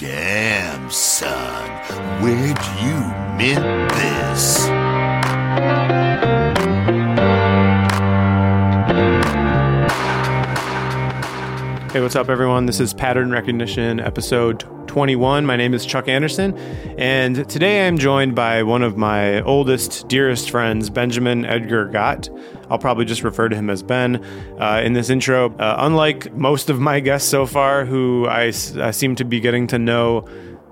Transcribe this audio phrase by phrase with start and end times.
[0.00, 1.68] Damn, son,
[2.22, 2.94] where'd you
[3.36, 4.66] mint this?
[11.92, 12.66] Hey, what's up, everyone?
[12.66, 15.46] This is Pattern Recognition, episode 21.
[15.46, 16.56] My name is Chuck Anderson,
[16.98, 22.28] and today I'm joined by one of my oldest, dearest friends, Benjamin Edgar Gott.
[22.70, 24.24] I'll probably just refer to him as Ben
[24.58, 25.54] uh, in this intro.
[25.56, 28.46] Uh, unlike most of my guests so far, who I,
[28.80, 30.26] I seem to be getting to know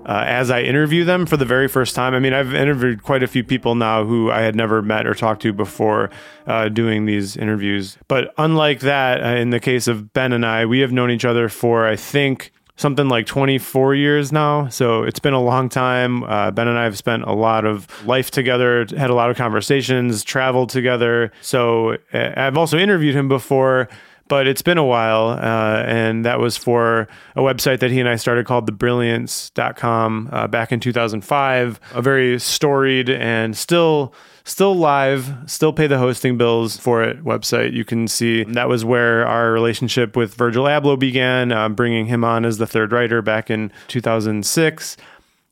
[0.07, 2.13] uh, as I interview them for the very first time.
[2.13, 5.13] I mean, I've interviewed quite a few people now who I had never met or
[5.13, 6.09] talked to before
[6.47, 7.97] uh, doing these interviews.
[8.07, 11.25] But unlike that, uh, in the case of Ben and I, we have known each
[11.25, 14.69] other for, I think, something like 24 years now.
[14.69, 16.23] So it's been a long time.
[16.23, 19.35] Uh, ben and I have spent a lot of life together, had a lot of
[19.35, 21.31] conversations, traveled together.
[21.41, 23.89] So uh, I've also interviewed him before
[24.29, 25.29] but it's been a while.
[25.29, 30.47] Uh, and that was for a website that he and I started called thebrilliance.com uh,
[30.47, 31.79] back in 2005.
[31.93, 34.13] A very storied and still
[34.47, 37.73] still live, still pay the hosting bills for it website.
[37.73, 42.23] You can see that was where our relationship with Virgil Abloh began, uh, bringing him
[42.23, 44.95] on as the third writer back in 2006.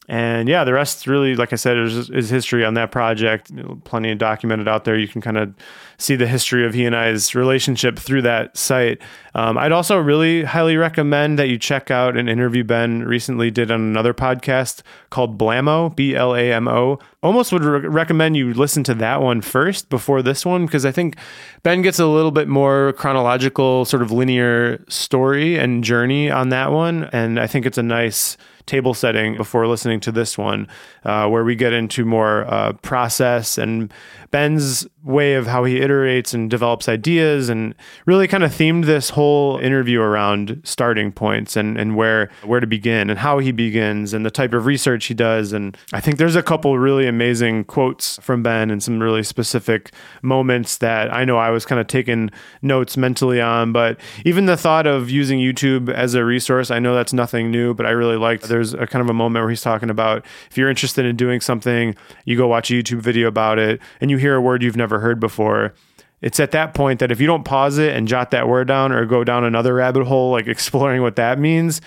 [0.08, 3.50] And yeah, the rest really, like I said, is, is history on that project.
[3.50, 4.98] You know, plenty documented out there.
[4.98, 5.54] You can kind of
[5.98, 9.02] see the history of he and I's relationship through that site.
[9.34, 13.72] Um, I'd also really highly recommend that you check out an interview Ben recently did
[13.72, 17.00] on another podcast called Blamo, B L A M O.
[17.24, 20.92] Almost would re- recommend you listen to that one first before this one because I
[20.92, 21.16] think
[21.64, 26.72] Ben gets a little bit more chronological, sort of linear story and journey on that
[26.72, 27.06] one.
[27.06, 30.68] And I think it's a nice table setting before listening to this one,
[31.04, 33.94] uh, where we get into more uh, process and
[34.32, 37.76] Ben's way of how he iterates and develops ideas and
[38.06, 42.68] really kind of themed this whole interview around starting points and, and where where to
[42.68, 45.54] begin and how he begins and the type of research he does.
[45.54, 49.92] And I think there's a couple really amazing quotes from Ben and some really specific
[50.22, 54.58] moments that I know I was kind of taking notes mentally on but even the
[54.58, 58.18] thought of using YouTube as a resource I know that's nothing new but I really
[58.18, 61.16] liked there's a kind of a moment where he's talking about if you're interested in
[61.16, 61.96] doing something
[62.26, 64.95] you go watch a YouTube video about it and you hear a word you've never
[64.96, 65.74] never heard before,
[66.22, 68.92] it's at that point that if you don't pause it and jot that word down
[68.92, 71.82] or go down another rabbit hole, like exploring what that means,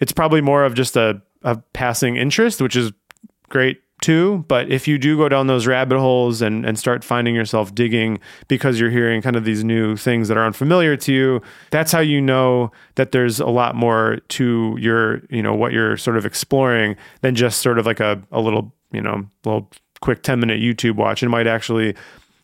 [0.00, 2.92] it's probably more of just a, a passing interest, which is
[3.48, 4.44] great too.
[4.48, 8.18] But if you do go down those rabbit holes and, and start finding yourself digging
[8.48, 12.00] because you're hearing kind of these new things that are unfamiliar to you, that's how
[12.00, 16.26] you know that there's a lot more to your, you know, what you're sort of
[16.26, 20.60] exploring than just sort of like a, a little, you know, little quick 10 minute
[20.60, 21.22] YouTube watch.
[21.22, 21.94] It might actually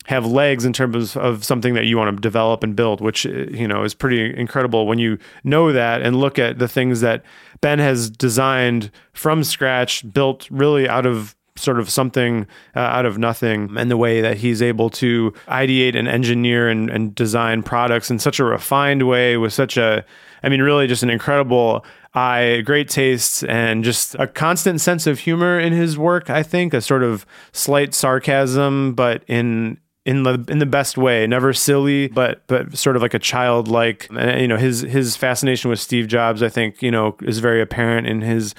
[0.05, 3.67] have legs in terms of, something that you want to develop and build, which you
[3.67, 7.25] know is pretty incredible when you know that and look at the things that
[7.61, 13.19] Ben has designed from scratch, built really out of sort of something uh, out of
[13.19, 13.77] nothing.
[13.77, 18.19] And the way that he's able to ideate and engineer and, and design products in
[18.19, 20.05] such a refined way with such a
[20.43, 21.85] i mean really just an incredible
[22.15, 26.75] eye great taste and just a constant sense of humor in his work i think
[26.75, 32.09] a sort of slight sarcasm but in in the in the best way, never silly,
[32.09, 34.09] but but sort of like a childlike.
[34.11, 37.61] And you know, his his fascination with Steve Jobs, I think, you know, is very
[37.61, 38.55] apparent in his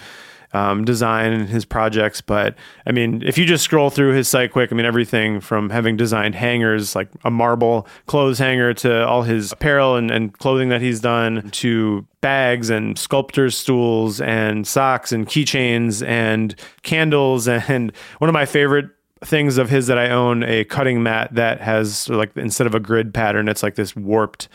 [0.54, 2.22] um, design and his projects.
[2.22, 2.56] But
[2.86, 5.98] I mean, if you just scroll through his site quick, I mean, everything from having
[5.98, 10.82] designed hangers like a marble clothes hanger to all his apparel and, and clothing that
[10.82, 17.48] he's done to bags and sculptor's stools and socks and keychains and candles.
[17.74, 18.90] And one of my favorite
[19.26, 22.80] things of his that I own a cutting mat that has like instead of a
[22.80, 24.48] grid pattern, it's like this warped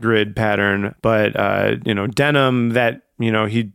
[0.00, 0.94] grid pattern.
[1.02, 3.72] But uh, you know, denim that you know he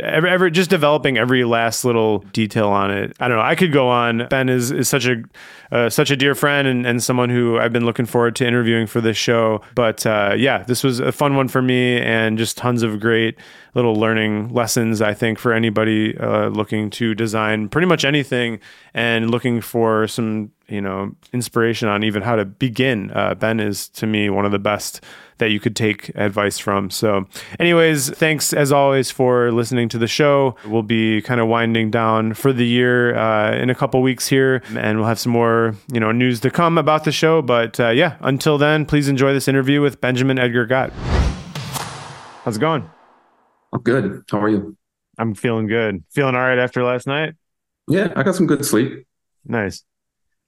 [0.00, 3.16] ever, ever just developing every last little detail on it.
[3.20, 3.42] I don't know.
[3.42, 4.26] I could go on.
[4.28, 5.22] Ben is is such a
[5.70, 8.86] uh, such a dear friend and, and someone who I've been looking forward to interviewing
[8.86, 9.62] for this show.
[9.74, 13.38] But uh, yeah, this was a fun one for me and just tons of great
[13.74, 15.00] little learning lessons.
[15.00, 18.60] I think for anybody uh, looking to design pretty much anything
[18.94, 23.10] and looking for some you know inspiration on even how to begin.
[23.12, 25.04] Uh, ben is to me one of the best
[25.38, 26.88] that you could take advice from.
[26.88, 27.26] So,
[27.58, 30.56] anyways, thanks as always for listening to the show.
[30.66, 34.62] We'll be kind of winding down for the year uh, in a couple weeks here,
[34.74, 37.42] and we'll have some more you know news to come about the show.
[37.42, 40.90] But uh, yeah, until then, please enjoy this interview with Benjamin Edgar Gott.
[42.44, 42.88] How's it going?
[43.72, 44.22] I'm good.
[44.30, 44.76] How are you?
[45.18, 46.02] I'm feeling good.
[46.10, 47.34] Feeling all right after last night?
[47.88, 49.06] Yeah, I got some good sleep.
[49.44, 49.84] Nice.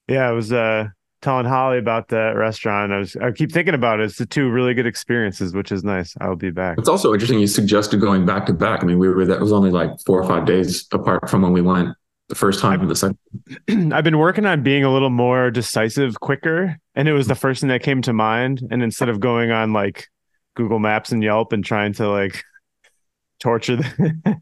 [0.09, 0.89] Yeah, I was uh
[1.23, 2.93] telling Holly about that restaurant.
[2.93, 4.05] I was I keep thinking about it.
[4.05, 6.15] It's the two really good experiences, which is nice.
[6.21, 6.79] I'll be back.
[6.79, 8.83] It's also interesting you suggested going back to back.
[8.83, 11.53] I mean, we were that was only like four or five days apart from when
[11.53, 11.97] we went
[12.29, 13.19] the first time and the second.
[13.93, 17.61] I've been working on being a little more decisive, quicker, and it was the first
[17.61, 18.62] thing that came to mind.
[18.71, 20.09] And instead of going on like
[20.55, 22.45] Google Maps and Yelp and trying to like
[23.41, 24.41] torture the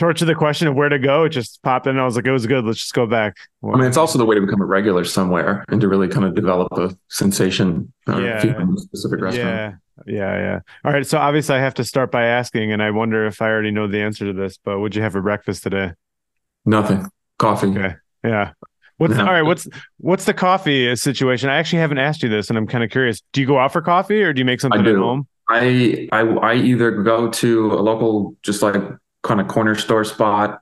[0.00, 1.98] torture the question of where to go, it just popped in.
[1.98, 2.64] I was like, it was good.
[2.64, 3.36] Let's just go back.
[3.62, 6.24] I mean, it's also the way to become a regular somewhere and to really kind
[6.24, 7.92] of develop a sensation.
[8.08, 8.40] Uh, Yeah.
[8.40, 9.48] feeling a specific restaurant.
[9.48, 9.72] Yeah.
[10.06, 10.60] Yeah, yeah.
[10.84, 11.06] All right.
[11.06, 13.86] So obviously I have to start by asking, and I wonder if I already know
[13.86, 15.92] the answer to this, but what'd you have for breakfast today?
[16.64, 17.06] Nothing.
[17.38, 17.68] Coffee.
[17.68, 17.94] Okay.
[18.24, 18.52] Yeah.
[18.96, 19.26] What's Yeah.
[19.26, 19.42] all right?
[19.42, 19.68] What's
[19.98, 21.50] what's the coffee situation?
[21.50, 23.22] I actually haven't asked you this, and I'm kind of curious.
[23.32, 25.26] Do you go out for coffee, or do you make something at home?
[25.48, 28.74] I I I either go to a local just like
[29.22, 30.60] kind of corner store spot.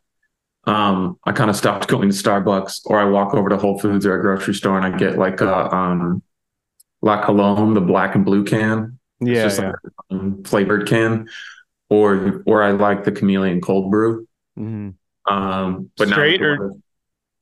[0.64, 4.04] Um, I kind of stopped going to Starbucks, or I walk over to Whole Foods
[4.04, 6.22] or a grocery store and I get like a um
[7.00, 8.98] La Colombe, the black and blue can.
[9.20, 9.66] It's Yeah, just yeah.
[9.68, 9.76] like
[10.10, 11.28] a um, flavored can,
[11.88, 14.26] or or I like the chameleon cold brew.
[14.58, 14.94] Mhm.
[15.26, 16.72] Um, but Straight or-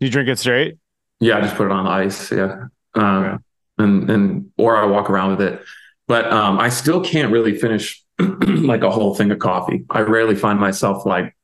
[0.00, 0.76] You drink it straight?
[1.20, 2.30] Yeah, I just put it on ice.
[2.30, 2.64] Yeah.
[2.94, 3.36] Um, Okay.
[3.78, 5.62] and, and, or I walk around with it,
[6.06, 9.84] but, um, I still can't really finish like a whole thing of coffee.
[9.90, 11.36] I rarely find myself like,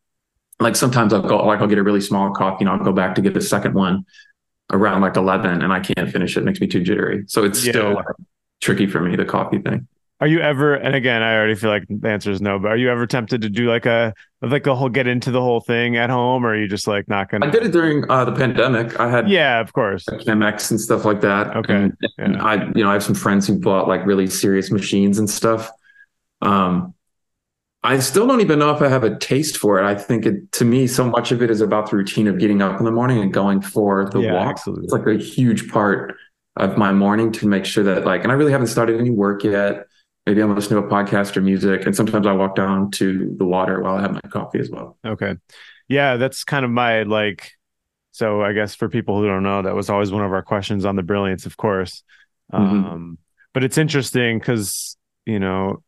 [0.61, 3.15] like sometimes I'll go, like I'll get a really small coffee and I'll go back
[3.17, 4.05] to get a second one
[4.73, 6.41] around like 11 and I can't finish it.
[6.41, 7.25] It makes me too jittery.
[7.27, 7.73] So it's Yeah.
[7.73, 8.05] still like,
[8.61, 9.89] tricky for me, the coffee thing.
[10.21, 10.75] Are you ever?
[10.75, 12.61] And again, I already feel like the answer is no.
[12.61, 15.41] But are you ever tempted to do like a like a whole get into the
[15.41, 17.47] whole thing at home, or are you just like not gonna?
[17.47, 19.01] I did it during uh, the pandemic.
[19.01, 20.05] I had Yeah, of course.
[20.07, 21.57] MX and stuff like that.
[21.57, 21.75] Okay.
[21.75, 22.45] And, and Yeah.
[22.45, 25.69] I, you know, I have some friends who bought like really serious machines and stuff.
[26.43, 26.95] Um,
[27.85, 29.85] I still don't even know if I have a taste for it.
[29.85, 32.63] I think it, to me, so much of it is about the routine of getting
[32.63, 34.51] up in the morning and going for the Yeah, walk.
[34.53, 34.85] absolutely.
[34.85, 36.15] It's like a huge part
[36.57, 39.43] of my morning to make sure that like, and I really haven't started any work
[39.43, 39.87] yet.
[40.27, 43.45] Maybe I'm listening to a podcast or music, and sometimes I walk down to the
[43.45, 44.97] water while I have my coffee as well.
[45.05, 45.35] Okay.
[45.89, 47.51] Yeah, that's kind of my like
[48.13, 50.85] so I guess for people who don't know, that was always one of our questions
[50.85, 52.05] on the brilliance, of course.
[52.53, 52.61] Mhm.
[52.61, 53.19] Um
[53.55, 54.97] but it's interesting cuz
[55.27, 55.83] you know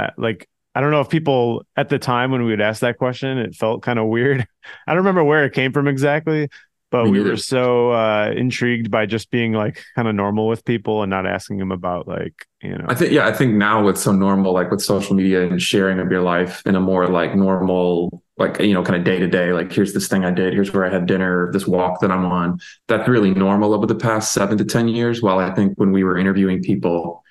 [0.00, 2.98] uh, like I don't know if people at the time when we would ask that
[2.98, 4.46] question, it felt kind of weird.
[4.86, 6.48] I don't remember where it came from exactly,
[6.90, 11.02] but we were so uh intrigued by just being like kind of normal with people
[11.02, 12.84] and not asking them about like, you know.
[12.88, 15.98] I think, yeah, I think now it's so normal, like with social media and sharing
[15.98, 19.26] of your life in a more like normal, like, you know, kind of day to
[19.26, 22.10] day, like, here's this thing I did, here's where I had dinner, this walk that
[22.10, 22.58] I'm on.
[22.88, 25.20] That's really normal over the past seven to 10 years.
[25.20, 27.22] While I think when we were interviewing people,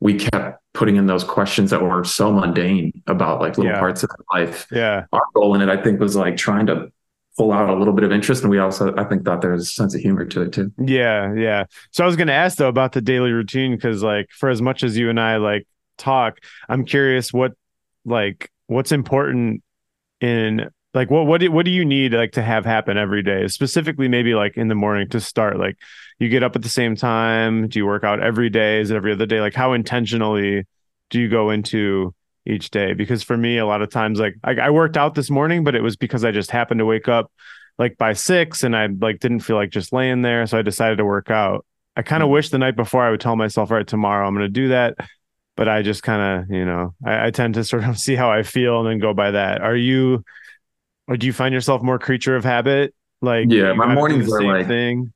[0.00, 3.78] we kept putting in those questions that were so mundane about like little Yeah.
[3.78, 4.66] parts of life.
[4.70, 5.06] yeah.
[5.12, 6.92] Our goal in it, I think, was like trying to
[7.38, 8.42] pull out a little bit of interest.
[8.42, 10.72] And we also, I think, thought there was a sense of humor to it too.
[10.78, 11.64] Yeah, yeah.
[11.92, 14.60] So I was going to ask though about the daily routine because, like, for as
[14.60, 15.66] much as you and I like
[15.96, 16.38] talk,
[16.68, 17.52] I'm curious what,
[18.04, 19.62] like, what's important
[20.20, 23.46] in like what what do, what do you need like to have happen every day?
[23.48, 25.58] Specifically, maybe like in the morning to start.
[25.58, 25.76] Like,
[26.18, 27.68] you get up at the same time.
[27.68, 28.80] Do you work out every day?
[28.80, 29.40] Is it every other day?
[29.40, 30.64] Like, how intentionally
[31.10, 32.14] do you go into
[32.46, 32.94] each day?
[32.94, 35.74] Because for me, a lot of times, like, I, I worked out this morning, but
[35.74, 37.30] it was because I just happened to wake up
[37.78, 40.46] like by six and I like didn't feel like just laying there.
[40.46, 41.66] So I decided to work out.
[41.96, 42.32] I kind of mm.
[42.32, 44.68] wish the night before I would tell myself, all right, tomorrow I'm going to do
[44.68, 44.94] that.
[45.56, 48.30] But I just kind of, you know, I, I tend to sort of see how
[48.30, 49.60] I feel and then go by that.
[49.60, 50.24] Are you,
[51.08, 52.94] or do you find yourself more creature of habit?
[53.20, 55.12] Like, Yeah, my mornings the are same like- thing.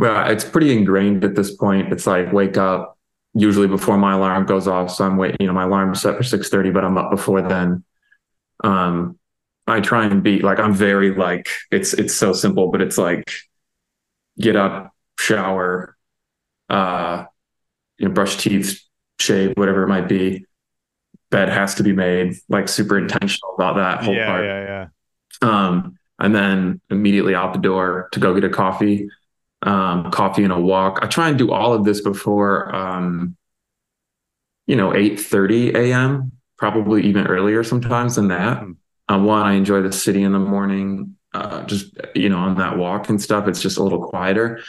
[0.00, 1.92] Well, it's pretty ingrained at this point.
[1.92, 2.98] It's like wake up
[3.34, 4.90] usually before my alarm goes off.
[4.90, 7.84] So I'm waiting, you know, my alarm's set for 6:30, but I'm up before then.
[8.64, 9.18] Um,
[9.66, 13.30] I try and be like I'm very like it's it's so simple, but it's like
[14.38, 15.96] get up, shower,
[16.70, 17.24] uh,
[17.98, 18.80] you know, brush teeth,
[19.20, 20.46] shave, whatever it might be.
[21.30, 24.86] Bed has to be made, like super intentional about that whole Yeah, part yeah, yeah.
[25.42, 29.08] um, and then immediately out the door to go get a coffee,
[29.62, 31.00] um, coffee and a walk.
[31.02, 33.36] I try and do all of this before, um,
[34.66, 36.32] you know, eight thirty a.m.
[36.56, 38.58] Probably even earlier sometimes than that.
[38.58, 38.72] Hmm.
[39.08, 42.78] Um, one, I enjoy the city in the morning, uh, just you know, on that
[42.78, 43.48] walk and stuff.
[43.48, 44.60] It's just a little quieter.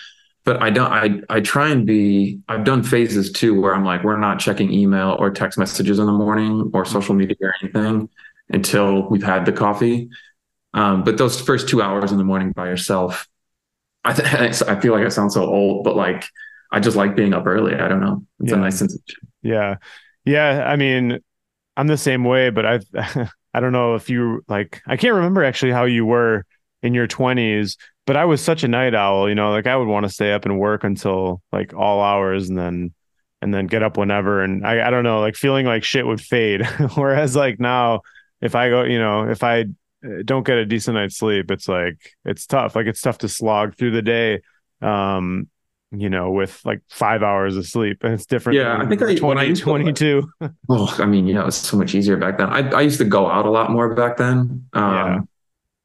[0.43, 0.91] But I don't.
[0.91, 2.39] I I try and be.
[2.48, 6.07] I've done phases too where I'm like, we're not checking email or text messages in
[6.07, 8.10] the morning or social media or anything
[8.50, 10.10] until we've had the coffee.
[10.74, 13.27] Um, but those first two hours in the morning by yourself,
[14.03, 16.25] I th- I feel like I sound so old, but like
[16.72, 17.75] I just like being up early.
[17.75, 18.25] I don't know.
[18.39, 18.58] It's Yeah.
[18.58, 19.27] a nice sensation.
[19.41, 19.75] Yeah.
[20.25, 20.63] Yeah.
[20.65, 21.20] I mean,
[21.77, 22.86] I'm the same way, but I've,
[23.53, 26.46] I don't know if you like, I can't remember actually how you were
[26.84, 27.75] in your 20s,
[28.08, 30.31] but I was such a night owl, you know, like I would want to stay
[30.31, 32.93] up and work until like all hours and then
[33.41, 34.41] and then get up whenever.
[34.43, 36.65] And I, I don't know, like feeling like shit would fade.
[36.96, 38.01] Whereas like now,
[38.39, 39.65] if I go, you know, if I
[40.25, 42.75] don't get a decent night's sleep, it's like it's tough.
[42.75, 44.41] Like it's tough to slog through the day.
[44.81, 45.48] Um,
[45.93, 48.03] you know, with like five hours of sleep.
[48.03, 48.58] And it's different.
[48.58, 50.31] Yeah, I think I, 20, I 22.
[50.70, 52.48] oh, I mean, you know, it's so much easier back then.
[52.48, 54.65] I, I used to go out a lot more back then.
[54.74, 55.20] Um, Yeah.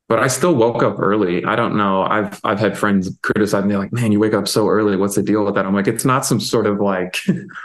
[0.09, 1.45] But I still woke up early.
[1.45, 2.03] I don't know.
[2.05, 4.97] I've I've had friends criticize me like, "Man, you wake up so early.
[4.97, 7.19] What's the deal with that?" I'm like, it's not some sort of like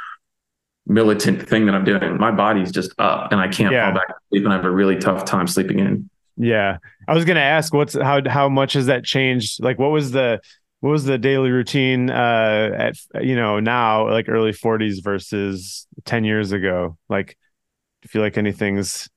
[0.88, 2.17] militant thing that I'm doing.
[2.17, 3.86] My body's just up, and I can't Yeah.
[3.91, 6.10] fall back to sleep, and I have a really tough time sleeping in.
[6.38, 6.78] Yeah.
[7.08, 9.64] I was gonna ask what's how how much has that changed?
[9.64, 10.40] Like what was the
[10.80, 16.24] what was the daily routine uh at you know now like early 40s versus 10
[16.24, 16.98] years ago?
[17.10, 17.38] Like
[18.02, 19.10] do you feel like anything's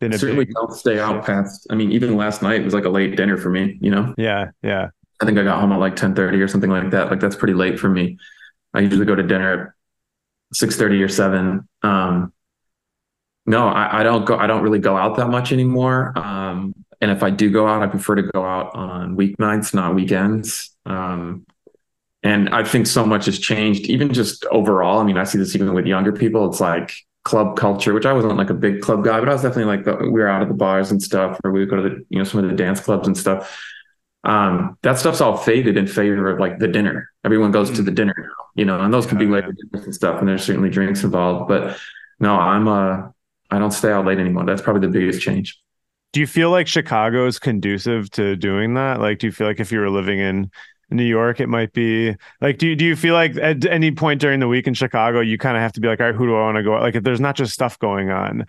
[0.00, 1.66] been a Certainly big don't stay out past.
[1.70, 3.78] I mean, even last night was like a late dinner for me.
[3.80, 4.88] You know, yeah, yeah.
[5.20, 7.10] I think I got home at like ten thirty or something like that.
[7.10, 8.18] Like that's pretty late for me.
[8.74, 11.68] I usually go to dinner at six thirty or seven.
[11.82, 12.32] Um,
[13.46, 14.36] no, I, I don't go.
[14.36, 16.12] I don't really go out that much anymore.
[16.18, 19.94] Um, and if I do go out, I prefer to go out on weeknights, not
[19.94, 20.74] weekends.
[20.86, 21.46] Um,
[22.22, 24.98] and I think so much has changed, even just overall.
[24.98, 26.48] I mean, I see this even with younger people.
[26.50, 26.92] It's like
[27.24, 29.84] club culture, which I wasn't like a big club guy, but I was definitely like
[29.84, 32.06] the, we were out at the bars and stuff, or we would go to the
[32.08, 33.56] you know some of the dance clubs and stuff.
[34.24, 37.10] Um, that stuff's all faded in favor of like the dinner.
[37.24, 39.84] Everyone goes to the dinner now, you know, and those can be Yeah, later dinners
[39.84, 41.48] and stuff, and there's certainly drinks involved.
[41.48, 41.78] But
[42.18, 43.08] no, I'm uh,
[43.50, 44.44] I don't stay out late anymore.
[44.44, 45.58] That's probably the biggest change.
[46.12, 49.00] Do you feel like Chicago is conducive to doing that?
[49.00, 50.50] Like do you feel like if you were living in
[50.90, 54.20] New York, it might be like, do you, do you feel like at any point
[54.20, 56.26] during the week in Chicago, you kind of have to be like, all right, who
[56.26, 56.72] do I want to go?
[56.72, 58.42] Like, if there's not just stuff going on,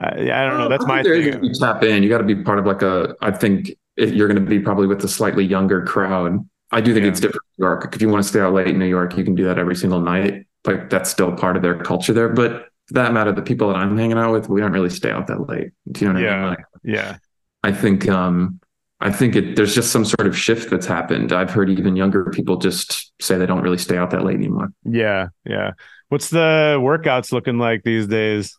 [0.00, 0.68] uh, I don't know.
[0.68, 1.44] That's I my think there is thing.
[1.44, 2.02] you tap in.
[2.02, 3.14] You got to be part of like a.
[3.20, 6.38] I think if you're going to be probably with a slightly younger crowd.
[6.70, 7.10] I do think Yeah.
[7.10, 7.94] it's different in New York.
[7.94, 9.74] If you want to stay out late in New York, you can do that every
[9.74, 10.46] single night.
[10.64, 12.28] Like that's still part of their culture there.
[12.28, 15.12] But for that matter, the people that I'm hanging out with, we don't really stay
[15.12, 15.70] out that late.
[15.92, 16.40] Do you know what I Yeah.
[16.40, 16.48] mean?
[16.50, 17.16] Like, Yeah.
[17.62, 18.58] I think um
[19.00, 21.32] I think it there's just some sort of shift that's happened.
[21.32, 24.72] I've heard even younger people just say they don't really stay out that late anymore.
[24.84, 25.28] Yeah.
[25.46, 25.72] Yeah.
[26.08, 28.58] What's the workouts looking like these days?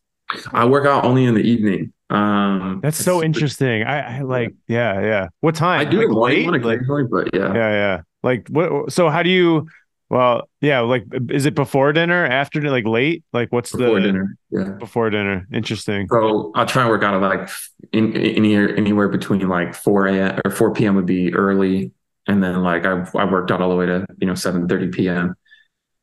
[0.54, 1.92] I work out only in the evening.
[2.10, 3.84] Um That's so interesting.
[3.84, 5.02] I, I like, yeah.
[5.02, 5.28] Yeah.
[5.42, 5.82] What time?
[5.82, 6.64] I do like late?
[6.64, 7.54] Like, but yeah.
[7.54, 7.72] yeah.
[7.72, 8.02] Yeah.
[8.24, 9.68] Like what, so how do you,
[10.12, 10.82] well, yeah.
[10.82, 13.24] Like, is it before dinner, after dinner, like late?
[13.32, 14.38] Like what's the Before the dinner.
[14.50, 14.70] Yeah.
[14.77, 15.48] before dinner?
[15.53, 16.10] Interesting.
[16.12, 17.50] So I'll try and work out at like
[17.94, 20.41] in, in anywhere, anywhere between like 4 a.m.
[20.44, 20.96] or 4 p.m.
[20.98, 21.94] would be early.
[22.27, 24.89] And then like I, I worked out all the way to, you know, 7 30
[24.89, 25.36] p.m.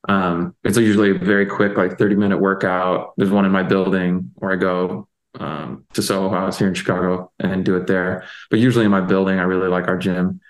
[0.09, 3.13] Um, it's usually a very quick, like 30 minute workout.
[3.19, 5.07] There's one in my building where I go
[5.39, 8.25] um, to Soho House here in Chicago and do it there.
[8.49, 10.41] But usually in my building, I really like our gym.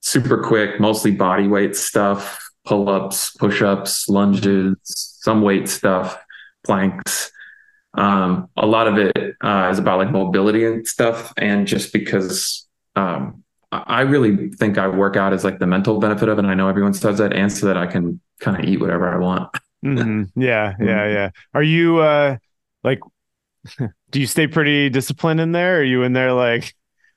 [0.00, 6.18] Super quick, mostly body weight stuff, pull ups, push ups, lunges, some weight stuff,
[6.64, 7.30] planks.
[7.94, 11.32] Um, a lot of it uh, is about like mobility and stuff.
[11.36, 12.66] And just because
[12.96, 16.42] um, I really think I work out as like the mental benefit of it.
[16.44, 19.08] And I know everyone says that, and so that I can kind of eat whatever
[19.08, 19.50] I want.
[19.84, 20.30] Mhm.
[20.36, 20.84] Yeah, Mm-hmm.
[20.88, 21.30] yeah, yeah.
[21.52, 22.38] Are you uh
[22.82, 23.00] like
[24.10, 25.80] do you stay pretty disciplined in there?
[25.80, 26.74] Are you in there like,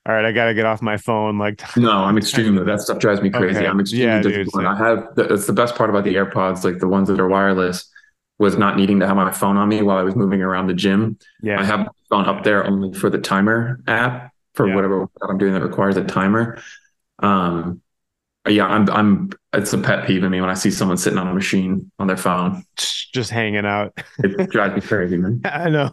[0.07, 1.37] all right, I gotta get off my phone?
[1.37, 2.63] Like No, I'm extremely.
[2.63, 3.59] That stuff drives me crazy.
[3.59, 3.67] Okay.
[3.67, 4.67] I'm extremely Yeah, disciplined.
[4.67, 5.07] I have.
[5.15, 7.89] That's the best part about the AirPods, like the ones that are wireless,
[8.39, 10.73] was not needing to have my phone on me while I was moving around the
[10.73, 11.17] gym.
[11.41, 14.75] yeah, I have my phone up there only for the timer app for Yeah.
[14.75, 16.59] whatever I'm doing that requires a timer.
[17.19, 17.81] Um,
[18.47, 18.89] yeah, I'm.
[18.89, 19.29] I'm.
[19.53, 22.07] It's a pet peeve of me when I see someone sitting on a machine on
[22.07, 22.63] their phone.
[23.13, 23.97] just hanging out.
[24.23, 25.41] It drives me crazy, man.
[25.45, 25.91] I know.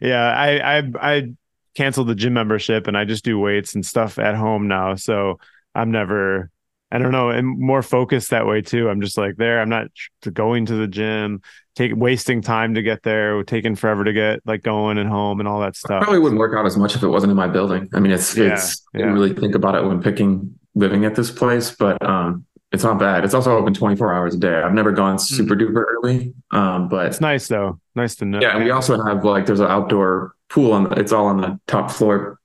[0.00, 1.34] Yeah, I I I
[1.74, 4.94] canceled the gym membership and I just do weights and stuff at home now.
[4.96, 5.38] So
[5.74, 6.50] I'm never
[6.92, 8.88] I don't know, and more focused that way too.
[8.88, 9.60] I'm just like there.
[9.60, 9.86] I'm not
[10.32, 11.40] going to the gym,
[11.76, 15.48] take wasting time to get there, taking forever to get like going and home and
[15.48, 16.02] all that I stuff.
[16.02, 17.88] probably wouldn't work out as much if it wasn't in my building.
[17.94, 18.84] I mean, it's Yeah, it's.
[18.92, 22.84] I didn't really think about it when picking living at this place, but um, it's
[22.84, 23.24] not bad.
[23.24, 24.54] It's also open 24 hours a day.
[24.54, 27.80] I've never gone super duper early, um, but It's nice though.
[27.94, 28.40] Nice to know.
[28.40, 30.90] yeah, and we also have like there's an outdoor pool on the.
[30.90, 32.38] It's all on the top floor,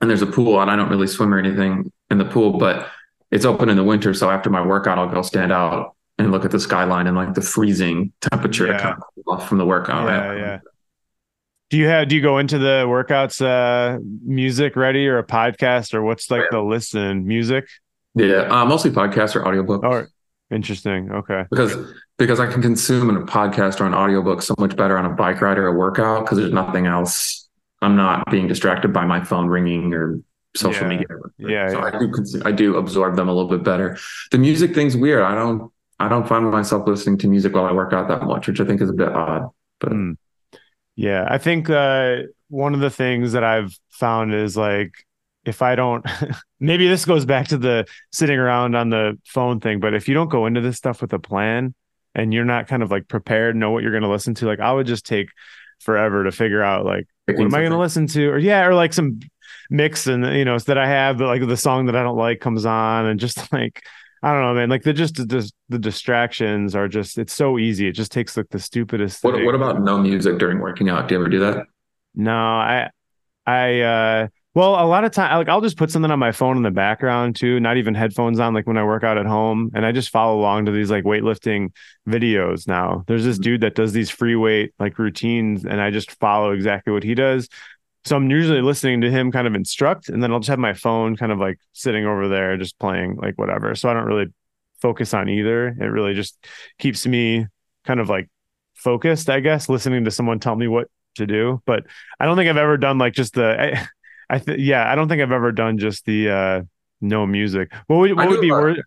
[0.00, 2.88] and there's a pool, and I don't really swim or anything in the pool, but
[3.30, 4.12] it's open in the winter.
[4.14, 7.32] So after my workout, I'll go stand out and look at the skyline and like
[7.34, 8.78] the freezing temperature Yeah.
[8.78, 10.06] kind of off from the workout.
[10.08, 10.58] Yeah, yeah.
[11.70, 15.94] Do you have do you go into the workouts uh music ready or a podcast
[15.94, 17.66] or what's like the listen music?
[18.14, 19.84] Yeah, uh, mostly podcasts or audiobooks.
[19.84, 20.06] Oh,
[20.54, 21.10] interesting.
[21.10, 21.44] Okay.
[21.50, 21.76] because
[22.18, 25.10] because I can consume in a podcast or an audiobook so much better on a
[25.10, 27.48] bike ride or a workout because there's nothing else.
[27.80, 30.20] I'm not being distracted by my phone ringing or
[30.54, 30.88] social Yeah.
[30.88, 31.06] media.
[31.38, 31.84] Yeah, so yeah.
[31.84, 33.98] I do consume, I do absorb them a little bit better.
[34.30, 35.22] The music thing's weird.
[35.22, 38.46] I don't I don't find myself listening to music while I work out that much,
[38.48, 39.48] which I think is a bit odd.
[39.80, 40.16] But Mm.
[40.94, 42.16] Yeah, I think uh,
[42.50, 44.92] one of the things that I've found is like
[45.44, 46.04] if I don't,
[46.60, 50.14] maybe this goes back to the sitting around on the phone thing, but if you
[50.14, 51.74] don't go into this stuff with a plan
[52.14, 54.60] and you're not kind of like prepared, know what you're going to listen to, like
[54.60, 55.28] I would just take
[55.80, 58.64] forever to figure out like picking what am I going to listen to, or yeah,
[58.64, 59.20] or like some
[59.70, 62.40] mix and you know that I have, but like the song that I don't like
[62.40, 63.82] comes on, and just like
[64.22, 67.88] I don't know, man, like the just the, the distractions are just it's so easy.
[67.88, 69.24] It just takes like the stupidest.
[69.24, 69.44] What thing.
[69.44, 71.08] what about no music during working out?
[71.08, 71.66] Do you ever do that?
[72.14, 72.90] No, I,
[73.46, 76.58] I, uh, well, a lot of time, like I'll just put something on my phone
[76.58, 79.70] in the background too, not even headphones on, like when I work out at home,
[79.74, 81.72] and I just follow along to these like weightlifting
[82.06, 82.68] videos.
[82.68, 83.42] Now, there's this mm-hmm.
[83.42, 87.14] dude that does these free weight like routines, and I just follow exactly what he
[87.14, 87.48] does.
[88.04, 90.74] So I'm usually listening to him kind of instruct, and then I'll just have my
[90.74, 93.74] phone kind of like sitting over there, just playing like whatever.
[93.74, 94.26] So I don't really
[94.82, 95.68] focus on either.
[95.68, 96.36] It really just
[96.78, 97.46] keeps me
[97.86, 98.28] kind of like
[98.74, 101.62] focused, I guess, listening to someone tell me what to do.
[101.64, 101.84] But
[102.20, 103.86] I don't think I've ever done like just the I,
[104.32, 106.62] I th- yeah, I don't think I've ever done just the uh
[107.00, 107.72] no music.
[107.86, 108.78] What would what would be worse?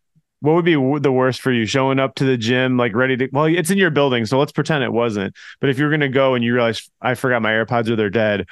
[0.41, 1.65] What would be the worst for you?
[1.65, 4.51] Showing up to the gym like ready to well, it's in your building, so let's
[4.51, 5.35] pretend it wasn't.
[5.61, 8.47] But if you're gonna go and you realize I forgot my AirPods or they're dead,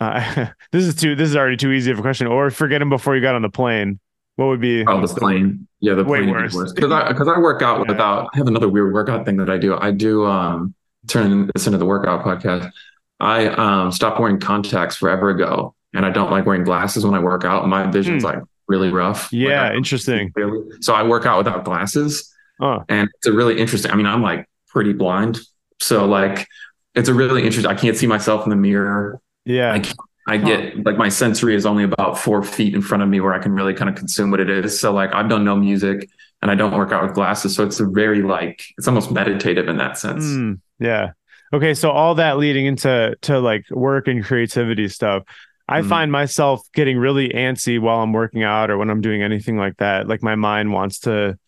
[0.00, 2.26] uh, this is too this is already too easy of a question.
[2.26, 3.98] Or forget them before you got on the plane.
[4.36, 4.86] What would be?
[4.86, 5.66] Oh, the plane.
[5.80, 6.72] Yeah, the plane worse.
[6.72, 7.92] Because I because I work out Yeah.
[7.92, 8.30] without.
[8.32, 9.76] I have another weird workout thing that I do.
[9.76, 10.74] I do um
[11.08, 12.70] turn this into the workout podcast.
[13.18, 17.18] I um stopped wearing contacts forever ago, and I don't like wearing glasses when I
[17.18, 17.66] work out.
[17.68, 18.28] My vision's Hmm.
[18.28, 19.32] like really rough.
[19.32, 20.32] Yeah, don't interesting.
[20.80, 23.90] So I work out without glasses, Oh, and it's a really interesting.
[23.90, 25.38] I mean, I'm like pretty blind,
[25.80, 26.46] so like
[26.94, 27.70] it's a really interesting.
[27.70, 29.20] I can't see myself in the mirror.
[29.44, 29.72] yeah.
[29.72, 29.82] I
[30.28, 33.32] I get like my sensory is only about four feet in front of me where
[33.34, 34.78] I can really kind of consume what it is.
[34.78, 36.08] So like I've done no music
[36.40, 37.56] and I don't work out with glasses.
[37.56, 40.24] So it's a very like it's almost meditative in that sense.
[40.24, 41.12] Mm, yeah.
[41.52, 41.74] Okay.
[41.74, 45.24] So all that leading into to like work and creativity stuff.
[45.70, 45.88] I Mhm.
[45.88, 49.76] find myself getting really antsy while I'm working out or when I'm doing anything like
[49.78, 50.08] that.
[50.08, 51.38] Like my mind wants to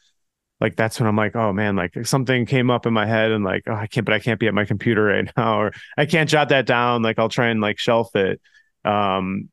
[0.60, 3.44] like that's when I'm like, oh man, like something came up in my head and
[3.44, 6.06] like, oh, I can't, but I can't be at my computer right now, or I
[6.06, 7.02] can't jot that down.
[7.02, 8.40] Like I'll try and like shelf it.
[8.84, 9.48] Um,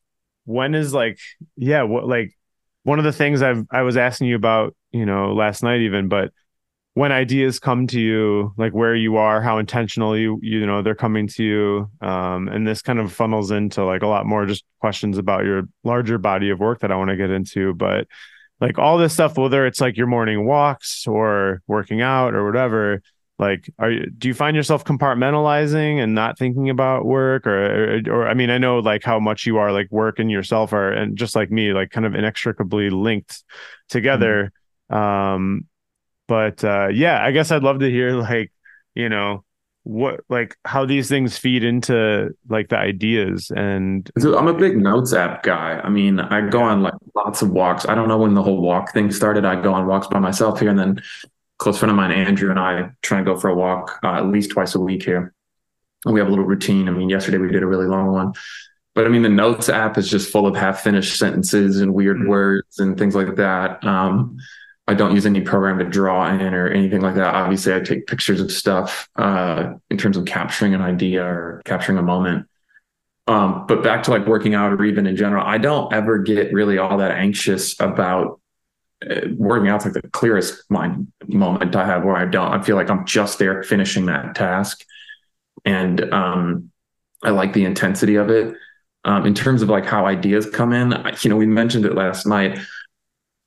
[0.45, 1.17] when is like,
[1.55, 2.37] yeah, what like
[2.83, 6.09] one of the things I've I was asking you about, you know, last night even,
[6.09, 6.31] but
[6.99, 10.93] when ideas come to you, like where you are, how intentional you you know they're
[10.93, 14.65] coming to you, um, and this kind of funnels into like a lot more just
[14.81, 18.05] questions about your larger body of work that I want to get into, but
[18.59, 23.01] like all this stuff, whether it's like your morning walks or working out or whatever,
[23.37, 28.01] like are you do you find yourself compartmentalizing and not thinking about work or, or
[28.11, 30.91] or I mean I know like how much you are like work and yourself are
[30.91, 33.41] and just like me like kind of inextricably linked
[33.87, 34.51] together
[34.89, 35.68] um
[36.29, 38.53] but uh yeah I guess I'd love to hear like
[38.95, 39.43] you know
[39.83, 44.77] what like how these things feed into like the ideas and So I'm a big
[44.77, 45.79] notes app guy.
[45.83, 47.87] I mean, I go on like lots of walks.
[47.87, 49.45] I don't know when the whole walk thing started.
[49.45, 52.51] I go on walks by myself here and then a close friend of mine, Andrew,
[52.51, 55.33] and I try and go for a walk uh, at least twice a week here.
[56.05, 56.87] And we have a little routine.
[56.87, 58.33] I mean, yesterday we did a really long one.
[58.93, 62.17] But I mean, the notes app is just full of half finished sentences and weird
[62.17, 62.27] Mhm.
[62.27, 63.83] words and things like that.
[63.83, 64.37] Um,
[64.89, 67.35] I don't use any program to draw in or anything like that.
[67.35, 71.99] Obviously, I take pictures of stuff uh, in terms of capturing an idea or capturing
[71.99, 72.47] a moment.
[73.27, 76.51] Um, but back to like working out or even in general, I don't ever get
[76.51, 78.41] really all that anxious about
[79.07, 82.75] uh, working out's like the clearest mind moment I have where I don't, I feel
[82.75, 84.83] like I'm just there finishing that task.
[85.65, 86.71] And um,
[87.21, 88.55] I like the intensity of it.
[89.05, 92.25] Um, in terms of like how ideas come in, you know, we mentioned it last
[92.25, 92.57] night.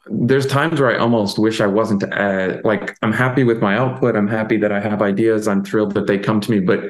[0.06, 4.16] There's times where I almost wish I wasn't uh, like I'm happy with my output.
[4.16, 5.46] I'm happy that I have ideas.
[5.46, 6.60] I'm thrilled that they come to me.
[6.60, 6.80] But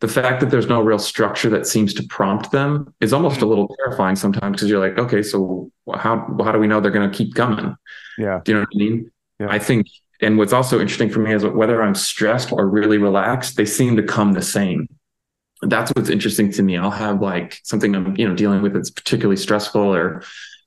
[0.00, 3.46] the fact that there's no real structure that seems to prompt them is almost a
[3.46, 7.08] little terrifying sometimes because you're like, okay, so how how do we know they're going
[7.10, 7.76] to keep coming?
[8.18, 9.10] yeah Do you know what I mean?
[9.38, 9.46] Yeah.
[9.50, 9.86] I think,
[10.20, 13.96] and what's also interesting for me is whether I'm stressed or really relaxed, they seem
[13.96, 14.88] to come the same.
[15.62, 16.76] That's what's interesting to me.
[16.76, 20.22] I'll have like something I'm, you know, dealing with that's particularly stressful or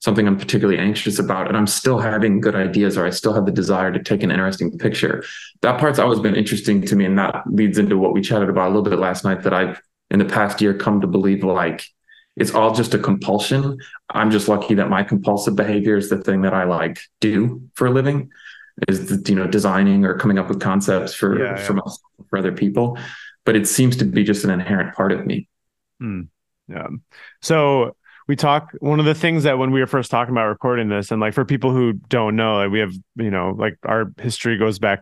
[0.05, 3.45] something I'm particularly anxious about, and I'm still having good ideas or I still have
[3.45, 5.23] the desire to take an interesting picture.
[5.61, 7.05] That part's always been interesting to me.
[7.05, 9.81] And that leads into what we chatted about a little bit last night that I've
[10.11, 11.85] in the past year come to believe like
[12.37, 13.79] it's all just a compulsion.
[14.09, 17.87] I'm just lucky that my compulsive behavior is the thing that I like do for
[17.87, 18.29] a living
[18.87, 21.65] is you know designing or coming up with concepts for Yeah, yeah.
[21.65, 22.97] for myself, for other people
[23.45, 25.47] but it seems to be just an inherent part of me
[26.01, 26.23] Hmm.
[26.67, 26.87] Yeah.
[27.41, 27.95] So
[28.27, 31.11] we talk one of the things that when we were first talking about recording this
[31.11, 34.57] and like for people who don't know like we have you know like our history
[34.57, 35.01] goes back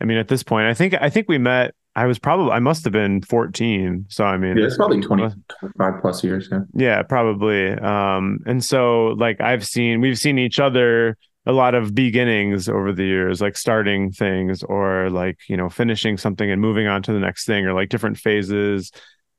[0.00, 2.58] i mean at this point i think i think we met i was probably i
[2.58, 6.60] must have been 14 so i mean yeah it's probably 20 25 plus years yeah.
[6.74, 11.16] Yeah probably um and so like i've seen we've seen each other
[11.46, 16.18] a lot of beginnings over the years like starting things or like you know finishing
[16.18, 18.92] something and moving on to the next thing or like different phases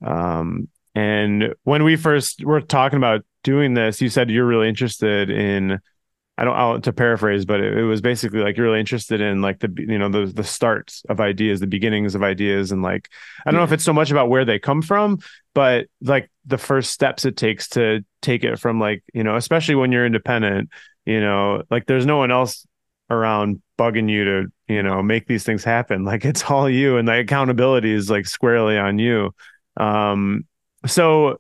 [0.03, 5.30] um and when we first were talking about doing this, you said you're really interested
[5.30, 5.80] in
[6.39, 9.41] I don't I'll, to paraphrase, but it, it, was basically like you're really interested in
[9.41, 13.10] like the you know the the starts of ideas, the beginnings of ideas, and like
[13.45, 15.19] I don't know if it's so much about where they come from,
[15.54, 19.75] but like the first steps it takes to take it from like you know especially
[19.75, 20.69] when you're independent,
[21.06, 22.65] you know like there's no one else
[23.10, 26.06] around bugging you to you know make these things happen.
[26.10, 29.32] Like it's all you, and the accountability is like squarely on you.
[29.75, 30.45] Um,
[30.85, 31.37] so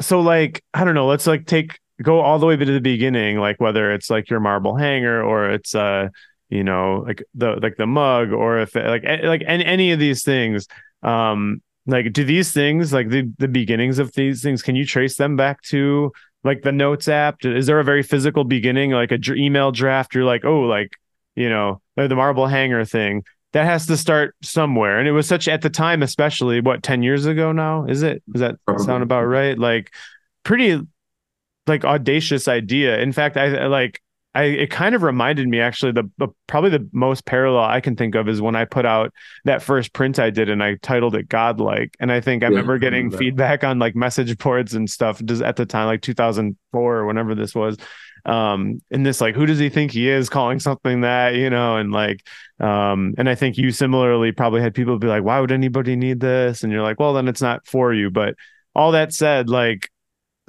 [0.00, 3.38] so like i don't know let's like take go all the way to the beginning
[3.38, 6.08] like whether it's like your marble hanger or it's uh
[6.48, 10.24] you know like the like the mug or if like like any, any of these
[10.24, 10.66] things
[11.02, 15.16] um like do these things like the the beginnings of these things can you trace
[15.16, 16.12] them back to
[16.44, 17.44] like the notes app?
[17.44, 20.14] Is there a very physical beginning like a email draft?
[20.14, 20.92] You're like oh like
[21.34, 24.98] you know the marble hanger thing that has to start somewhere.
[24.98, 27.84] And it was such at the time, especially what, 10 years ago now?
[27.84, 28.20] Is it?
[28.30, 28.84] Does that Probably.
[28.84, 29.56] sound about right?
[29.56, 29.94] Like
[30.42, 30.80] pretty
[31.68, 32.98] like audacious idea.
[32.98, 34.02] In fact, I, I like
[34.34, 37.94] I it kind of reminded me actually the, the, probably the most parallel I can
[37.94, 39.14] think of is when I put out
[39.44, 41.96] that first print I did and I titled it Godlike.
[42.00, 45.42] And I think I yeah, remember getting feedback on like message boards and stuff just
[45.42, 47.76] at the time, like 2004 or whenever this was
[48.26, 51.76] um and this like who does he think he is calling something that you know
[51.76, 52.26] and like
[52.58, 56.20] um and i think you similarly probably had people be like why would anybody need
[56.20, 56.62] this?
[56.62, 58.10] And you're like well then it's not for you.
[58.10, 58.34] But
[58.74, 59.90] all that said like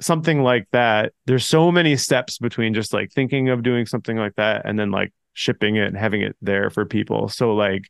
[0.00, 4.34] something like that there's so many steps between just like thinking of doing something like
[4.36, 7.28] that and then like shipping it and having it there for people.
[7.28, 7.84] So like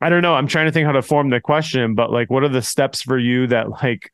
[0.00, 0.34] i don't know.
[0.34, 3.02] I'm trying to think how to form the question but like what are the steps
[3.02, 4.10] for you that like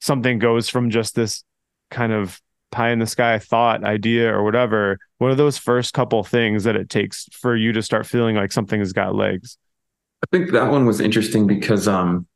[0.00, 1.44] something goes from just this
[1.90, 2.40] kind of
[2.74, 6.76] pie in the sky thought, idea, or whatever, what are those first couple things that
[6.76, 9.56] it takes for you to start feeling like something has got legs?
[10.22, 12.26] I think that one was interesting because um,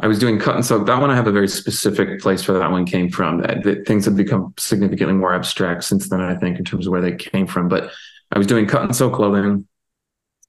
[0.00, 0.84] I was doing cut and sew.
[0.84, 3.40] That one I have a very specific place where that one came from.
[3.40, 7.02] That, things have become significantly more abstract since then, I think, in terms of where
[7.02, 7.68] they came from.
[7.68, 7.90] But
[8.30, 9.66] I was doing cut and sew clothing.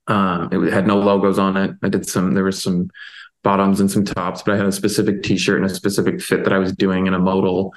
[0.08, 1.72] Um, it had no logos on it.
[1.82, 2.34] I did some.
[2.34, 2.92] There was some
[3.44, 6.54] bottoms and some tops, but I had a specific T-shirt and a specific fit that
[6.54, 7.74] I was doing in a modal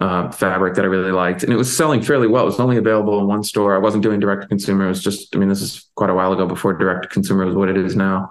[0.00, 2.42] uh, fabric that I really liked, and it was selling fairly well.
[2.42, 3.74] It was only available in one store.
[3.74, 4.84] I wasn't doing direct to consumer.
[4.84, 7.46] It was just, I mean, this is quite a while ago before direct to consumer
[7.46, 8.30] was what it is now.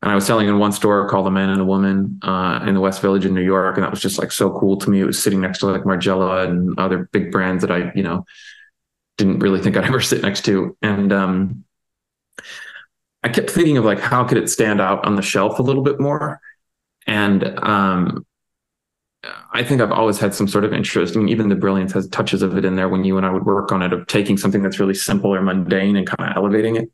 [0.00, 2.74] And I was selling in one store called The Man and the Woman uh, in
[2.74, 5.00] the West Village in New York, and that was just like so cool to me.
[5.00, 8.24] It was sitting next to like Margiela and other big brands that I, you know,
[9.16, 10.76] didn't really think I'd ever sit next to.
[10.82, 11.64] And um,
[13.22, 15.82] I kept thinking of like how could it stand out on the shelf a little
[15.82, 16.40] bit more.
[17.06, 18.26] And um,
[19.52, 21.16] I think I've always had some sort of interest.
[21.16, 23.30] I mean, even the brilliance has touches of it in there when you and I
[23.30, 26.36] would work on it of taking something that's really simple or mundane and kind of
[26.36, 26.90] elevating it.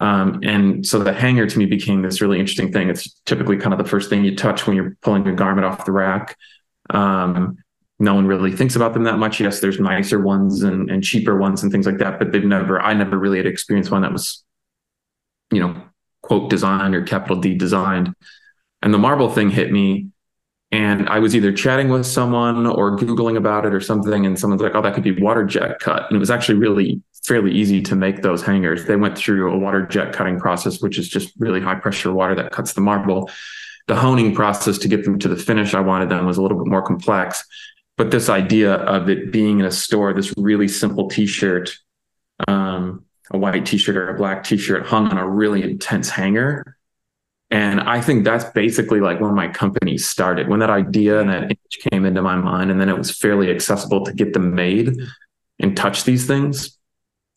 [0.00, 2.88] Um, and so the hanger to me became this really interesting thing.
[2.88, 5.84] It's typically kind of the first thing you touch when you're pulling a garment off
[5.84, 6.36] the rack.
[6.88, 7.58] Um,
[7.98, 9.40] no one really thinks about them that much.
[9.40, 12.80] Yes, there's nicer ones and, and cheaper ones and things like that, but they've never,
[12.80, 14.42] I never really had experienced one that was,
[15.50, 15.82] you know,
[16.22, 18.14] quote designed or capital D designed.
[18.80, 20.08] And the marble thing hit me
[20.72, 24.24] and I was either chatting with someone or Googling about it or something.
[24.24, 26.06] And someone's like, oh, that could be water jet cut.
[26.06, 28.84] And it was actually really fairly easy to make those hangers.
[28.84, 32.36] They went through a water jet cutting process, which is just really high pressure water
[32.36, 33.30] that cuts the marble.
[33.88, 36.58] The honing process to get them to the finish I wanted them was a little
[36.58, 37.44] bit more complex.
[37.96, 41.76] But this idea of it being in a store, this really simple t shirt,
[42.46, 46.08] um, a white t shirt or a black t shirt hung on a really intense
[46.08, 46.76] hanger
[47.50, 51.42] and I think that's basically like when my company started, when that idea and that
[51.44, 54.96] image came into my mind, and then it was fairly accessible to get them made
[55.58, 56.78] and touch these things.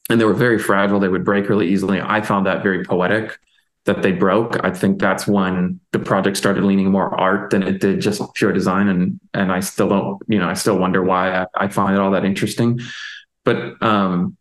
[0.10, 1.99] And they were very fragile; they would break really easily.
[1.99, 3.39] I found that very poetic
[3.86, 4.63] that they broke.
[4.63, 8.54] I think that's when the project started leaning more art than it did just pure
[8.54, 8.89] design.
[8.89, 11.99] And and I still don't, you know, I still wonder why I, I find it
[11.99, 12.82] all that interesting.
[13.45, 14.38] But um,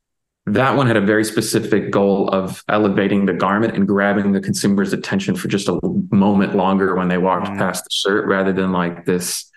[0.47, 4.93] that one had a very specific goal of elevating the garment and grabbing the consumer's
[4.93, 5.79] attention for just a
[6.11, 7.59] moment longer when they walked mm.
[7.59, 9.51] past the shirt rather than like this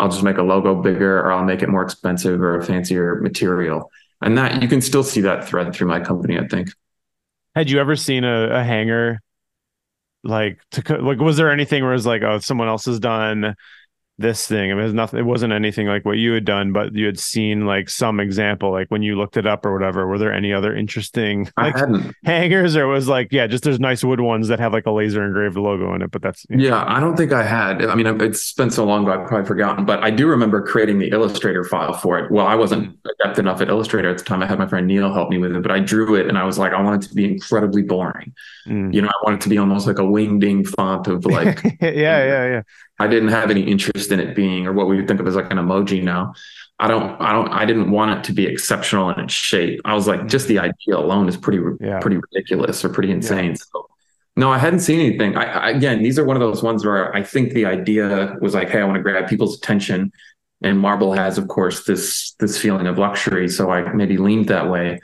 [0.00, 3.20] I'll just make a logo bigger or I'll make it more expensive or a fancier
[3.20, 3.90] material.
[4.22, 6.70] And that you can still see that thread through my company, I think.
[7.54, 9.20] Had you ever seen a, a hanger
[10.22, 13.54] like to like was there anything where it was like, oh, someone else has done
[14.20, 14.70] this thing.
[14.70, 15.20] I mean, it was nothing.
[15.20, 18.70] It wasn't anything like what you had done, but you had seen like some example,
[18.70, 20.06] like when you looked it up or whatever.
[20.06, 21.74] Were there any other interesting like
[22.24, 25.24] hangers, or was like, yeah, just there's nice wood ones that have like a laser
[25.24, 26.64] engraved logo in it, but that's you know.
[26.64, 26.84] yeah.
[26.86, 27.84] I don't think I had.
[27.84, 31.08] I mean, it's been so long I've probably forgotten, but I do remember creating the
[31.08, 32.30] Illustrator file for it.
[32.30, 34.42] Well, I wasn't adept enough at Illustrator at the time.
[34.42, 36.44] I had my friend Neil help me with it, but I drew it and I
[36.44, 38.34] was like, I want it to be incredibly boring.
[38.66, 38.92] Mm.
[38.92, 41.90] You know, I want it to be almost like a wingding font of like, yeah,
[41.90, 42.62] yeah, yeah.
[43.00, 45.34] I didn't have any interest in it being, or what we would think of as
[45.34, 46.34] like an emoji now.
[46.78, 49.80] I don't, I don't, I didn't want it to be exceptional in its shape.
[49.84, 51.98] I was like, just the idea alone is pretty, yeah.
[52.00, 53.50] pretty ridiculous or pretty insane.
[53.50, 53.56] Yeah.
[53.72, 53.88] So,
[54.36, 55.36] no, I hadn't seen anything.
[55.36, 58.54] I, I, again, these are one of those ones where I think the idea was
[58.54, 60.12] like, hey, I want to grab people's attention,
[60.62, 63.48] and marble has, of course, this this feeling of luxury.
[63.48, 65.00] So I maybe leaned that way,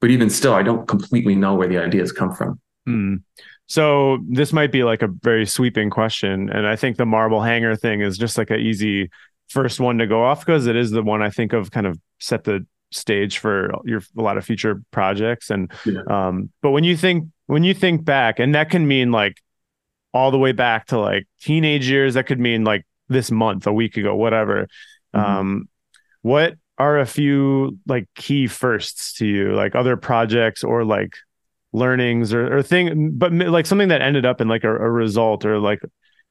[0.00, 2.60] but even still, I don't completely know where the ideas come from.
[2.88, 3.22] Mm.
[3.66, 7.76] So this might be like a very sweeping question, and I think the marble hanger
[7.76, 9.10] thing is just like an easy
[9.48, 11.98] first one to go off because it is the one I think of kind of
[12.18, 15.50] set the stage for your a lot of future projects.
[15.50, 16.02] And yeah.
[16.08, 19.40] um, but when you think when you think back, and that can mean like
[20.12, 23.72] all the way back to like teenage years, that could mean like this month, a
[23.72, 24.68] week ago, whatever.
[25.14, 25.24] Mm-hmm.
[25.24, 25.68] Um,
[26.22, 31.14] what are a few like key firsts to you, like other projects or like
[31.74, 35.44] learnings or, or thing, but like something that ended up in like a, a result
[35.44, 35.80] or like,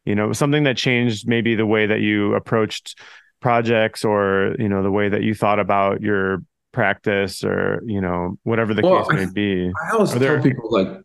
[0.06, 2.98] you know, something that changed maybe the way that you approached
[3.42, 8.38] projects or, you know, the way that you thought about your practice or, you know,
[8.44, 9.72] whatever the well, case may be.
[9.90, 10.42] I always tell there...
[10.42, 11.04] people like,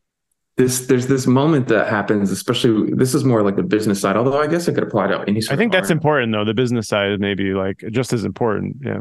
[0.57, 4.42] this there's this moment that happens especially this is more like the business side although
[4.42, 5.92] i guess it could apply to any i think that's art.
[5.92, 8.98] important though the business side is maybe like just as important yeah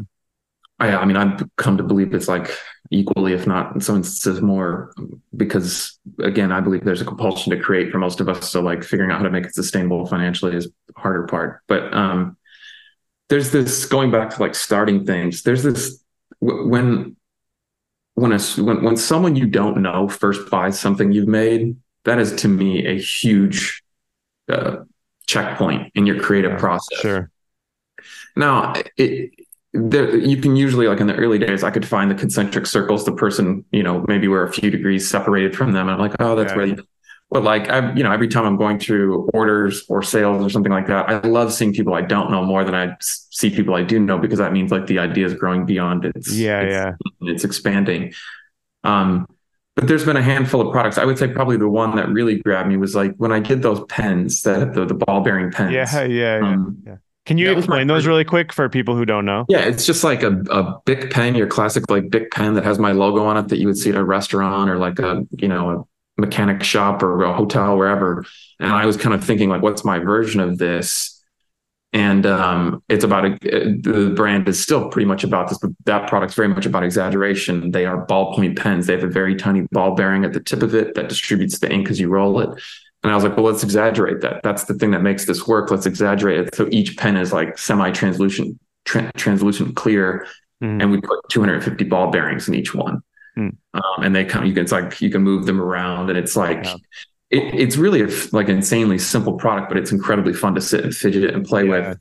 [0.80, 2.52] I, I mean, I've come to believe it's like
[2.92, 4.94] equally, if not in some instances more,
[5.36, 8.50] because again, I believe there's a compulsion to create for most of us.
[8.50, 11.62] So like figuring out how to make it sustainable financially is the harder part.
[11.68, 12.38] But um,
[13.30, 15.44] there's this going back to like starting things.
[15.44, 16.04] There's this
[16.40, 17.16] when
[18.14, 22.36] when a when when someone you don't know first buys something you've made, that is
[22.38, 23.84] to me a huge
[24.50, 24.78] uh,
[25.26, 27.00] checkpoint in your creative yeah, process.
[27.00, 27.32] Sure.
[28.36, 29.32] Now, it,
[29.74, 33.06] there, you can usually like in the early days i could find the concentric circles
[33.06, 36.36] the person you know maybe we're a few degrees separated from them i'm like oh
[36.36, 36.58] that's yeah.
[36.58, 36.80] really
[37.30, 40.72] but like i you know every time i'm going through orders or sales or something
[40.72, 43.84] like that i love seeing people i don't know more than i see people i
[43.84, 47.30] do know because that means like the idea is growing beyond its yeah it's, yeah
[47.30, 48.14] it's expanding
[48.84, 49.28] um
[49.76, 50.98] but there's been a handful of products.
[50.98, 53.62] I would say probably the one that really grabbed me was like when I did
[53.62, 55.72] those pens, that the, the ball bearing pens.
[55.72, 56.96] Yeah, yeah, um, yeah.
[57.28, 59.46] Can you explain those really quick for people who don't know?
[59.50, 62.80] Yeah, it's just like a, a Bic pen, your classic like Bic pen that has
[62.80, 65.50] my logo on it that you would see at a restaurant or like a, you
[65.50, 65.70] know,
[66.18, 68.24] a mechanic shop or a hotel, wherever.
[68.62, 71.22] And I was kind of thinking like, what's my version of this?
[71.92, 76.08] And um, it's about a, the brand is still pretty much about this, but that
[76.08, 77.72] product's very much about exaggeration.
[77.72, 78.88] They are ballpoint pens.
[78.88, 81.70] They have a very tiny ball bearing at the tip of it that distributes the
[81.70, 82.62] ink as you roll it.
[83.08, 84.44] And I was like, well, let's exaggerate that.
[84.44, 85.72] That's the thing that makes this work.
[85.72, 86.54] Let's exaggerate it.
[86.56, 90.28] So each pen is like semi-translucent, tra- translucent clear,
[90.62, 90.82] mm.
[90.82, 93.02] and we put 250 ball bearings in each one.
[93.38, 93.56] Mm.
[93.76, 94.46] Um, and they come.
[94.46, 96.76] You can it's like you can move them around, and it's like yeah.
[97.30, 100.84] it, it's really a, like an insanely simple product, but it's incredibly fun to sit
[100.84, 101.90] and fidget and play yeah.
[101.90, 102.00] with.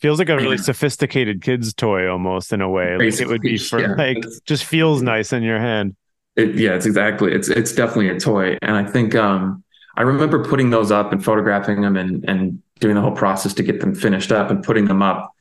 [0.00, 2.98] Feels like a really sophisticated kid's toy almost in a way.
[2.98, 3.94] Like it would be for yeah.
[3.94, 5.96] like just feels nice in your hand.
[6.36, 7.32] It, yeah, it's exactly.
[7.32, 9.64] It's it's definitely a toy, and I think um,
[9.96, 13.62] I remember putting those up and photographing them and, and doing the whole process to
[13.62, 15.34] get them finished up and putting them up.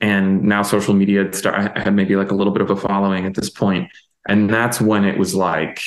[0.00, 3.24] And now social media start, I had maybe like a little bit of a following
[3.24, 3.90] at this point.
[4.28, 5.80] And that's when it was like,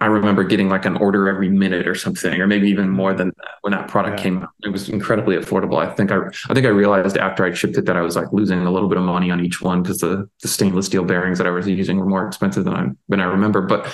[0.00, 3.28] I remember getting like an order every minute or something, or maybe even more than
[3.28, 4.22] that when that product yeah.
[4.22, 4.50] came out.
[4.62, 5.78] It was incredibly affordable.
[5.78, 6.18] I think I,
[6.50, 8.88] I think I realized after I shipped it that I was like losing a little
[8.88, 11.66] bit of money on each one because the, the stainless steel bearings that I was
[11.66, 13.62] using were more expensive than I than I remember.
[13.62, 13.90] But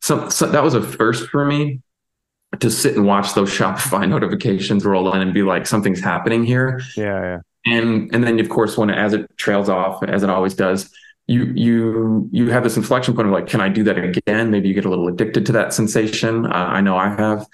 [0.00, 1.82] so, so that was a first for me
[2.60, 6.80] to sit and watch those Shopify notifications roll in and be like, something's happening here.
[6.96, 7.38] Yeah, yeah.
[7.66, 10.90] And and then of course when as it trails off, as it always does,
[11.26, 14.50] you you you have this inflection point of like, can I do that again?
[14.50, 16.46] Maybe you get a little addicted to that sensation.
[16.46, 17.46] Uh, I know I have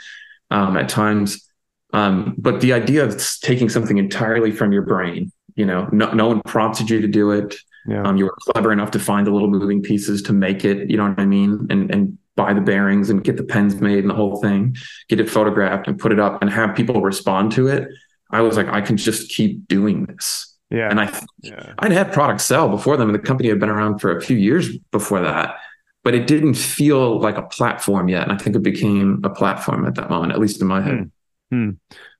[0.51, 1.47] um, at times.
[1.93, 6.29] Um, but the idea of taking something entirely from your brain, you know, no, no
[6.29, 7.57] one prompted you to do it.
[7.87, 8.03] Yeah.
[8.03, 10.91] Um, you were clever enough to find the little moving pieces to make it.
[10.91, 11.67] You know what I mean?
[11.71, 14.77] And and buy the bearings and get the pens made and the whole thing,
[15.09, 17.89] get it photographed and put it up and have people respond to it.
[18.31, 20.57] I was like, I can just keep doing this.
[20.71, 20.89] Yeah.
[20.89, 21.07] And I,
[21.43, 21.73] yeah.
[21.81, 24.37] I'd had products sell before them, and the company had been around for a few
[24.37, 25.57] years before that,
[26.05, 28.23] but it didn't feel like a platform yet.
[28.23, 31.11] And I think it became a platform at that moment, at least in my head.
[31.51, 31.65] Hmm.
[31.65, 31.71] Hmm.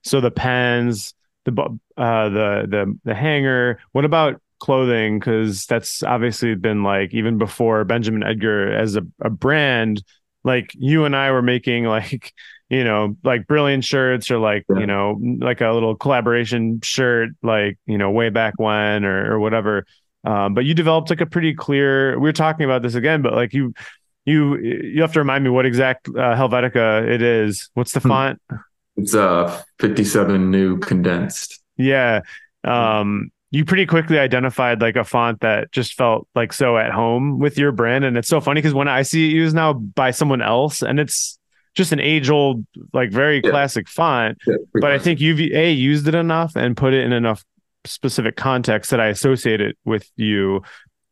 [0.03, 1.13] So the pens,
[1.45, 1.53] the
[1.97, 3.79] uh, the the the hanger.
[3.93, 5.19] What about clothing?
[5.19, 10.03] Because that's obviously been like even before Benjamin Edgar as a, a brand.
[10.43, 12.33] Like you and I were making like
[12.69, 14.79] you know like brilliant shirts or like yeah.
[14.79, 19.39] you know like a little collaboration shirt like you know way back when or or
[19.39, 19.85] whatever.
[20.23, 22.17] Um, but you developed like a pretty clear.
[22.19, 23.73] We are talking about this again, but like you
[24.25, 27.69] you you have to remind me what exact uh, Helvetica it is.
[27.73, 28.09] What's the hmm.
[28.09, 28.41] font?
[28.97, 31.59] It's uh 57 Neue condensed.
[31.77, 32.21] Yeah.
[32.63, 37.37] Um you pretty quickly identified like a font that just felt like so at home
[37.37, 40.11] with your brand and it's so funny because when I see it used now by
[40.11, 41.37] someone else and it's
[41.75, 43.49] just an age old like very yeah.
[43.49, 47.11] classic font yeah, but I think you've a used it enough and put it in
[47.11, 47.43] enough
[47.85, 50.61] specific context that I associate it with you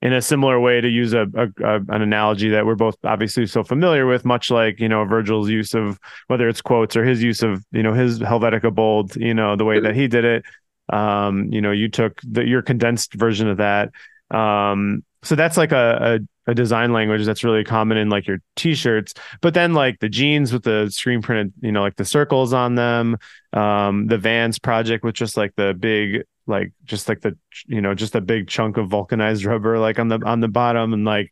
[0.02, 3.46] in a similar way to use a, a, a, an analogy that we're both obviously
[3.46, 7.22] so familiar with, much like you know Virgil's use of whether it's quotes or his
[7.22, 10.46] use of you know his Helvetica bold, you know the way that he did it.
[10.92, 13.92] Um, you know, you took the, your condensed version of that.
[14.32, 18.40] Um, so that's like a, a, a design language that's really common in like your
[18.56, 19.14] t-shirts.
[19.42, 22.76] But then like the jeans with the screen printed, you know, like the circles on
[22.76, 23.18] them,
[23.54, 27.94] um, the Vans project with just like the big like just like the you know
[27.94, 31.32] just a big chunk of vulcanized rubber like on the on the bottom and like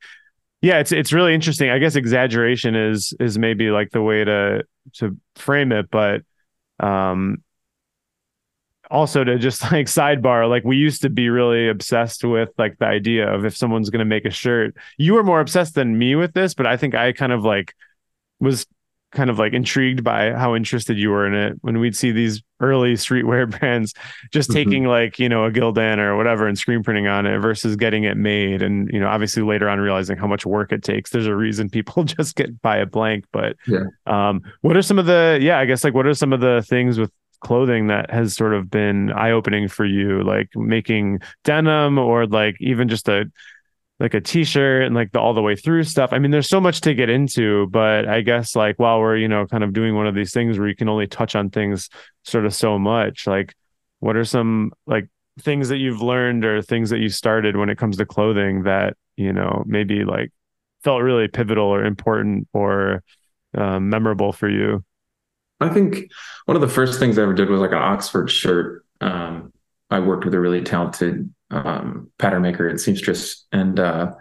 [0.62, 4.64] yeah it's it's really interesting i guess exaggeration is is maybe like the way to
[4.94, 6.22] to frame it but
[6.80, 7.38] um
[8.90, 12.86] also to just like sidebar like we used to be really obsessed with like the
[12.86, 14.76] idea of if someone's going to make a shirt.
[14.98, 17.74] You were more obsessed than me with this but i think i kind of like
[18.40, 18.66] was
[19.12, 22.44] kind of like intrigued by how interested you were in it when we'd see these
[22.60, 23.94] early streetwear brands
[24.34, 24.58] just mm-hmm.
[24.58, 28.04] taking like you know a Gildan or whatever and screen printing on it versus getting
[28.04, 28.62] it made.
[28.62, 31.12] And you know obviously later on realizing how much work it takes.
[31.12, 33.86] There's a reason people just get by a blank but yeah.
[34.06, 36.64] um what are some of the yeah i guess like what are some of the
[36.68, 41.98] things with clothing that has sort of been eye opening for you like making denim
[41.98, 43.26] or like even just a
[44.00, 46.14] like a t-shirt and like the all the way through stuff.
[46.14, 49.28] I mean, there's so much to get into, but I guess like while we're, you
[49.28, 51.90] know, kind of doing one of these things where you can only touch on things
[52.24, 53.56] sort of so much, like
[54.00, 57.78] what are some like things that you've learned or things that you started when it
[57.78, 60.32] comes to clothing that, you know, maybe like
[60.84, 63.04] felt really pivotal or important or
[63.56, 64.84] um, memorable for you?
[65.60, 66.12] I think
[66.46, 68.86] one of the first things I ever did was like an Oxford shirt.
[69.02, 69.52] Um,
[69.90, 74.14] I worked with a really talented um, pattern maker at Seamstress, and uh,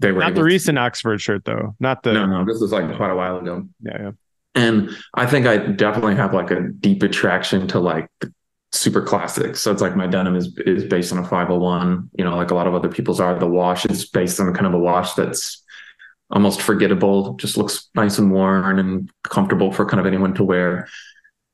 [0.00, 1.74] they were not the recent Oxford shirt though.
[1.80, 2.44] Not the no, no.
[2.44, 3.66] This was like quite a while ago.
[3.80, 4.10] Yeah, yeah.
[4.54, 8.32] And I think I definitely have like a deep attraction to like the
[8.72, 9.60] super classics.
[9.60, 12.10] So it's like my denim is is based on a 501.
[12.18, 13.38] You know, like a lot of other people's are.
[13.38, 15.61] The wash is based on kind of a wash that's
[16.32, 17.34] almost forgettable.
[17.34, 20.88] Just looks nice and worn and comfortable for kind of anyone to wear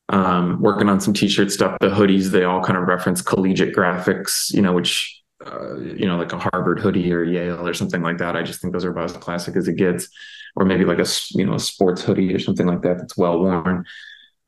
[0.09, 1.77] um, working on some t-shirt stuff.
[1.79, 6.17] The hoodies, they all kind of reference collegiate graphics, you know, which, uh, you know,
[6.17, 8.35] like a Harvard hoodie or Yale or something like that.
[8.35, 10.07] I just think those are about as classic as it gets.
[10.55, 13.39] Or maybe like a, you know, a sports hoodie or something like that that's well
[13.39, 13.85] worn.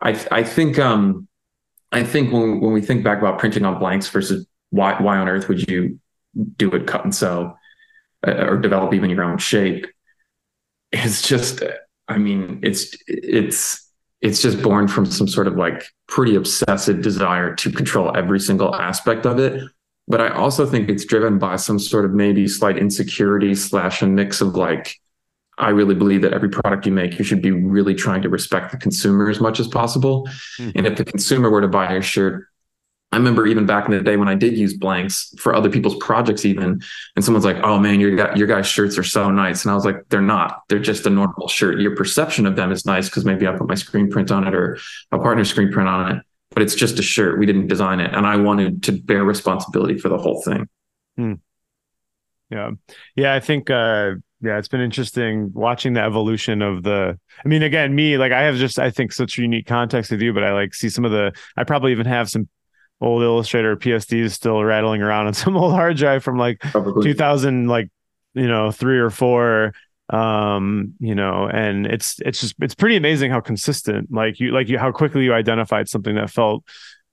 [0.02, 1.28] I, I think, um,
[1.92, 5.30] I think when, when we think back about printing on blanks versus why, why on
[5.30, 6.00] earth would you
[6.58, 7.56] do it cut and sew
[8.26, 9.86] uh, or develop even your own shape?
[10.92, 11.64] It's just,
[12.08, 13.90] I mean, it's, it's,
[14.22, 18.76] it's just born from some sort of like pretty obsessive desire to control every single
[18.76, 19.64] aspect of it.
[20.08, 24.08] But I also think it's driven by some sort of maybe slight insecurity slash a
[24.08, 25.00] mix of like,
[25.58, 28.72] I really believe that every product you make, you should be really trying to respect
[28.72, 30.28] the consumer as much as possible.
[30.60, 30.72] Mm-hmm.
[30.76, 32.48] And if the consumer were to buy a shirt
[33.12, 35.98] I remember even back in the day when I did use blanks for other people's
[35.98, 36.82] projects, even,
[37.16, 39.84] and someone's like, "Oh man, your your guys' shirts are so nice," and I was
[39.84, 40.62] like, "They're not.
[40.70, 41.80] They're just a normal shirt.
[41.80, 44.56] Your perception of them is nice because maybe I put my screen print on it
[44.56, 44.78] or
[45.12, 47.38] a partner screen print on it, but it's just a shirt.
[47.38, 50.70] We didn't design it, and I wanted to bear responsibility for the whole thing."
[51.18, 51.34] Hmm.
[52.50, 52.72] Yeah,
[53.16, 53.70] yeah, I think.
[53.70, 57.20] uh yeah, it's been interesting watching the evolution of the.
[57.46, 60.22] I mean, again, me like I have just I think such a unique context with
[60.22, 61.32] you, but I like see some of the.
[61.56, 62.50] I probably even have some
[63.02, 67.04] old Illustrator PSDs still rattling around on some old hard drive from like Probably.
[67.04, 67.90] 2000, like
[68.34, 69.74] you know, three or four.
[70.10, 74.68] Um, you know, and it's it's just it's pretty amazing how consistent, like you like
[74.68, 76.66] you how quickly you identified something that felt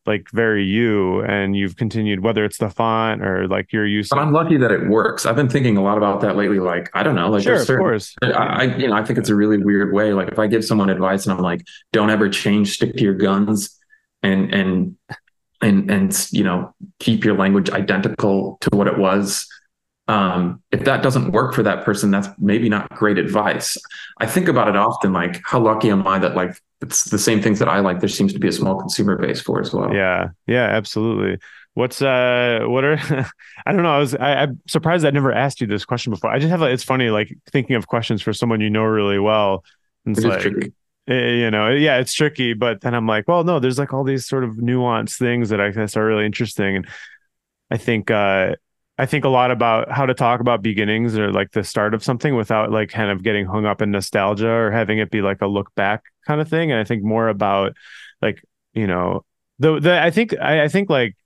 [0.08, 4.18] like very you and you've continued whether it's the font or like your use but
[4.18, 7.02] i'm lucky that it works i've been thinking a lot about that lately like i
[7.02, 9.58] don't know like sure, of course I, I, you know i think it's a really
[9.58, 11.62] weird way like if i give someone advice and i'm like
[11.92, 13.78] don't ever change stick to your guns
[14.22, 14.96] and and
[15.60, 19.46] and and you know keep your language identical to what it was
[20.06, 23.76] um, if that doesn't work for that person that's maybe not great advice
[24.18, 27.42] i think about it often like how lucky am i that like it's the same
[27.42, 28.00] things that I like.
[28.00, 29.92] There seems to be a small consumer base for as well.
[29.92, 31.38] Yeah, yeah, absolutely.
[31.74, 32.98] What's uh, what are
[33.66, 33.94] I don't know.
[33.94, 36.30] I was I, am surprised I never asked you this question before.
[36.30, 39.18] I just have like it's funny like thinking of questions for someone you know really
[39.18, 39.64] well.
[40.06, 40.72] It's it like tricky.
[41.08, 42.52] Eh, you know, yeah, it's tricky.
[42.52, 45.60] But then I'm like, well, no, there's like all these sort of nuanced things that
[45.60, 46.88] I guess are really interesting, and
[47.70, 48.54] I think uh,
[48.98, 52.02] I think a lot about how to talk about beginnings or like the start of
[52.02, 55.40] something without like kind of getting hung up in nostalgia or having it be like
[55.40, 56.72] a look back kind of thing.
[56.72, 57.76] And I think more about
[58.20, 58.42] like,
[58.74, 59.24] you know,
[59.60, 61.16] the, the I think, I, I think like,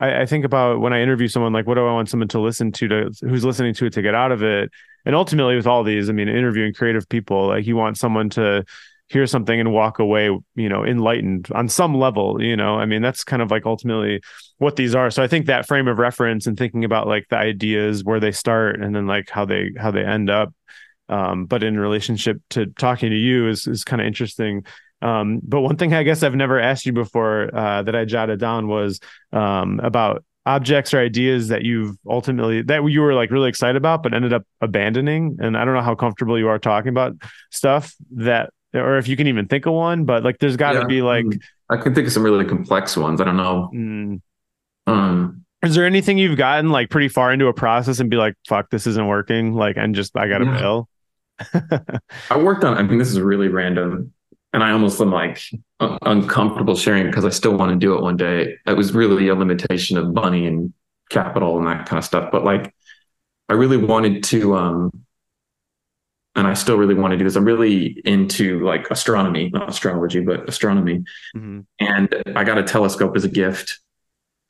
[0.00, 2.40] I, I think about when I interview someone, like, what do I want someone to
[2.40, 4.70] listen to, to who's listening to it to get out of it?
[5.04, 8.64] And ultimately with all these, I mean, interviewing creative people, like you want someone to,
[9.10, 12.76] hear something and walk away, you know, enlightened on some level, you know.
[12.78, 14.20] I mean, that's kind of like ultimately
[14.58, 15.10] what these are.
[15.10, 18.32] So I think that frame of reference and thinking about like the ideas where they
[18.32, 20.54] start and then like how they how they end up
[21.10, 24.64] um, but in relationship to talking to you is is kind of interesting.
[25.02, 28.38] Um, but one thing I guess I've never asked you before uh, that I jotted
[28.38, 29.00] down was
[29.32, 34.02] um, about objects or ideas that you've ultimately that you were like really excited about
[34.02, 37.12] but ended up abandoning and i don't know how comfortable you are talking about
[37.50, 40.80] stuff that or if you can even think of one, but like there's got to
[40.80, 41.26] yeah, be like
[41.68, 43.20] I can think of some really complex ones.
[43.20, 43.70] I don't know.
[43.74, 44.20] Mm,
[44.86, 48.34] um, is there anything you've gotten like pretty far into a process and be like,
[48.48, 50.58] "Fuck, this isn't working," like, and just I got to yeah.
[50.58, 50.88] bail?
[52.30, 52.76] I worked on.
[52.76, 54.12] I mean, this is really random,
[54.52, 55.40] and I almost am like
[55.80, 58.56] un- uncomfortable sharing because I still want to do it one day.
[58.66, 60.72] It was really a limitation of money and
[61.10, 62.30] capital and that kind of stuff.
[62.30, 62.74] But like,
[63.48, 64.54] I really wanted to.
[64.56, 64.90] um
[66.40, 67.36] and I still really want to do this.
[67.36, 71.04] I'm really into like astronomy, not astrology, but astronomy.
[71.36, 71.60] Mm-hmm.
[71.78, 73.78] And I got a telescope as a gift.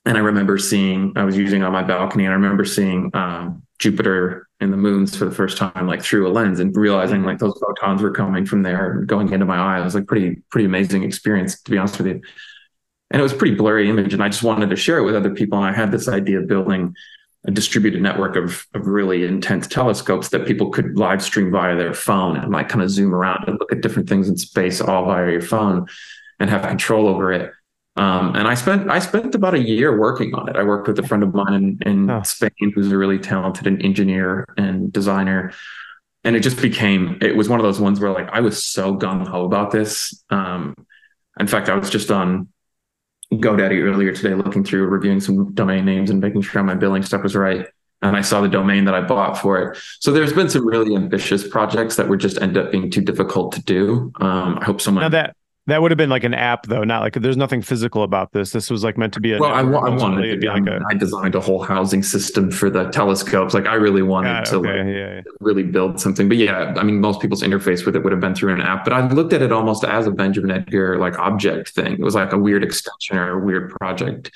[0.05, 3.61] And I remember seeing, I was using on my balcony, and I remember seeing um,
[3.77, 7.27] Jupiter and the moons for the first time, like through a lens, and realizing mm-hmm.
[7.27, 9.79] like those photons were coming from there and going into my eye.
[9.79, 12.21] It was like pretty, pretty amazing experience, to be honest with you.
[13.11, 15.15] And it was a pretty blurry image, and I just wanted to share it with
[15.15, 15.57] other people.
[15.59, 16.95] And I had this idea of building
[17.45, 21.93] a distributed network of, of really intense telescopes that people could live stream via their
[21.93, 25.05] phone and like kind of zoom around and look at different things in space all
[25.05, 25.87] via your phone
[26.39, 27.51] and have control over it.
[27.97, 30.55] Um, and I spent I spent about a year working on it.
[30.55, 32.21] I worked with a friend of mine in, in oh.
[32.23, 35.51] Spain who's a really talented engineer and designer.
[36.23, 38.95] And it just became it was one of those ones where like I was so
[38.95, 40.23] gung ho about this.
[40.29, 40.75] Um,
[41.39, 42.47] in fact, I was just on
[43.31, 47.23] GoDaddy earlier today, looking through, reviewing some domain names and making sure my billing stuff
[47.23, 47.67] was right.
[48.03, 49.77] And I saw the domain that I bought for it.
[49.99, 53.53] So there's been some really ambitious projects that would just end up being too difficult
[53.53, 54.11] to do.
[54.19, 55.35] Um, I hope someone now that
[55.67, 58.51] that would have been like an app, though, not like there's nothing physical about this.
[58.51, 59.39] This was like meant to be a.
[59.39, 62.71] Well, I, I wanted to be like a, I designed a whole housing system for
[62.71, 63.53] the telescopes.
[63.53, 65.21] Like I really wanted to okay, like, yeah, yeah.
[65.39, 66.27] really build something.
[66.27, 68.83] But yeah, I mean, most people's interface with it would have been through an app.
[68.83, 71.93] But I looked at it almost as a Benjamin Edgar like object thing.
[71.93, 74.31] It was like a weird extension or a weird project.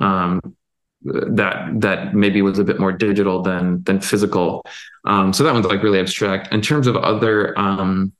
[0.00, 0.54] Um,
[1.02, 4.64] that that maybe was a bit more digital than than physical.
[5.04, 6.52] Um, so that one's like really abstract.
[6.52, 8.12] In terms of other um,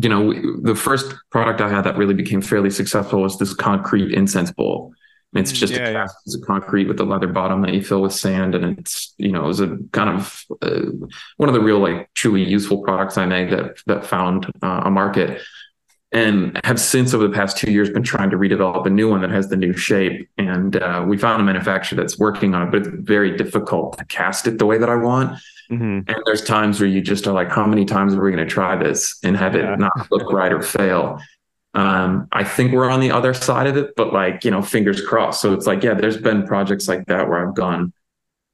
[0.00, 4.12] you know, the first product I had that really became fairly successful was this concrete
[4.12, 4.92] incense bowl.
[5.34, 6.38] It's just yeah, a cast yeah.
[6.38, 9.44] of concrete with a leather bottom that you fill with sand, and it's you know
[9.44, 10.90] it was a kind of uh,
[11.36, 14.90] one of the real like truly useful products I made that that found uh, a
[14.90, 15.42] market,
[16.12, 19.20] and have since over the past two years been trying to redevelop a new one
[19.20, 22.70] that has the new shape, and uh, we found a manufacturer that's working on it,
[22.70, 25.38] but it's very difficult to cast it the way that I want.
[25.70, 26.10] Mm-hmm.
[26.10, 28.50] And there's times where you just are like, how many times are we going to
[28.50, 29.74] try this and have yeah.
[29.74, 31.20] it not look right or fail?
[31.74, 35.04] Um, I think we're on the other side of it, but like, you know, fingers
[35.04, 35.42] crossed.
[35.42, 37.92] So it's like, yeah, there's been projects like that where I've gone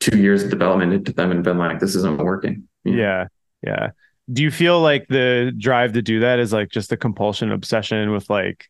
[0.01, 2.69] two years of development into them and been like, this isn't working.
[2.83, 3.29] Yeah.
[3.63, 3.91] Yeah.
[4.33, 8.11] Do you feel like the drive to do that is like just a compulsion obsession
[8.13, 8.67] with like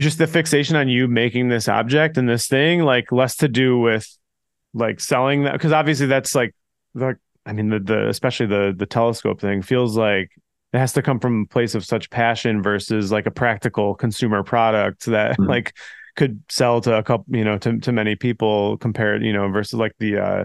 [0.00, 3.78] just the fixation on you making this object and this thing, like less to do
[3.78, 4.06] with
[4.74, 5.58] like selling that?
[5.58, 6.54] Cause obviously that's like
[6.94, 7.16] like
[7.46, 10.30] I mean the the especially the the telescope thing feels like
[10.72, 14.42] it has to come from a place of such passion versus like a practical consumer
[14.42, 15.48] product that mm-hmm.
[15.48, 15.74] like
[16.16, 19.78] could sell to a couple you know to to many people compared you know versus
[19.78, 20.44] like the uh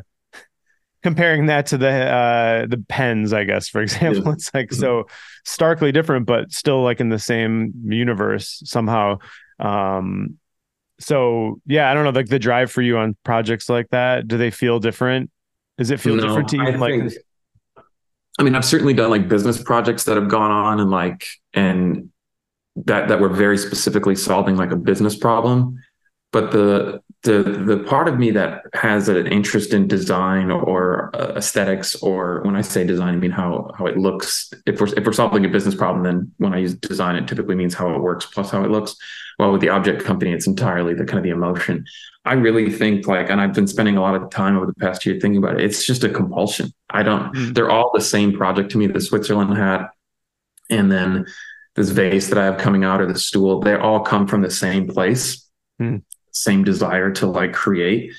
[1.03, 4.33] comparing that to the uh the pens i guess for example yeah.
[4.33, 4.79] it's like mm-hmm.
[4.79, 5.07] so
[5.45, 9.17] starkly different but still like in the same universe somehow
[9.59, 10.37] um
[10.99, 14.37] so yeah i don't know like the drive for you on projects like that do
[14.37, 15.31] they feel different
[15.81, 16.63] does it feel no, different to you?
[16.63, 17.13] I like, think,
[18.37, 21.25] I mean, I've certainly done like business projects that have gone on and like,
[21.55, 22.11] and
[22.75, 25.79] that, that were very specifically solving like a business problem.
[26.31, 31.33] But the the the part of me that has an interest in design or uh,
[31.35, 34.51] aesthetics or when I say design I mean how how it looks.
[34.65, 37.55] If we're if we're solving a business problem then when I use design it typically
[37.55, 38.95] means how it works plus how it looks.
[39.37, 41.85] Well with the object company it's entirely the kind of the emotion.
[42.23, 45.05] I really think like and I've been spending a lot of time over the past
[45.05, 46.71] year thinking about it it's just a compulsion.
[46.89, 47.53] I don't mm.
[47.53, 49.91] they're all the same project to me the Switzerland hat
[50.69, 51.27] and then
[51.75, 54.51] this vase that I have coming out or the stool they all come from the
[54.51, 55.45] same place.
[55.79, 58.11] Mm same desire to like create.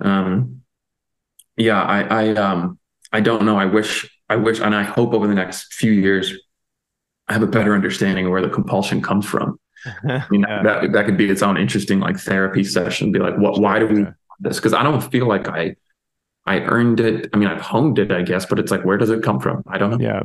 [0.00, 0.62] Um,
[1.56, 2.78] yeah, I, I, um,
[3.12, 3.56] I don't know.
[3.56, 6.32] I wish, I wish, and I hope over the next few years,
[7.28, 9.58] I have a better understanding of where the compulsion comes from.
[10.08, 10.62] I mean, yeah.
[10.62, 13.12] that that could be its own interesting like therapy session.
[13.12, 13.60] Be like, what?
[13.60, 14.06] Why do we
[14.40, 14.56] this?
[14.56, 15.76] Because I don't feel like I,
[16.44, 17.30] I earned it.
[17.32, 19.62] I mean, I've honed it, I guess, but it's like, where does it come from?
[19.66, 19.98] I don't know.
[20.00, 20.22] Yeah.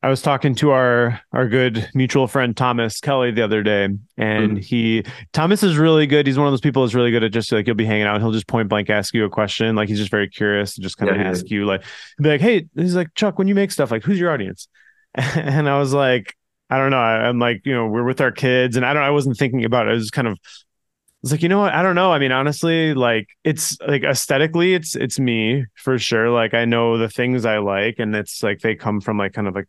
[0.00, 3.98] I was talking to our our good mutual friend Thomas Kelly the other day, and
[4.52, 4.56] mm-hmm.
[4.58, 6.26] he Thomas is really good.
[6.26, 8.14] He's one of those people that's really good at just like he'll be hanging out.
[8.14, 10.82] And he'll just point blank ask you a question, like he's just very curious to
[10.82, 11.82] just kind of yeah, ask you like,
[12.20, 14.68] be like, hey, he's like Chuck, when you make stuff, like who's your audience?
[15.14, 16.36] And I was like,
[16.70, 17.00] I don't know.
[17.00, 19.02] I, am like, you know, we're with our kids, and I don't.
[19.02, 19.90] I wasn't thinking about it.
[19.90, 20.38] I was kind of
[21.22, 24.74] it's like you know what i don't know i mean honestly like it's like aesthetically
[24.74, 28.60] it's it's me for sure like i know the things i like and it's like
[28.60, 29.66] they come from like kind of like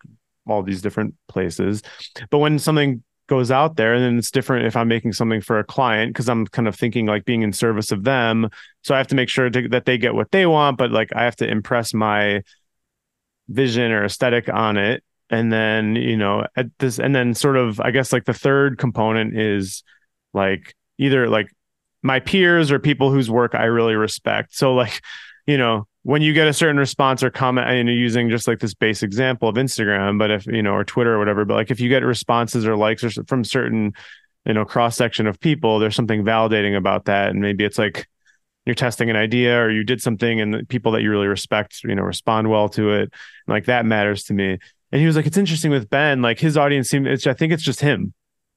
[0.47, 1.81] all these different places.
[2.29, 5.59] But when something goes out there and then it's different if i'm making something for
[5.59, 8.49] a client because i'm kind of thinking like being in service of them.
[8.83, 11.09] So i have to make sure to, that they get what they want but like
[11.15, 12.41] i have to impress my
[13.47, 15.03] vision or aesthetic on it.
[15.29, 18.79] And then you know at this and then sort of i guess like the third
[18.79, 19.83] component is
[20.33, 21.49] like either like
[22.01, 24.55] my peers or people whose work I really respect.
[24.55, 25.01] So like,
[25.45, 28.59] you know, when you get a certain response or comment, and you're using just like
[28.59, 31.71] this base example of Instagram, but if you know, or Twitter or whatever, but like
[31.71, 33.93] if you get responses or likes or from certain,
[34.45, 38.07] you know, cross section of people, there's something validating about that, and maybe it's like
[38.65, 41.83] you're testing an idea or you did something, and the people that you really respect,
[41.83, 43.13] you know, respond well to it,
[43.47, 44.57] like that matters to me.
[44.91, 47.53] And he was like, it's interesting with Ben, like his audience seemed, it's, I think
[47.53, 48.13] it's just him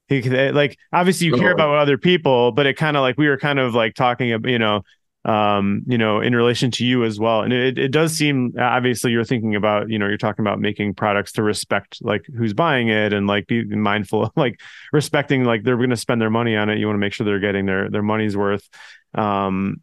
[0.07, 0.21] he
[0.51, 3.59] like obviously you care about other people, but it kind of like we were kind
[3.59, 4.83] of like talking about you know
[5.25, 7.41] um you know in relation to you as well.
[7.41, 10.93] And it, it does seem obviously you're thinking about you know you're talking about making
[10.95, 14.59] products to respect like who's buying it and like be mindful of like
[14.91, 16.77] respecting like they're going to spend their money on it.
[16.77, 18.67] You want to make sure they're getting their their money's worth.
[19.15, 19.81] Um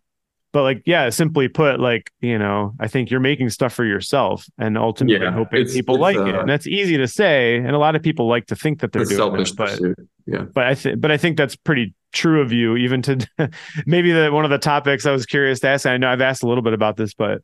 [0.53, 4.46] but like yeah simply put like you know i think you're making stuff for yourself
[4.59, 7.78] and ultimately yeah, hoping people like uh, it and that's easy to say and a
[7.78, 9.80] lot of people like to think that they're doing it but
[10.26, 10.42] yeah.
[10.42, 13.26] but i think but i think that's pretty true of you even to
[13.86, 16.42] maybe the one of the topics i was curious to ask i know i've asked
[16.42, 17.40] a little bit about this but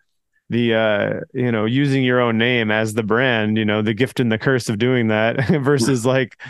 [0.48, 4.20] the uh you know using your own name as the brand you know the gift
[4.20, 6.40] and the curse of doing that versus like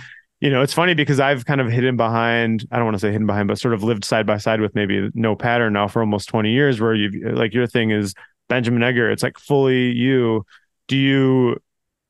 [0.41, 3.11] you know, it's funny because I've kind of hidden behind, I don't want to say
[3.11, 6.29] hidden behind, but sort of lived side by side with maybe NoPattern now for almost
[6.29, 8.15] 20 years where you like your thing is
[8.49, 9.11] Benjamin Edgar.
[9.11, 10.45] It's like fully you.
[10.89, 11.57] Do you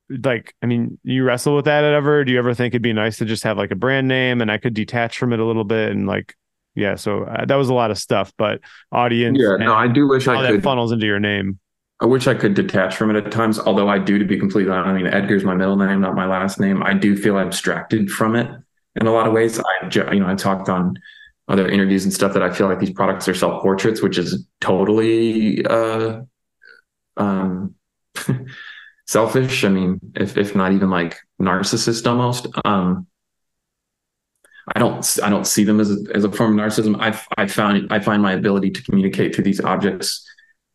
[0.08, 2.24] like, I mean, you wrestle with that ever?
[2.24, 4.50] Do you ever think it'd be nice to just have like a brand name and
[4.50, 6.34] I could detach from it a little bit and like,
[6.74, 8.60] yeah, so uh, that was a lot of stuff, but
[8.92, 9.38] audience.
[9.40, 10.62] Yeah, no, I do wish I could.
[10.62, 11.58] funnels into your name.
[12.00, 14.70] I wish I could detach from it at times, although I do, to be completely
[14.70, 14.88] honest.
[14.88, 16.82] I mean, Edgar's my middle name, not my last name.
[16.82, 18.50] I do feel abstracted from it
[19.00, 19.58] in a lot of ways.
[19.58, 20.98] I, you know, I talked on
[21.48, 24.46] other interviews and stuff that I feel like these products are self portraits, which is
[24.60, 26.20] totally uh,
[27.16, 27.74] um,
[29.06, 29.64] selfish.
[29.64, 32.46] I mean, if if not even like narcissist almost.
[32.66, 33.06] Um,
[34.74, 37.00] I don't I don't see them as a, as a form of narcissism.
[37.00, 40.28] I I found I find my ability to communicate through these objects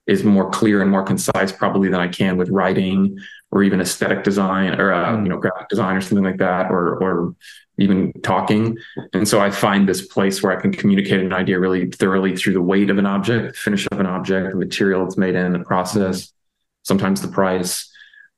[0.07, 3.17] is more clear and more concise probably than I can with writing
[3.51, 5.23] or even aesthetic design or uh, mm.
[5.23, 7.35] you know graphic design or something like that or or
[7.77, 8.77] even talking.
[9.13, 12.53] And so I find this place where I can communicate an idea really thoroughly through
[12.53, 15.59] the weight of an object, finish of an object, the material it's made in, the
[15.59, 16.31] process,
[16.83, 17.89] sometimes the price.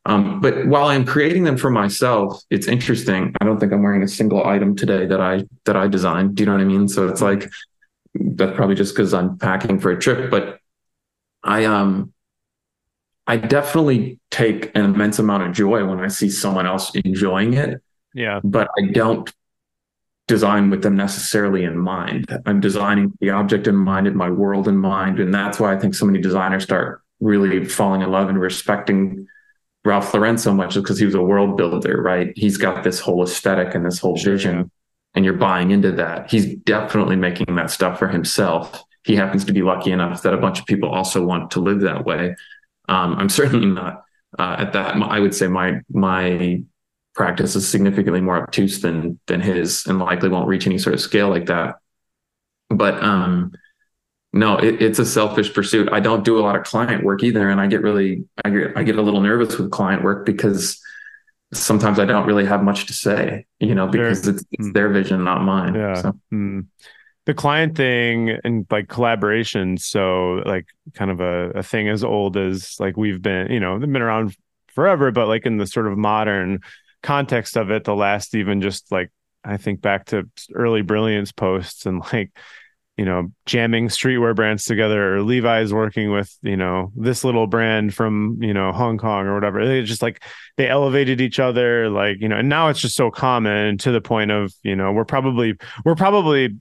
[0.05, 3.33] Um, but while I'm creating them for myself, it's interesting.
[3.39, 6.35] I don't think I'm wearing a single item today that I that I designed.
[6.35, 6.87] Do you know what I mean?
[6.87, 7.49] So it's like
[8.15, 10.29] that's probably just because I'm packing for a trip.
[10.29, 10.59] But
[11.43, 12.13] I um
[13.25, 17.81] I definitely take an immense amount of joy when I see someone else enjoying it.
[18.13, 18.41] Yeah.
[18.43, 19.31] But I don't
[20.27, 22.37] design with them necessarily in mind.
[22.45, 25.19] I'm designing the object in mind and my world in mind.
[25.19, 29.27] And that's why I think so many designers start really falling in love and respecting
[29.85, 32.31] Ralph Lauren so much because he was a world builder, right?
[32.35, 34.71] He's got this whole aesthetic and this whole vision,
[35.13, 36.31] and you're buying into that.
[36.31, 40.37] He's definitely making that stuff for himself he happens to be lucky enough that a
[40.37, 42.35] bunch of people also want to live that way.
[42.87, 44.03] Um, I'm certainly not
[44.37, 44.95] uh, at that.
[44.95, 46.63] I would say my my
[47.15, 51.01] practice is significantly more obtuse than than his, and likely won't reach any sort of
[51.01, 51.75] scale like that.
[52.69, 53.51] but um
[54.33, 57.49] no it, it's a selfish pursuit i don't do a lot of client work either
[57.49, 60.81] and i get really I get, I get a little nervous with client work because
[61.53, 64.33] sometimes i don't really have much to say you know because sure.
[64.33, 64.71] it's, it's, hmm.
[64.71, 66.13] their vision not mine yeah so.
[66.33, 66.65] mm.
[67.25, 72.35] The client thing and like collaboration so like kind of a, a thing as old
[72.37, 74.35] as like we've been you know they've been around
[74.67, 76.59] forever but like in the sort of modern
[77.01, 79.11] context of it the last even just like
[79.43, 82.31] i think back to early brilliance posts and like
[82.97, 87.93] you know, jamming streetwear brands together, or Levi's working with, you know, this little brand
[87.93, 89.65] from, you know, Hong Kong or whatever.
[89.65, 90.23] They just like
[90.57, 94.01] they elevated each other, like, you know, and now it's just so common to the
[94.01, 96.55] point of, you know, we're probably we're probably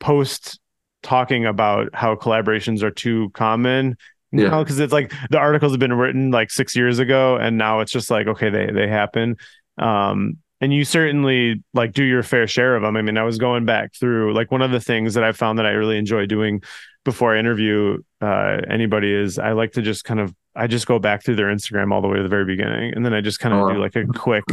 [0.00, 0.58] post
[1.02, 3.96] talking about how collaborations are too common
[4.32, 7.80] yeah because it's like the articles have been written like six years ago and now
[7.80, 9.36] it's just like okay they they happen
[9.78, 12.96] um and you certainly like do your fair share of them.
[12.96, 15.58] I mean, I was going back through like one of the things that I found
[15.58, 16.62] that I really enjoy doing
[17.04, 20.98] before I interview uh, anybody is I like to just kind of I just go
[20.98, 23.40] back through their Instagram all the way to the very beginning, and then I just
[23.40, 23.72] kind of oh.
[23.72, 24.44] do like a quick.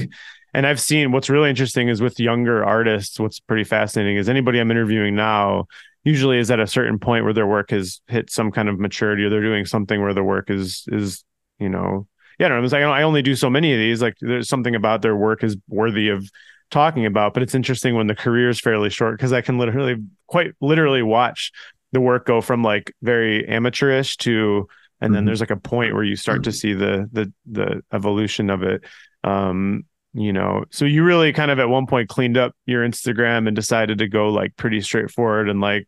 [0.53, 3.19] And I've seen what's really interesting is with younger artists.
[3.19, 5.65] What's pretty fascinating is anybody I'm interviewing now
[6.03, 9.23] usually is at a certain point where their work has hit some kind of maturity,
[9.23, 11.23] or they're doing something where the work is is
[11.59, 12.07] you know
[12.41, 12.67] yeah, I don't know.
[12.69, 14.01] Like I only do so many of these.
[14.01, 16.27] Like there's something about their work is worthy of
[16.71, 17.35] talking about.
[17.35, 21.03] But it's interesting when the career is fairly short because I can literally, quite literally,
[21.03, 21.51] watch
[21.91, 24.67] the work go from like very amateurish to,
[24.99, 25.13] and mm-hmm.
[25.13, 28.63] then there's like a point where you start to see the the the evolution of
[28.63, 28.85] it.
[29.23, 33.47] Um, you know, so you really kind of at one point cleaned up your Instagram
[33.47, 35.87] and decided to go like pretty straightforward and like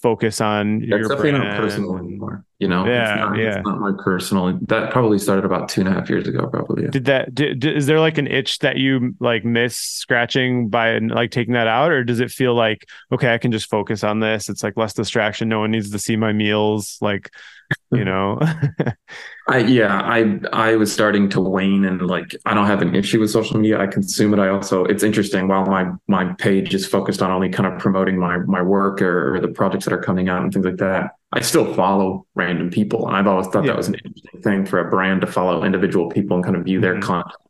[0.00, 1.44] focus on That's your definitely brand.
[1.44, 2.44] not personal anymore.
[2.58, 3.56] You know, yeah, it's not, yeah.
[3.56, 4.58] It's not my personal.
[4.68, 6.46] That probably started about two and a half years ago.
[6.46, 6.84] Probably.
[6.84, 6.90] Yeah.
[6.90, 7.34] Did that?
[7.34, 11.54] Did, did, is there like an itch that you like miss scratching by like taking
[11.54, 14.48] that out, or does it feel like okay, I can just focus on this?
[14.48, 15.48] It's like less distraction.
[15.48, 16.96] No one needs to see my meals.
[17.02, 17.30] Like,
[17.92, 18.38] you know.
[19.48, 23.20] I yeah, I I was starting to wane and like I don't have an issue
[23.20, 23.80] with social media.
[23.80, 24.40] I consume it.
[24.40, 28.18] I also it's interesting while my my page is focused on only kind of promoting
[28.18, 31.12] my my work or, or the projects that are coming out and things like that.
[31.32, 33.06] I still follow random people.
[33.08, 33.72] And I've always thought yeah.
[33.72, 36.64] that was an interesting thing for a brand to follow individual people and kind of
[36.64, 37.02] view their mm-hmm.
[37.02, 37.40] content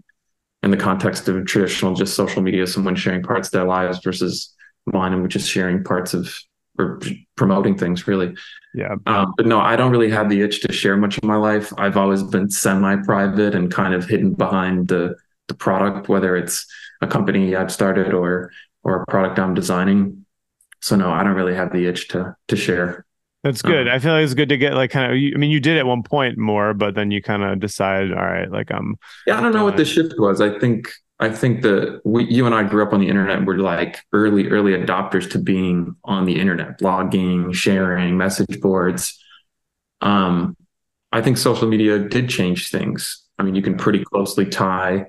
[0.64, 4.54] in the context of traditional just social media, someone sharing parts of their lives versus
[4.86, 6.34] mine and just sharing parts of
[6.78, 7.00] or
[7.36, 8.34] promoting things really.
[8.74, 8.96] Yeah.
[9.06, 11.72] Um, but no, I don't really have the itch to share much of my life.
[11.78, 15.16] I've always been semi-private and kind of hidden behind the
[15.48, 16.66] the product, whether it's
[17.02, 18.50] a company I've started or
[18.82, 20.24] or a product I'm designing.
[20.80, 23.04] So no, I don't really have the itch to to share.
[23.42, 23.88] That's good.
[23.88, 25.12] Um, I feel like it's good to get like kind of.
[25.12, 28.24] I mean, you did at one point more, but then you kind of decided, all
[28.24, 28.78] right, like I'm.
[28.78, 28.96] Um,
[29.26, 30.40] yeah, I don't know what the shift was.
[30.40, 30.90] I think
[31.20, 33.44] I think that we, you and I grew up on the internet.
[33.44, 39.18] We're like early, early adopters to being on the internet, blogging, sharing, message boards.
[40.00, 40.56] Um,
[41.12, 43.22] I think social media did change things.
[43.38, 45.06] I mean, you can pretty closely tie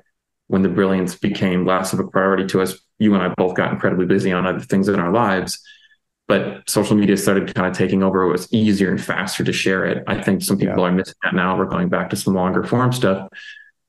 [0.47, 2.77] when the brilliance became less of a priority to us.
[2.99, 5.59] You and I both got incredibly busy on other things in our lives,
[6.27, 8.23] but social media started kind of taking over.
[8.23, 10.03] It was easier and faster to share it.
[10.07, 10.89] I think some people yeah.
[10.89, 11.57] are missing that now.
[11.57, 13.27] We're going back to some longer form stuff.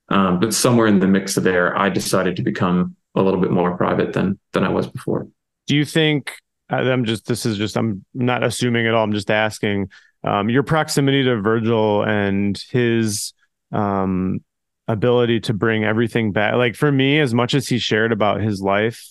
[0.08, 3.50] Um, but somewhere in the mix of there, I decided to become a little bit
[3.50, 5.28] more private than than I was before.
[5.66, 6.32] Do you think?
[6.68, 7.26] I'm just.
[7.26, 7.76] This is just.
[7.76, 9.04] I'm not assuming at all.
[9.04, 9.90] I'm just asking.
[10.22, 13.32] Um, your proximity to Virgil and his
[13.70, 14.40] um,
[14.88, 16.54] ability to bring everything back.
[16.54, 19.04] Like for me, as much as he shared about his life,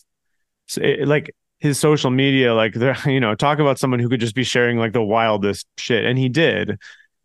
[0.77, 2.75] it, like his social media, like
[3.05, 6.17] you know, talk about someone who could just be sharing like the wildest shit, and
[6.17, 6.77] he did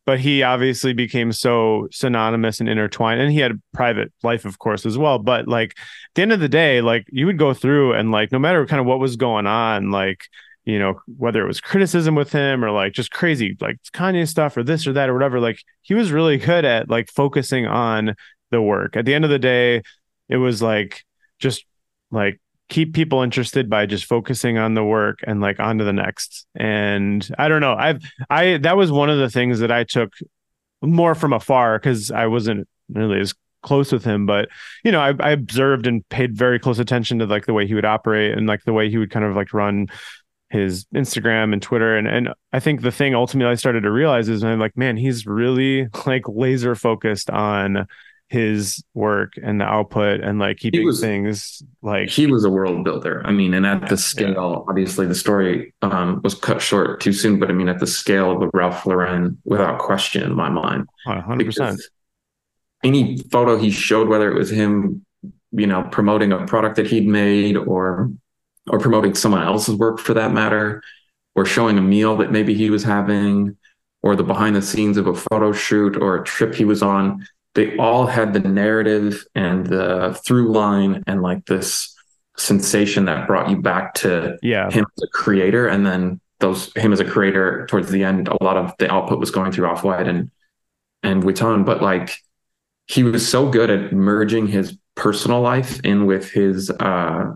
[0.06, 4.58] but he obviously became so synonymous and intertwined and he had a private life of
[4.58, 5.18] course as well.
[5.18, 8.32] But like at the end of the day like you would go through and like
[8.32, 10.22] no matter kind of what was going on like
[10.64, 14.56] you know whether it was criticism with him or like just crazy like Kanye stuff
[14.56, 18.14] or this or that or whatever like he was really good at like focusing on
[18.50, 18.96] the work.
[18.96, 19.82] At the end of the day
[20.28, 21.04] it was like
[21.38, 21.64] just
[22.10, 22.40] like
[22.70, 26.46] keep people interested by just focusing on the work and like on to the next.
[26.54, 27.74] And I don't know.
[27.74, 30.14] I've I that was one of the things that I took
[30.80, 34.48] more from afar because I wasn't really as close with him but
[34.84, 37.74] you know I, I, observed and paid very close attention to like the way he
[37.74, 39.88] would operate and like the way he would kind of like run
[40.48, 44.30] his instagram and twitter and and i think the thing ultimately i started to realize
[44.30, 47.86] is i'm like man he's really like laser focused on
[48.30, 52.84] his work and the output and like keeping was, things like he was a world
[52.84, 53.22] builder.
[53.26, 57.40] I mean, and at the scale, obviously the story um, was cut short too soon,
[57.40, 60.86] but I mean, at the scale of the Ralph Lauren, without question in my mind,
[61.04, 61.80] hundred percent.
[62.84, 65.04] Any photo he showed, whether it was him,
[65.50, 68.12] you know, promoting a product that he'd made or
[68.68, 70.84] or promoting someone else's work for that matter,
[71.34, 73.56] or showing a meal that maybe he was having
[74.02, 77.26] or the behind the scenes of a photo shoot or a trip he was on
[77.54, 81.94] they all had the narrative and the through line and like this
[82.36, 84.70] sensation that brought you back to yeah.
[84.70, 85.66] him as a creator.
[85.66, 89.20] And then those him as a creator towards the end a lot of the output
[89.20, 90.30] was going through off-white and
[91.02, 92.16] and Vuitton but like
[92.86, 97.26] he was so good at merging his personal life in with his uh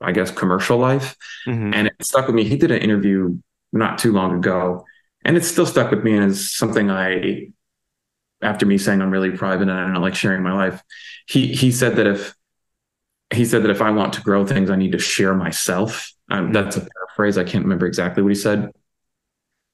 [0.00, 1.16] I guess commercial life.
[1.46, 1.74] Mhm.
[1.74, 2.44] and it stuck with me.
[2.44, 3.38] He did an interview
[3.72, 4.84] not too long ago
[5.24, 7.48] and it still stuck with me and is something I
[8.44, 10.82] after me saying I'm really private and I don't like sharing my life
[11.26, 12.34] he he said that if
[13.32, 16.12] he said that if I want to grow things, I need to share myself.
[16.30, 17.38] Um, that's a paraphrase.
[17.38, 18.70] I can't remember exactly what he said,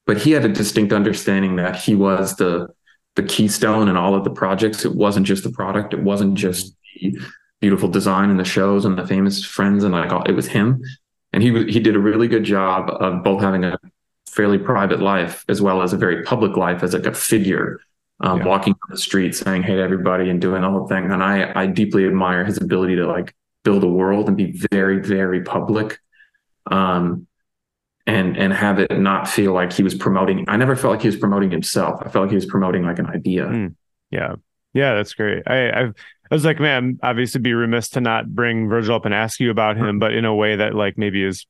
[0.07, 2.69] but he had a distinct understanding that he was the
[3.17, 4.85] the keystone in all of the projects.
[4.85, 5.93] It wasn't just the product.
[5.93, 7.19] It wasn't just the
[7.61, 10.83] beautiful design and the shows and the famous friends and like all, it was him.
[11.33, 13.79] And he he did a really good job of both having a
[14.29, 17.81] fairly private life as well as a very public life as like a figure
[18.21, 18.45] um, Yeah.
[18.47, 21.11] walking down the street saying hey to everybody and doing the whole thing.
[21.11, 25.01] And I I deeply admire his ability to like build a world and be very
[25.01, 25.99] very public
[26.71, 27.27] um
[28.07, 31.09] and and have it not feel like he was promoting i never felt like he
[31.09, 33.75] was promoting himself i felt like he was promoting like an idea Mm.
[34.11, 34.37] Yeah.
[34.73, 35.43] Yeah, that's great.
[35.49, 35.95] I I've,
[36.31, 39.51] I was like, man, obviously be remiss to not bring Virgil up and ask you
[39.51, 41.45] about him, but in a way that like maybe is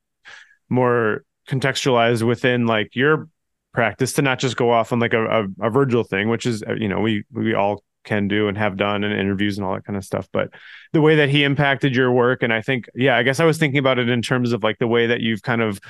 [0.71, 3.29] more contextualized within like your
[3.73, 6.63] practice to not just go off on like a, a, a Virgil thing, which is
[6.63, 9.75] uh, you know, we we all can do and have done in interviews and all
[9.75, 10.29] that kind of stuff.
[10.33, 10.51] But
[10.93, 13.59] the way that he impacted your work, and I think, yeah, I guess I was
[13.59, 15.81] thinking about it in terms of like the way that you've kind of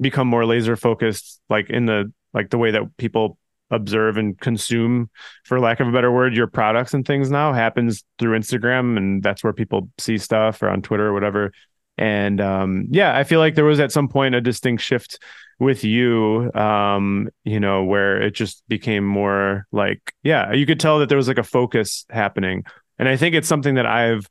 [0.00, 3.38] become more laser focused, like in the like the way that people
[3.70, 5.10] observe and consume
[5.44, 9.24] for lack of a better word your products and things now happens through instagram and
[9.24, 11.50] that's where people see stuff or on twitter or whatever
[11.98, 15.18] and um yeah i feel like there was at some point a distinct shift
[15.58, 20.98] with you um you know where it just became more like yeah you could tell
[20.98, 22.64] that there was like a focus happening
[22.98, 24.28] and i think it's something that i've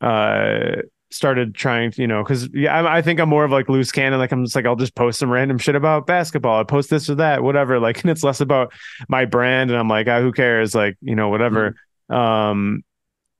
[0.00, 0.76] uh
[1.14, 3.92] started trying to, you know, because yeah, I, I think I'm more of like loose
[3.92, 4.18] cannon.
[4.18, 6.60] Like I'm just like I'll just post some random shit about basketball.
[6.60, 7.78] I post this or that, whatever.
[7.78, 8.72] Like, and it's less about
[9.08, 10.74] my brand, and I'm like, ah, who cares?
[10.74, 11.76] Like, you know, whatever.
[12.10, 12.82] Um,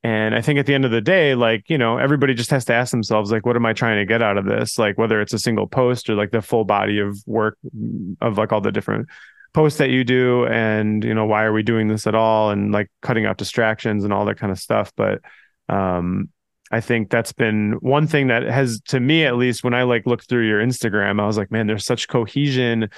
[0.04, 2.64] and I think at the end of the day, like you know, everybody just has
[2.66, 4.78] to ask themselves, like, what am I trying to get out of this?
[4.78, 7.58] Like, whether it's a single post or like the full body of work
[8.20, 9.08] of like all the different
[9.52, 12.50] posts that you do, and you know, why are we doing this at all?
[12.50, 14.92] And like cutting out distractions and all that kind of stuff.
[14.96, 15.20] But
[15.68, 16.28] um
[16.70, 20.06] I think that's been one thing that has, to me at least, when I like
[20.06, 22.88] looked through your Instagram, I was like, man, there's such cohesion.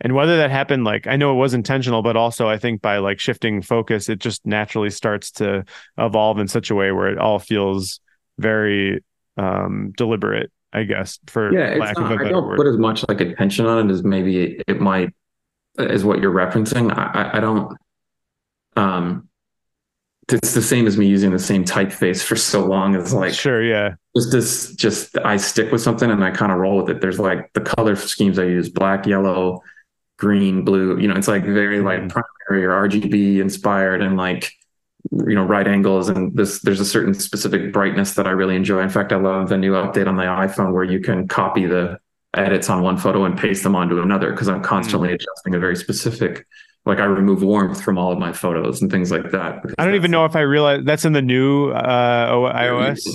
[0.00, 2.98] And whether that happened, like I know it was intentional, but also I think by
[2.98, 5.64] like shifting focus, it just naturally starts to
[5.96, 8.00] evolve in such a way where it all feels
[8.38, 9.02] very
[9.36, 12.56] um deliberate, I guess, for yeah it's lack of not, a i don't word.
[12.56, 15.12] put as much like attention on it as maybe it, it might
[15.78, 17.76] is what you're referencing I, I i don't
[18.76, 19.28] um
[20.30, 23.62] it's the same as me using the same typeface for so long as like sure,
[23.62, 23.94] yeah.
[24.16, 27.18] just this just i stick with something and i kind of roll with it there's
[27.18, 29.62] like the color schemes i use black yellow
[30.18, 32.10] green blue you know it's like very like Mhm.
[32.10, 34.52] primary or rgb inspired and like
[35.26, 38.80] you know right angles and this there's a certain specific brightness that i really enjoy
[38.80, 41.98] in fact i love the new update on the iphone where you can copy the
[42.34, 45.76] edits on one photo and paste them onto another because i'm constantly adjusting a very
[45.76, 46.46] specific
[46.84, 49.94] like i remove warmth from all of my photos and things like that I don't
[49.94, 53.06] even know if I realize that's in the new uh iOS.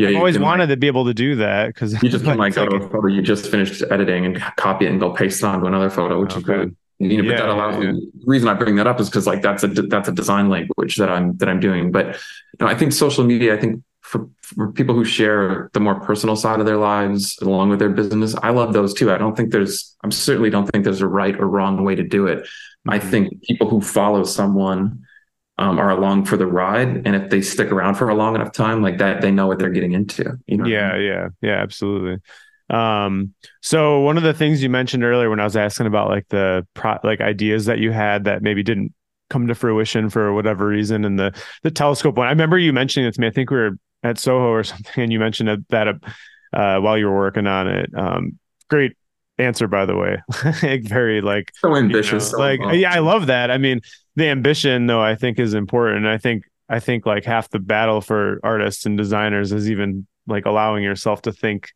[0.00, 2.24] Yeah I've always can, like- wanted to be able to do that because You just
[2.28, 5.10] can like go to a photo you just finished editing and copy it and go
[5.12, 6.46] paste it onto another photo, which is Okay.
[6.46, 6.76] good.
[7.00, 7.92] You know, Yeah, but that allows yeah.
[7.92, 10.96] The reason I bring that up is because like that's a that's a design language
[10.96, 11.92] that I'm that I'm doing.
[11.92, 13.54] But you know, I think social media.
[13.54, 17.68] I think for, for people who share the more personal side of their lives along
[17.68, 19.12] with their business, I love those too.
[19.12, 19.94] I don't think there's.
[20.02, 22.48] I certainly don't think there's a right or wrong way to do it.
[22.88, 23.10] I Mhm.
[23.10, 25.02] think people who follow someone
[25.58, 28.52] um, are along for the ride, and if they stick around for a long enough
[28.52, 30.36] time, like that, they know what they're getting into.
[30.46, 30.66] You know.
[30.66, 32.18] yeah yeah yeah absolutely
[32.70, 33.32] um
[33.62, 36.66] so one of the things you mentioned earlier when i was asking about like the
[36.74, 38.92] pro like ideas that you had that maybe didn't
[39.30, 41.32] come to fruition for whatever reason and the
[41.62, 43.70] the telescope one i remember you mentioning it to me i think we were
[44.02, 45.88] at soho or something and you mentioned that
[46.52, 48.38] uh while you were working on it um
[48.68, 48.92] great
[49.38, 50.18] answer by the way
[50.62, 52.30] like very like So you know, ambitious.
[52.32, 53.80] so like yeah i love that i mean
[54.18, 56.06] the ambition though i think is important.
[56.06, 60.44] I think i think like half the battle for artists and designers is even like
[60.44, 61.70] allowing yourself to think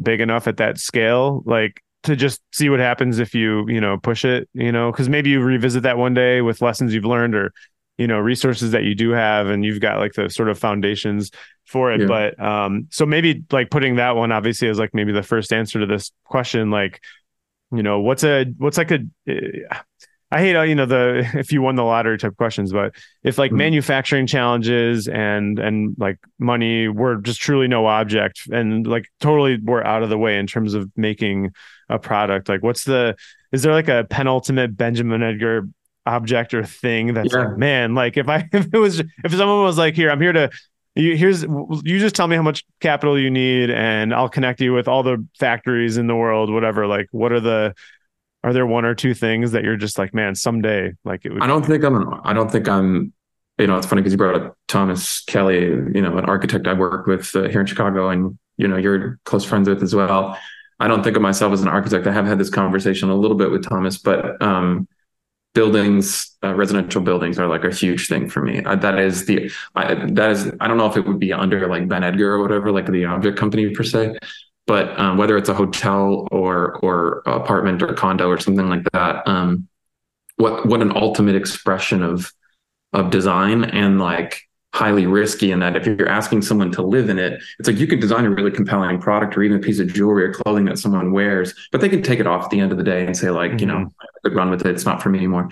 [0.00, 3.98] big enough at that scale like to just see what happens if you you know
[3.98, 4.90] push it you know?
[4.90, 7.52] Because maybe you revisit that one day with lessons you've learned or
[7.98, 11.30] you know resources that you do have and you've got like the sort of foundations
[11.66, 12.00] for it.
[12.00, 12.06] Yeah.
[12.06, 15.80] but um so maybe like putting that one obviously as like maybe the first answer
[15.80, 17.00] to this question like
[17.72, 18.98] you know, what's a what's like a
[20.32, 23.38] I hate all you know the if you won the lottery type questions, but if
[23.38, 23.58] like mm-hmm.
[23.58, 29.84] manufacturing challenges and and like money were just truly no object and like totally were
[29.86, 31.52] out of the way in terms of making
[31.88, 33.16] a product, like what's the
[33.52, 35.68] is there like a penultimate Benjamin Edgar
[36.06, 37.40] object or thing that's yeah.
[37.40, 40.32] like man like if I if it was if someone was like here I'm here
[40.32, 40.50] to
[40.94, 44.72] you here's you just tell me how much capital you need and I'll connect you
[44.72, 47.74] with all the factories in the world whatever like what are the
[48.42, 51.42] are there one or two things that you're just like man someday like it would
[51.42, 53.12] I don't think I'm I don't think I'm
[53.58, 56.72] you know it's funny because you brought up Thomas Kelly you know an architect I
[56.72, 60.38] work with uh, here in Chicago and you know you're close friends with as well
[60.78, 63.36] I don't think of myself as an architect I have had this conversation a little
[63.36, 64.88] bit with Thomas but um
[65.54, 68.62] buildings, uh, residential buildings are like a huge thing for me.
[68.62, 71.66] Uh, that is the, I, that is, I don't know if it would be under
[71.66, 74.18] like Ben Edgar or whatever, like the object company per se,
[74.66, 79.26] but um, whether it's a hotel or, or apartment or condo or something like that,
[79.26, 79.68] um,
[80.36, 82.32] what, what an ultimate expression of,
[82.92, 84.42] of design and like
[84.72, 87.86] highly risky in that if you're asking someone to live in it, it's like you
[87.86, 90.78] could design a really compelling product or even a piece of jewelry or clothing that
[90.78, 93.16] someone wears, but they can take it off at the end of the day and
[93.16, 93.58] say, like, mm-hmm.
[93.58, 93.88] you know, mm-hmm.
[94.00, 94.70] I could run with it.
[94.70, 95.48] It's not for me anymore.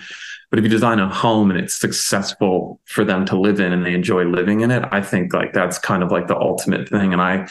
[0.49, 3.85] But if you design a home and it's successful for them to live in and
[3.85, 7.11] they enjoy living in it, I think like that's kind of like the ultimate thing.
[7.11, 7.47] And I,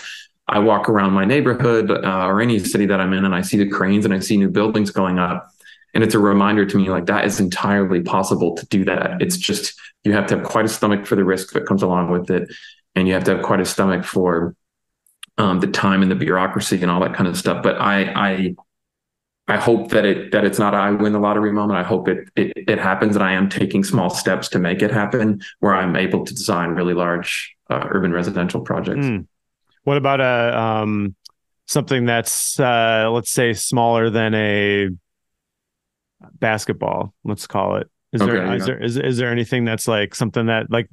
[0.48, 3.58] I walk around my neighborhood uh, or any city that I'm in and I see
[3.58, 5.50] the cranes and I see new buildings going up.
[5.94, 9.20] And it's a reminder to me like that is entirely possible to do that.
[9.20, 12.10] It's just you have to have quite a stomach for the risk that comes along
[12.10, 12.50] with it,
[12.94, 14.54] and you have to have quite a stomach for
[15.38, 17.62] um, the time and the bureaucracy and all that kind of stuff.
[17.62, 18.56] But I I
[19.48, 21.78] I hope that it that it's not I win the lottery moment.
[21.78, 24.90] I hope it it, it happens, and I am taking small steps to make it
[24.90, 29.06] happen, where I'm able to design really large uh, urban residential projects.
[29.06, 29.26] Mm.
[29.84, 31.14] What about a um,
[31.66, 34.88] something that's uh, let's say smaller than a
[36.38, 37.88] basketball, let's call it.
[38.12, 38.54] Is okay, there yeah.
[38.54, 40.88] is there is, is there anything that's like something that like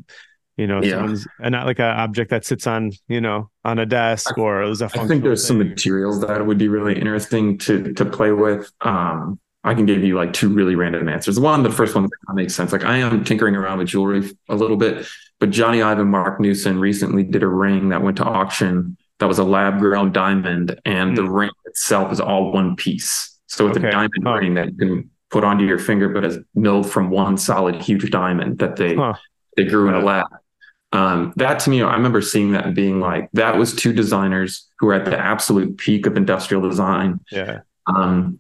[0.58, 1.14] you know, yeah.
[1.40, 4.82] and not like an object that sits on, you know, on a desk or is
[4.82, 5.60] a I think there's thing.
[5.60, 8.72] some materials that would be really interesting to to play with.
[8.82, 11.40] Um, I can give you like two really random answers.
[11.40, 12.72] One, the first one that makes sense.
[12.72, 15.08] Like I am tinkering around with jewelry a little bit,
[15.40, 19.28] but Jony Ive and Marc Newson recently did a ring that went to auction that
[19.28, 21.16] was a lab grown diamond, and mm.
[21.16, 21.32] the hmm.
[21.32, 23.38] ring itself is all one piece.
[23.48, 23.88] So it's okay.
[23.88, 24.34] a diamond huh.
[24.34, 28.10] ring that you can put onto your finger, but is milled from one solid huge
[28.12, 29.14] diamond that they huh.
[29.56, 30.28] they grew in a lab.
[30.92, 34.88] Um, that to me, I remember seeing that being like, that was two designers who
[34.88, 37.20] were at the absolute peak of industrial design.
[37.32, 37.62] Yeah.
[37.86, 38.40] Um,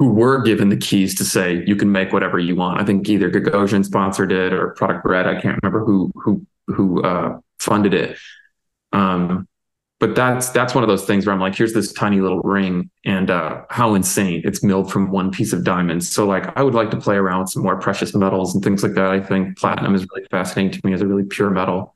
[0.00, 2.80] who were given the keys to say you can make whatever you want.
[2.80, 5.26] I think either Gagosian sponsored it or Product Red.
[5.26, 8.16] I can't remember who who who uh, funded it.
[8.92, 9.46] Um,
[9.98, 12.88] but that's that's one of those things where I'm like, here's this tiny little ring,
[13.04, 14.40] and uh, how insane!
[14.46, 16.02] It's milled from one piece of diamond.
[16.02, 18.82] So like, I would like to play around with some more precious metals and things
[18.82, 19.10] like that.
[19.10, 21.94] I think platinum is really fascinating to me as a really pure metal.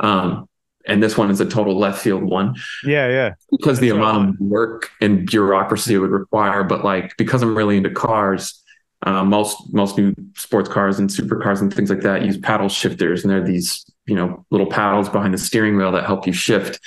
[0.00, 0.48] Um,
[0.86, 2.56] and this one is a total left field one.
[2.84, 3.34] Yeah, yeah.
[3.50, 7.56] Because that's the amount of work and bureaucracy it would require, but like because I'm
[7.56, 8.62] really into cars,
[9.02, 13.22] uh, most most new sports cars and supercars and things like that use paddle shifters,
[13.22, 16.80] and they're these you know little paddles behind the steering wheel that help you shift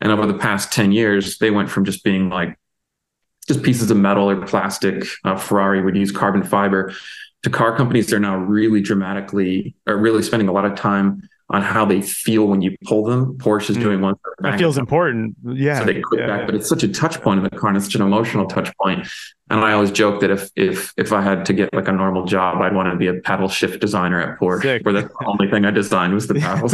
[0.00, 2.58] and over the past 10 years, they went from just being like
[3.46, 5.04] just pieces of metal or plastic.
[5.24, 6.94] Uh, Ferrari would use carbon fiber
[7.42, 8.06] to car companies.
[8.06, 12.46] They're now really dramatically, are really spending a lot of time on how they feel
[12.46, 13.36] when you pull them.
[13.38, 13.82] Porsche is mm.
[13.82, 14.14] doing one.
[14.38, 15.36] That feels important.
[15.44, 15.80] Yeah.
[15.80, 16.26] So they quit yeah.
[16.26, 18.46] back, but it's such a touch point in the car and it's such an emotional
[18.46, 19.06] touch point.
[19.50, 22.24] And I always joke that if if if I had to get like a normal
[22.24, 24.84] job, I'd want to be a paddle shift designer at Porsche, Sick.
[24.84, 26.72] where the only thing I designed was the paddles.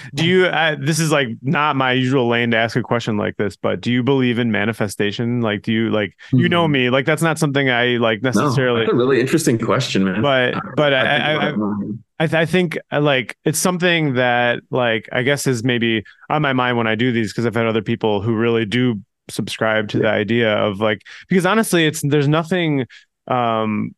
[0.14, 0.46] do you?
[0.46, 3.80] Uh, this is like not my usual lane to ask a question like this, but
[3.80, 5.42] do you believe in manifestation?
[5.42, 6.40] Like, do you like mm-hmm.
[6.40, 6.72] you know hmm.
[6.72, 6.90] me?
[6.90, 8.80] Like, that's not something I like necessarily.
[8.80, 10.20] No, that's a really interesting question, man.
[10.20, 11.54] But but I, I, I,
[12.18, 16.42] I, th- I think uh, like it's something that like I guess is maybe on
[16.42, 19.00] my mind when I do these because I've had other people who really do
[19.30, 22.86] subscribe to the idea of like because honestly it's there's nothing
[23.26, 23.94] um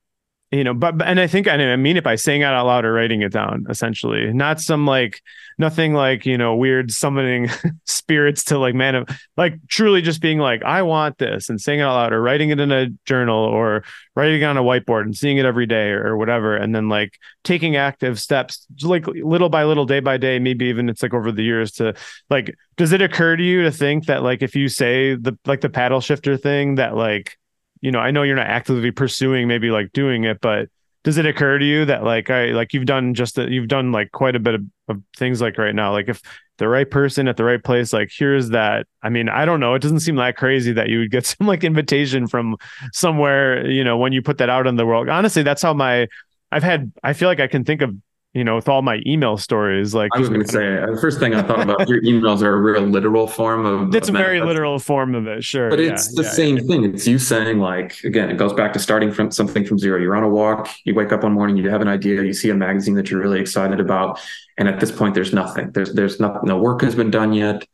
[0.51, 2.92] you know but and i think i mean it by saying it out loud or
[2.92, 4.32] writing it down essentially.
[4.32, 5.22] Not some like
[5.59, 7.48] nothing like you know weird summoning
[7.84, 11.80] spirits to like man of like truly just being like i want this and saying
[11.80, 13.84] it out loud or writing it in a journal or
[14.16, 17.18] writing it on a whiteboard and seeing it every day or whatever and then like
[17.44, 21.30] taking active steps like little by little day by day maybe even it's like over
[21.30, 21.94] the years to
[22.30, 25.61] like does it occur to you to think that like if you say the like
[25.61, 27.36] the paddle shifter thing that like
[27.81, 30.68] you know, I know you're not actively pursuing maybe like doing it, but
[31.03, 33.91] does it occur to you that like I like you've done just that you've done
[33.91, 36.20] like quite a bit of, of, things like right now like if
[36.61, 37.93] the right person at the right place.
[37.93, 38.87] Like here's that.
[39.03, 39.74] I mean, I don't know.
[39.74, 42.57] It doesn't seem that crazy that you would get some like invitation from
[42.93, 45.09] somewhere, you know, when you put that out in the world.
[45.09, 46.07] Honestly, that's how my
[46.53, 47.97] I've had I feel like I can think of
[48.33, 49.93] you know, with all my email stories.
[49.93, 52.55] Like I was going to say, the first thing I thought about your emails are
[52.55, 53.95] a real literal form of.
[53.95, 55.68] It's a very literal form of it, sure.
[55.68, 56.62] But it's yeah, the yeah, same yeah.
[56.62, 56.85] thing.
[56.85, 60.01] It's you saying like again, it goes back to starting from something from zero.
[60.01, 60.68] You're on a walk.
[60.85, 61.57] You wake up one morning.
[61.57, 62.22] You have an idea.
[62.22, 64.20] You see a magazine that you're really excited about,
[64.59, 65.72] and at this point, there's nothing.
[65.72, 66.43] There's there's nothing.
[66.45, 67.66] No work has been done yet.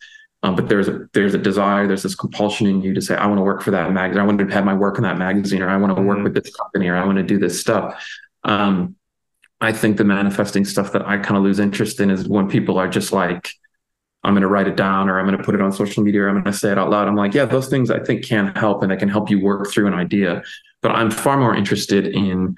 [0.43, 3.27] Um, but there's a there's a desire, there's this compulsion in you to say, I
[3.27, 5.61] want to work for that magazine, I want to have my work in that magazine,
[5.63, 6.25] or I want to work mm-hmm.
[6.25, 8.01] with this company, or I want to do this stuff.
[8.45, 8.97] Um,
[9.67, 12.79] I think the manifesting stuff that I kind of lose interest in is when people
[12.79, 13.51] are just like,
[14.23, 16.23] I'm going to write it down or I'm going to put it on social media
[16.23, 17.09] or I'm going to say it out loud.
[17.09, 19.69] I'm like, yeah, those things I think can help and they can help you work
[19.69, 20.45] through an idea.
[20.83, 22.55] But I'm far more interested in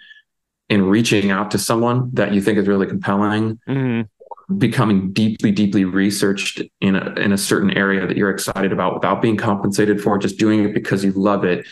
[0.69, 4.59] in reaching out to someone that you think is really compelling, mm-hmm.
[4.59, 9.23] becoming deeply, deeply researched in a in a certain area that you're excited about without
[9.23, 11.67] being compensated for, just doing it because you love it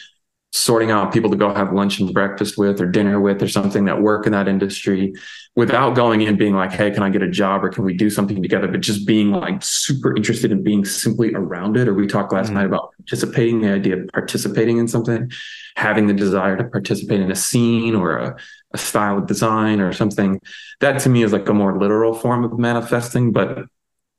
[0.57, 3.85] sorting out people to go have lunch and breakfast with or dinner with or something
[3.85, 5.13] that work in that industry
[5.55, 8.11] without going in being like hey can i get a job or can we do
[8.11, 8.69] something together?
[8.69, 11.89] But just being like super interested in being simply around it.
[11.89, 12.55] Or we talked last mm-hmm.
[12.55, 15.31] night about participating the idea of participating in something
[15.77, 18.37] having the desire to participate in a scene or a,
[18.73, 20.41] a style of design or something.
[20.81, 23.33] That to me is like a more literal form of manifesting.
[23.33, 23.67] But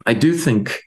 [0.06, 0.84] i do think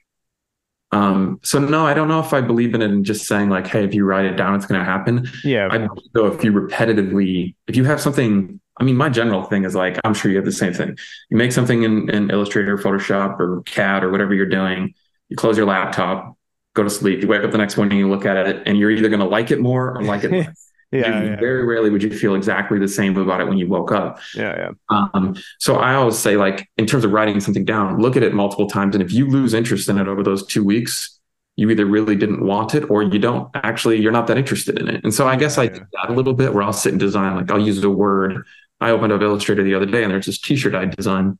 [0.91, 3.67] um, so no, I don't know if I believe in it and just saying like,
[3.67, 5.29] hey, if you write it down, it's going to happen.
[5.43, 5.69] Yeah.
[5.71, 9.73] I so if you repetitively, if you have something, I mean, my general thing is
[9.73, 10.97] like, I'm sure you have the same thing.
[11.29, 14.93] You make something in, in Illustrator, Photoshop, or CAD, or whatever you're doing.
[15.29, 16.37] You close your laptop,
[16.73, 17.21] go to sleep.
[17.21, 19.25] You wake up the next morning, you look at it, and you're either going to
[19.25, 20.67] like it more or like it less.
[20.91, 23.93] Yeah, yeah, Very rarely would you feel exactly the same about it when you woke
[23.93, 24.19] up.
[24.35, 25.07] Yeah, yeah.
[25.13, 28.33] Um, so I always say, like, in terms of writing something down, look at it
[28.33, 31.17] multiple times, and if you lose interest in it over those two weeks,
[31.55, 34.89] you either really didn't want it or you don't actually you're not that interested in
[34.89, 35.03] it.
[35.03, 37.35] And so I guess I did that a little bit where I'll sit and design,
[37.35, 38.45] like I'll use a word.
[38.79, 41.37] I opened up Illustrator the other day, and there's this T-shirt I designed,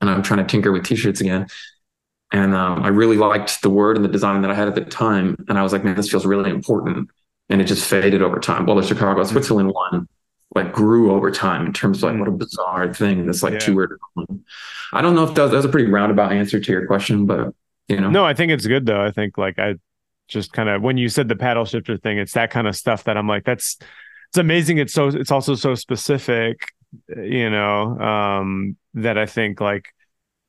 [0.00, 1.46] and I'm trying to tinker with T-shirts again.
[2.32, 4.84] And um, I really liked the word and the design that I had at the
[4.84, 7.10] time, and I was like, man, this feels really important
[7.50, 8.64] and it just faded over time.
[8.64, 9.30] Well, the Chicago mm-hmm.
[9.30, 10.08] Switzerland one
[10.54, 12.38] like grew over time in terms of like what a mm.
[12.38, 13.58] bizarre thing this like yeah.
[13.60, 13.98] two word.
[14.92, 17.26] I don't know if that was, that was a pretty roundabout answer to your question,
[17.26, 17.54] but
[17.88, 18.10] you know.
[18.10, 19.04] No, I think it's good though.
[19.04, 19.74] I think like I
[20.28, 23.04] just kind of when you said the paddle shifter thing, it's that kind of stuff
[23.04, 23.78] that I'm like, that's
[24.30, 24.78] it's amazing.
[24.78, 26.72] It's so it's also so specific,
[27.08, 29.86] you know, um, that I think like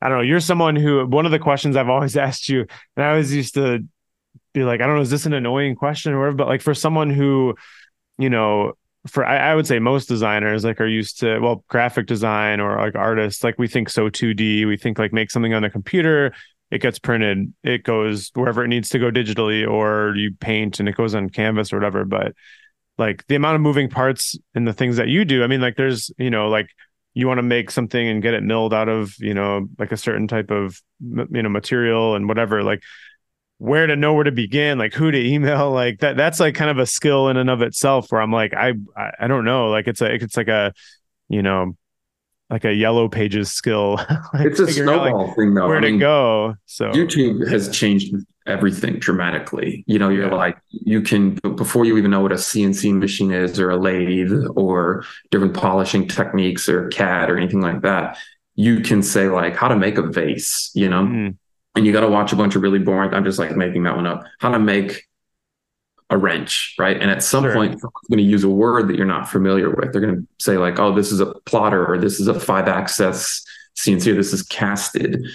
[0.02, 0.24] I don't know.
[0.24, 3.54] You're someone who one of the questions I've always asked you, and I always used
[3.54, 3.86] to
[4.54, 6.38] be like, I don't know, is this an annoying question or whatever?
[6.38, 7.56] But like for someone who,
[8.18, 8.74] you know,
[9.08, 12.78] for I, I, would say most designers like are used to well graphic design or
[12.78, 16.34] like artists like we think so 2D we think like make something on a computer
[16.70, 20.88] it gets printed it goes wherever it needs to go digitally or you paint and
[20.88, 22.34] it goes on canvas or whatever but
[23.00, 25.78] like the amount of moving parts and the things that you do I mean like
[25.78, 26.70] there's you know like
[27.14, 29.98] you want to make something and get it milled out of you know like a
[29.98, 32.84] certain type of you know material and whatever like
[33.62, 36.18] where to know where to begin, like who to email, like that.
[36.18, 38.12] That's like kind of a skill in and of itself.
[38.12, 38.74] Where I'm like, I,
[39.20, 40.74] I don't know, like it's a, it's like a,
[41.30, 41.78] you know,
[42.50, 43.98] like a yellow pages skill.
[44.34, 45.68] like it's a snowball like thing, though.
[45.68, 46.56] Where I mean, to go?
[46.66, 48.16] So YouTube has changed
[48.48, 49.84] everything dramatically.
[49.86, 50.36] You know, you're yeah.
[50.36, 54.34] like you can before you even know what a CNC machine is, or a lathe,
[54.56, 58.18] or different polishing techniques, or CAD, or anything like that.
[58.56, 60.72] You can say like how to make a vase.
[60.74, 61.04] You know.
[61.04, 61.38] Mm
[61.76, 63.14] and you got to watch a bunch of really boring.
[63.14, 64.24] I'm just like making that one up.
[64.40, 65.08] How to make
[66.10, 67.02] a wrench, right?
[67.02, 67.54] And at some sure.
[67.54, 69.94] point, someone's going to use a word that you're not familiar with.
[69.94, 73.46] They're going to say like, "Oh, this is a plotter," or "This is a five-axis
[73.78, 75.26] CNC," or "This is casted."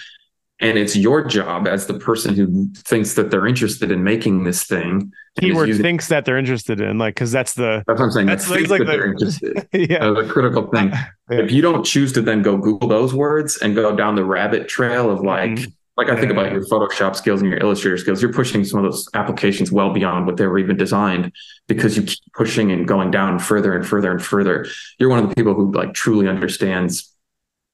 [0.58, 4.64] And it's your job as the person who thinks that they're interested in making this
[4.64, 5.12] thing.
[5.38, 8.26] Keyword using, thinks that they're interested in, like, because that's the that's what I'm saying.
[8.26, 9.68] That's like, like that the, they're interested.
[9.72, 10.88] yeah, the critical thing.
[11.30, 11.40] yeah.
[11.40, 14.68] If you don't choose to then go Google those words and go down the rabbit
[14.68, 15.52] trail of like.
[15.52, 18.84] Mm-hmm like I think about your Photoshop skills and your Illustrator skills, you're pushing some
[18.84, 21.32] of those applications well beyond what they were even designed
[21.68, 24.66] because you keep pushing and going down further and further and further.
[24.98, 27.10] You're one of the people who like truly understands,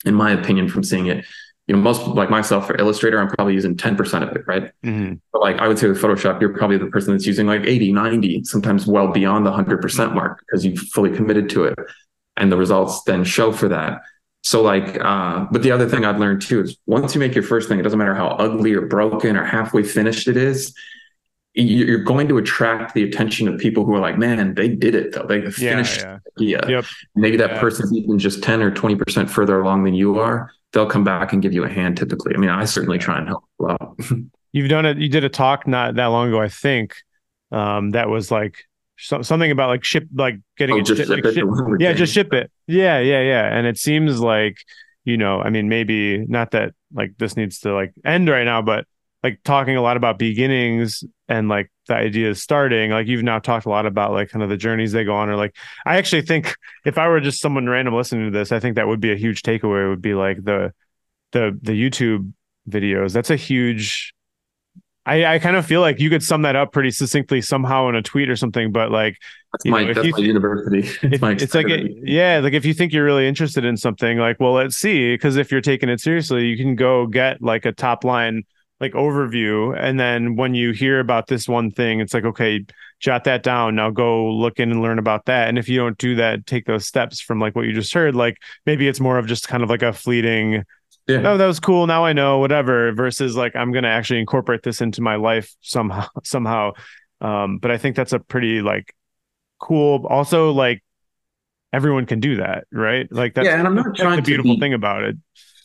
[0.05, 1.25] in my opinion, from seeing it.
[1.67, 4.71] You know, most like myself for Illustrator, I'm probably using 10% of it, right?
[4.85, 5.15] Mm-hmm.
[5.33, 7.93] But like I would say with Photoshop, you're probably the person that's using like 80,
[7.93, 11.79] 90, sometimes well beyond the 100% mark because you've fully committed to it.
[12.37, 14.01] And the results then show for that.
[14.43, 17.45] So like, uh, but the other thing I've learned too is once you make your
[17.45, 20.75] first thing, it doesn't matter how ugly or broken or halfway finished it is.
[21.55, 25.13] you're going to attract the attention of people who are like, man, they did it
[25.13, 25.25] though.
[25.27, 26.19] They finished yeah.
[26.39, 26.61] idea.
[26.67, 26.85] Yep.
[27.15, 27.61] Maybe that Yeah.
[27.61, 30.51] person's even just 10 or 20% further along than you are.
[30.73, 32.35] They'll come back and give you a hand typically.
[32.35, 33.99] I mean, I certainly try and help out.
[34.53, 34.97] You've done it.
[34.97, 36.97] You did a talk not that long ago, I think.
[37.51, 38.65] Um, that was like
[39.03, 41.47] so, something about like ship, like getting Oh, it, just shi- like it ship-
[41.79, 42.51] yeah, it just ship it.
[42.67, 43.47] Yeah, yeah, yeah.
[43.57, 44.57] And it seems like,
[45.05, 48.63] you know, I mean, maybe not that like this needs to like end right now,
[48.63, 48.87] but
[49.23, 52.91] like talking a lot about beginnings and like the idea of starting.
[52.91, 55.29] Like you've now talked a lot about like kind of the journeys they go on,
[55.29, 55.55] or like
[55.87, 58.87] I actually think if I were just someone random listening to this, I think that
[58.89, 59.89] would be a huge takeaway.
[59.89, 60.73] Would be like the
[61.33, 62.33] the the YouTube
[62.69, 63.13] videos.
[63.13, 64.13] That's a huge.
[65.05, 67.97] I, I kind of feel like you could sum that up pretty succinctly somehow in
[67.97, 69.17] a tweet or something, but like
[69.53, 70.79] That's You my know, that's you my university.
[71.03, 73.77] It's if- my it's like a, yeah like if you think you're really interested in
[73.77, 77.43] something like well let's see because if you're taking it seriously you can go get
[77.43, 78.45] like a top line
[78.81, 82.65] like overview and then when you hear about this one thing it's like okay
[83.01, 83.75] jot that down.
[83.75, 85.49] Now go look in and learn about that.
[85.49, 88.15] And if you don't do that take those steps from like what you just heard
[88.15, 90.63] like maybe it's more of just kind of like a fleeting
[91.09, 91.23] yeah.
[91.27, 91.87] oh that was cool.
[91.87, 95.55] Now i know whatever versus like i'm going to actually incorporate this into my life
[95.61, 96.73] somehow somehow.
[97.21, 98.95] Um but i think that's a pretty like
[99.61, 100.83] cool also like
[101.73, 103.07] everyone can do that right?
[103.11, 105.17] Like that's, Yeah, and I'm not trying the to beautiful be- thing about it.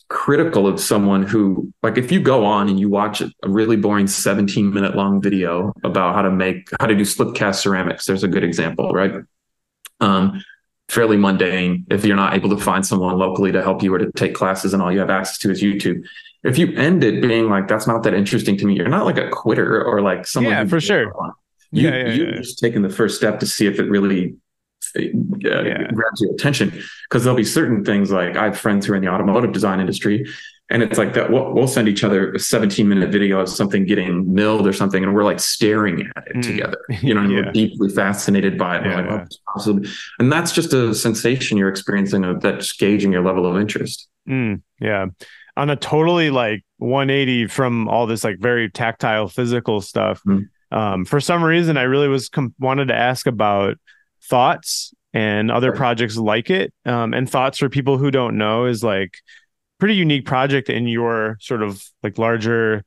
[0.08, 4.06] critical of someone who like if you go on and you watch a really boring
[4.06, 8.24] 17 minute long video about how to make how to do slip cast ceramics there's
[8.24, 9.12] a good example right?
[10.00, 10.42] Um
[10.88, 14.10] fairly mundane if you're not able to find someone locally to help you or to
[14.12, 16.02] take classes and all you have access to is youtube
[16.44, 19.18] if you end it being like that's not that interesting to me you're not like
[19.18, 21.12] a quitter or like someone Yeah, for sure.
[21.72, 22.36] you, Yeah, yeah, you've yeah.
[22.36, 24.36] just taken the first step to see if it really
[24.96, 25.00] uh,
[25.92, 26.70] grabs your attention
[27.08, 29.80] because there'll be certain things like I have friends who are in the automotive design
[29.80, 30.26] industry
[30.70, 33.84] and it's like that we'll, we'll send each other a 17 minute video of something
[33.86, 36.42] getting milled or something and we're like staring at it Mm.
[36.42, 37.40] together you know and Yeah.
[37.46, 39.28] we're deeply fascinated by it Yeah, like.
[39.56, 39.80] "Oh,
[40.18, 44.60] and that's just a sensation you're experiencing of that's gauging your level of interest Mm,
[44.80, 45.06] yeah
[45.56, 50.48] on a totally like 180 from all this like very tactile physical stuff Mhm.
[50.70, 53.76] um for some reason i really was com- wanted to ask about
[54.28, 58.84] thoughts and other projects like it um and thoughts for people who don't know is
[58.84, 59.14] like
[59.78, 62.84] pretty unique project in your sort of like larger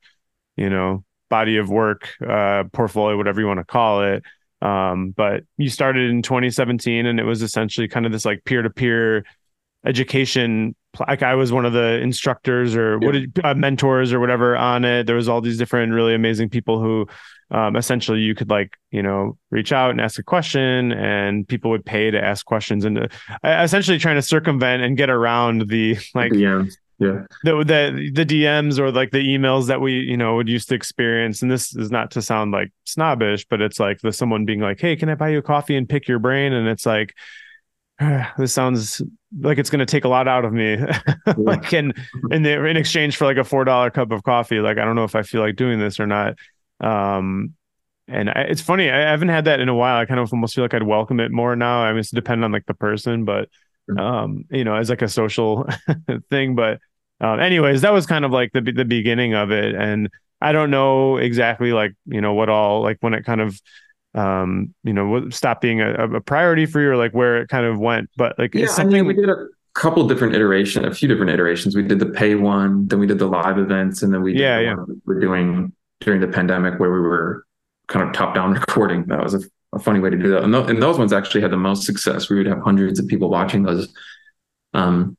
[0.56, 4.22] you know body of work uh portfolio whatever you want to call it.
[4.60, 9.24] Um but you started in 2017 and it was essentially kind of this like peer-to-peer
[9.84, 10.76] education.
[11.08, 14.84] Like i was one of the instructors or what did, uh, mentors or whatever on
[14.84, 15.06] it.
[15.06, 17.08] There was all these different really amazing people who
[17.52, 21.70] um, essentially you could like you know reach out and ask a question and people
[21.70, 23.08] would pay to ask questions and uh,
[23.44, 26.64] essentially trying to circumvent and get around the like yeah
[27.02, 27.26] yeah.
[27.42, 30.74] The, the the DMs or like the emails that we you know would used to
[30.74, 34.60] experience and this is not to sound like snobbish but it's like the someone being
[34.60, 36.52] like hey can I buy you a coffee and pick your brain?
[36.52, 37.14] And it's like
[38.38, 39.02] this sounds
[39.40, 40.78] like it's going to take a lot out of me.
[41.36, 41.92] Like in
[42.30, 44.96] in the in exchange for like a four dollar cup of coffee like I don't
[44.96, 46.34] know if I feel like doing this or not.
[46.80, 47.54] Um
[48.08, 50.54] and I, it's funny I haven't had that in a while I kind of almost
[50.54, 53.24] feel like I'd welcome it more now I mean it's dependent on like the person
[53.24, 53.48] but
[53.96, 55.66] um you know as like a social
[56.30, 56.80] thing but
[57.22, 59.74] um, anyways that was kind of like the the beginning of it.
[59.74, 60.10] And
[60.44, 63.58] i don't know exactly like you know what all like when it kind of
[64.14, 67.48] um you know what stopped being a, a priority for you or like where it
[67.48, 68.10] kind of went.
[68.16, 71.08] But like yeah it's I something mean, we did a couple different iterations a few
[71.08, 71.74] different iterations.
[71.74, 74.40] We did the pay one then we did the live events and then we did
[74.40, 74.74] Yeah, the yeah.
[75.06, 77.46] we're doing during the pandemic where we were
[77.86, 79.06] kind of top down recording.
[79.06, 79.40] That was a,
[79.72, 80.42] a funny way to do that.
[80.42, 82.28] And, tho- and those ones actually had the most success.
[82.28, 83.94] We would have hundreds of people watching those
[84.74, 85.16] um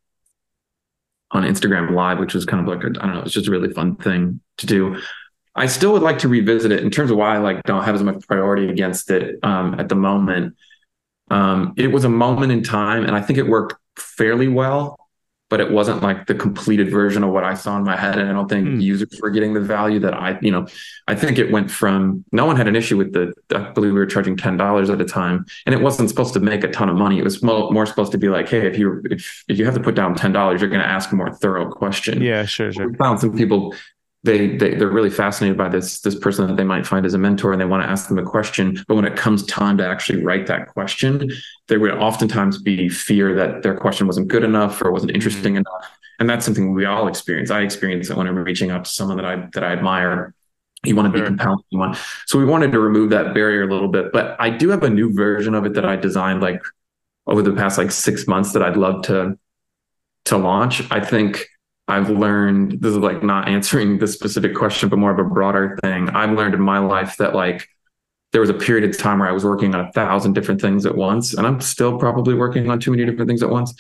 [1.33, 3.71] on Instagram live which was kind of like I don't know it's just a really
[3.71, 4.97] fun thing to do
[5.55, 7.95] I still would like to revisit it in terms of why I like don't have
[7.95, 10.55] as much priority against it um, at the moment.
[11.29, 14.97] Um, it was a moment in time, and I think it worked fairly well,
[15.53, 18.17] but it wasn't like the completed version of what I saw in my head.
[18.17, 18.79] And I don't think Hmm.
[18.79, 20.65] users were getting the value that I, you know,
[21.07, 23.33] I think it went from no one had an issue with the.
[23.55, 26.39] I believe we were charging ten dollars at a time, and it wasn't supposed to
[26.39, 27.19] make a ton of money.
[27.19, 29.75] It was mo- more supposed to be like, hey, if you if if you have
[29.75, 32.71] to put down ten dollars, you're going to ask a more thorough question yeah sure
[32.73, 33.75] sure we found some people
[34.25, 37.17] they, they they're really fascinated by this this person that they might find as a
[37.17, 39.85] mentor and they want to ask them a question but when it comes time to
[39.85, 41.29] actually write that question
[41.67, 45.15] there would oftentimes be fear that their question wasn't good enough or wasn't mm-hmm.
[45.15, 45.89] interesting enough.
[46.19, 47.51] And that's something we all experience.
[47.51, 50.33] I experience it when i'm reaching out to someone that i that i admire.
[50.85, 51.27] You want to be Sure.
[51.27, 54.49] compelling you want so we wanted to remove that barrier a little bit but i
[54.49, 56.61] do have a new version of it that i designed like
[57.25, 59.37] over the past like six months that i'd love to
[60.25, 60.89] to launch.
[60.91, 61.47] I think
[61.87, 65.77] I've learned this is like not answering this specific question, but more of a broader
[65.81, 66.09] thing.
[66.09, 67.67] I've learned in my life that like
[68.33, 70.85] there was a period of time where I was working on a thousand different things
[70.85, 73.73] at once, and I'm still probably working on too many different things at once.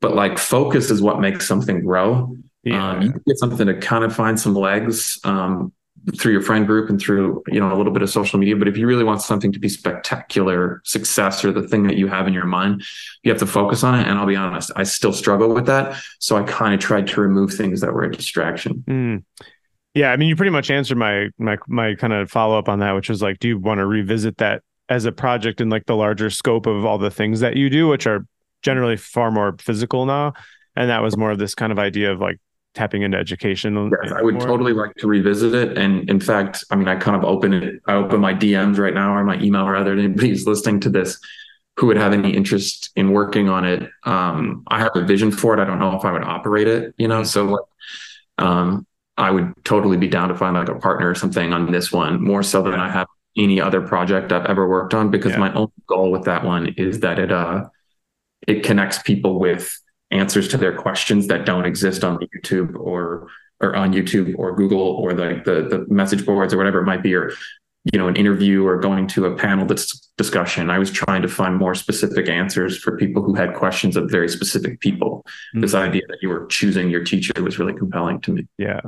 [0.00, 2.36] But like focus is what makes something grow.
[2.64, 2.90] Yeah.
[2.90, 5.72] Um, you get something to kind of find some legs um,
[6.18, 8.56] through your friend group and through you know a little bit of social media.
[8.56, 12.08] But if you really want something to be spectacular success or the thing that you
[12.08, 12.82] have in your mind,
[13.22, 14.08] you have to focus on it.
[14.08, 16.02] And I'll be honest, I still struggle with that.
[16.18, 18.84] So I kind of tried to remove things that were a distraction.
[18.88, 19.24] Mm.
[19.94, 22.80] Yeah, I mean, you pretty much answered my my my kind of follow up on
[22.80, 25.86] that, which was like, do you want to revisit that as a project in like
[25.86, 28.26] the larger scope of all the things that you do, which are
[28.62, 30.32] generally far more physical now?
[30.76, 32.40] And that was more of this kind of idea of like
[32.74, 33.90] tapping into education.
[34.02, 34.46] Yes, I would more.
[34.46, 35.78] totally like to revisit it.
[35.78, 37.80] And in fact, I mean, I kind of open it.
[37.86, 39.92] I open my DMs right now or my email rather.
[39.92, 41.18] Anybody who's listening to this
[41.76, 43.88] who would have any interest in working on it.
[44.04, 45.60] Um, I have a vision for it.
[45.60, 46.94] I don't know if I would operate it.
[46.98, 47.64] You know, so like,
[48.38, 51.92] um, I would totally be down to find like a partner or something on this
[51.92, 55.38] one more so than I have any other project I've ever worked on because yeah.
[55.38, 57.64] my only goal with that one is that it uh
[58.46, 59.76] it connects people with
[60.10, 63.28] answers to their questions that don't exist on YouTube or
[63.60, 67.02] or on YouTube or Google or like the the message boards or whatever it might
[67.02, 67.32] be or
[67.92, 71.28] you know an interview or going to a panel that's discussion i was trying to
[71.28, 75.24] find more specific answers for people who had questions of very specific people.
[75.26, 75.60] Mm-hmm.
[75.60, 78.46] this idea that you were choosing your teacher was really compelling to me.
[78.58, 78.80] Yeah.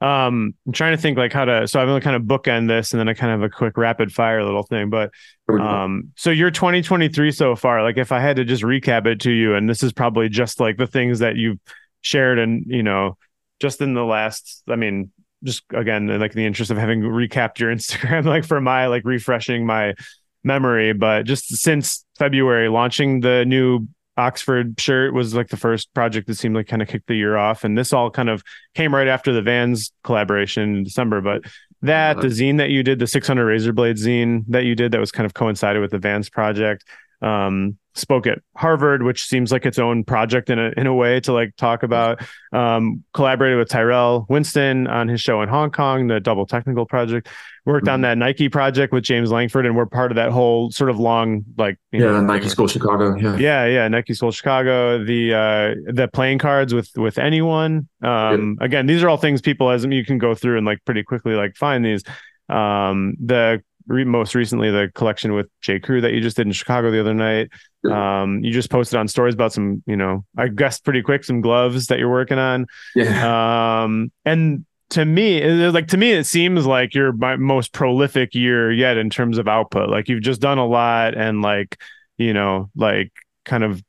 [0.00, 2.68] Um i'm trying to think like how to so i'm going to kind of bookend
[2.68, 5.10] this and then i kind of have a quick rapid fire little thing but
[5.48, 9.30] um so your 2023 so far like if i had to just recap it to
[9.30, 11.58] you and this is probably just like the things that you've
[12.02, 13.16] shared and you know
[13.60, 15.10] just in the last i mean
[15.44, 19.04] just again like in the interest of having recapped your Instagram, like for my like
[19.04, 19.94] refreshing my
[20.42, 20.92] memory.
[20.92, 26.36] But just since February, launching the new Oxford shirt was like the first project that
[26.36, 27.64] seemed like kind of kicked the year off.
[27.64, 28.42] And this all kind of
[28.74, 31.20] came right after the Vans collaboration in December.
[31.20, 31.42] But
[31.82, 35.00] that, the zine that you did, the 600 Razor Blade zine that you did, that
[35.00, 36.84] was kind of coincided with the Vans project.
[37.20, 41.20] Um, spoke at Harvard, which seems like its own project in a in a way
[41.20, 42.20] to like talk about.
[42.52, 47.28] Um, collaborated with Tyrrell Winston on his show in Hong Kong, the Double Technical Project.
[47.64, 47.94] Worked mm-hmm.
[47.94, 50.98] on that Nike project with James Langford, and we're part of that whole sort of
[50.98, 53.16] long like yeah, know, Nike School Chicago.
[53.16, 55.02] Yeah, yeah, yeah, Nike School Chicago.
[55.02, 57.88] The uh, the playing cards with with anyone.
[58.02, 58.66] Um, yeah.
[58.66, 61.34] Again, these are all things people as you can go through and like pretty quickly
[61.34, 62.02] like find these.
[62.48, 65.80] Um, the re- most recently the collection with J.
[65.80, 67.50] Crew that you just did in Chicago the other night.
[67.90, 71.42] Um, you just posted on stories about some, you know, I guess pretty quick some
[71.42, 72.66] gloves that you're working on.
[72.94, 73.82] Yeah.
[73.84, 78.96] Um, and to me, like to me, it seems like your most prolific year yet
[78.96, 79.88] in terms of output.
[79.90, 81.80] Like you've just done a lot, and like
[82.16, 83.12] you know, like
[83.44, 83.82] kind of.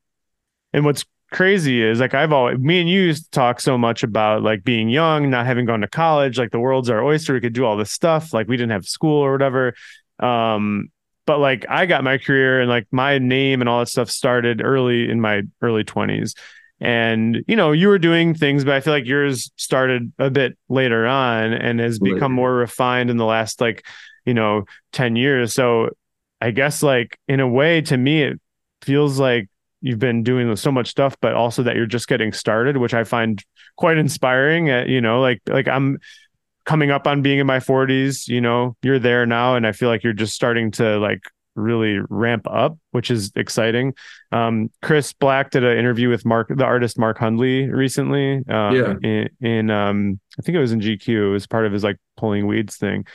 [0.73, 4.03] And what's crazy is like I've always me and you used to talk so much
[4.03, 7.41] about like being young, not having gone to college, like the world's our oyster, we
[7.41, 9.73] could do all this stuff, like we didn't have school or whatever.
[10.19, 10.89] Um,
[11.25, 14.61] but like I got my career and like my name and all that stuff started
[14.63, 16.33] early in my early 20s.
[16.79, 20.57] And you know, you were doing things, but I feel like yours started a bit
[20.69, 23.85] later on and has become more refined in the last like,
[24.25, 25.53] you know, 10 years.
[25.53, 25.89] So
[26.41, 28.39] I guess like in a way to me it
[28.81, 29.49] feels like
[29.85, 33.03] you've been doing so much stuff, but also that you're just getting started, which I
[33.03, 33.41] find
[33.77, 34.71] quite inspiring.
[34.71, 35.99] At, you know, like like I'm
[36.65, 38.27] coming up on being in my 40s.
[38.27, 41.21] You know, you're there now, and I feel like you're just starting to like
[41.53, 43.93] really ramp up, which is exciting.
[44.31, 48.37] Um, Chris Black did an interview with Mark, the artist Mark Hundley, recently.
[48.49, 48.93] Uh, yeah.
[49.03, 51.07] In, in um, I think it was in GQ.
[51.07, 53.05] It was part of his like pulling weeds thing,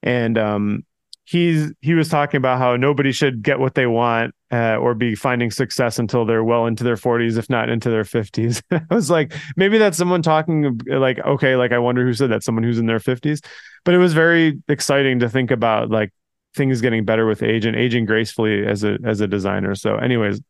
[0.00, 0.84] and um,
[1.24, 5.14] he's he was talking about how nobody should get what they want uh, or be
[5.14, 9.10] finding success until they're well into their 40s if not into their 50s i was
[9.10, 12.78] like maybe that's someone talking like okay like i wonder who said that someone who's
[12.78, 13.42] in their 50s
[13.84, 16.10] but it was very exciting to think about like
[16.54, 19.74] things getting better with age and aging gracefully as a as a designer.
[19.74, 20.40] So anyways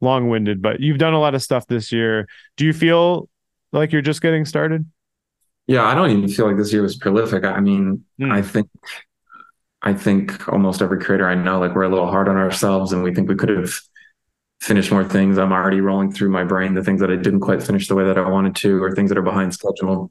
[0.00, 2.26] long-winded but you've done a lot of stuff this year.
[2.56, 3.28] Do you feel
[3.72, 4.86] like you're just getting started?
[5.66, 7.44] Yeah i don't even feel like this year was prolific.
[7.44, 8.32] I mean mm.
[8.32, 8.68] i think
[9.84, 13.02] I think almost every creator I know, like we're a little hard on ourselves and
[13.02, 13.74] we think we could have
[14.60, 15.36] finished more things.
[15.36, 18.04] I'm already rolling through my brain the things that I didn't quite finish the way
[18.04, 20.10] that I wanted to, or things that are behind schedule.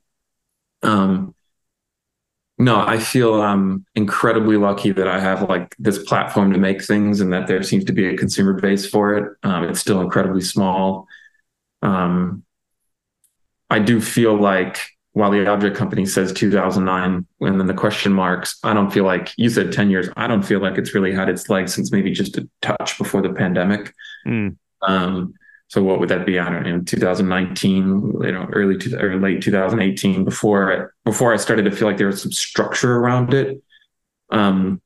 [0.84, 1.34] Um,
[2.60, 7.20] no, I feel I'm incredibly lucky that I have like this platform to make things
[7.20, 9.38] and that there seems to be a consumer base for it.
[9.42, 11.08] Um, it's still incredibly small.
[11.82, 12.44] Um,
[13.72, 14.78] I do feel like
[15.14, 19.32] while the object company says 2009 and then the question marks i don't feel like
[19.38, 22.12] you said 10 years i don't feel like it's really had its legs since maybe
[22.12, 23.94] just a touch before the pandemic
[24.26, 24.56] mm.
[24.82, 25.34] um,
[25.68, 29.42] so what would that be i don't know 2019 you know early to or late
[29.42, 33.62] 2018 before before i started to feel like there was some structure around it
[34.32, 34.82] um,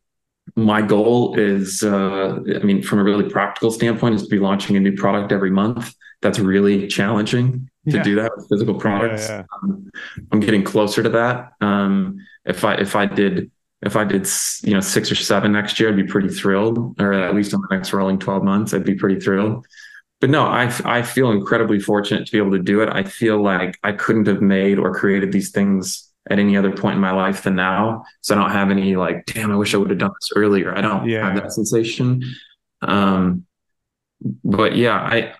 [0.56, 4.76] my goal is, uh, I mean, from a really practical standpoint, is to be launching
[4.76, 5.94] a new product every month.
[6.22, 8.04] That's really challenging to Yeah.
[8.04, 9.30] do that with physical products.
[9.30, 9.44] yeah.
[9.64, 9.90] Um,
[10.32, 11.54] I'm getting closer to that.
[11.62, 13.52] Um, if I if I did
[13.84, 14.28] if I did
[14.64, 17.00] you know six or seven next year, I'd be pretty thrilled.
[17.00, 19.66] Or at least on the next rolling 12 months, I'd be pretty thrilled.
[20.20, 22.90] But no, I I feel incredibly fortunate to be able to do it.
[22.92, 26.96] I feel like I couldn't have made or created these things at any other point
[26.96, 28.04] in my life than now.
[28.22, 30.76] So I don't have any like, damn, I wish I would have done this earlier.
[30.76, 31.26] I don't Yeah.
[31.26, 32.22] have that sensation.
[32.82, 33.46] Um,
[34.44, 35.34] but yeah, I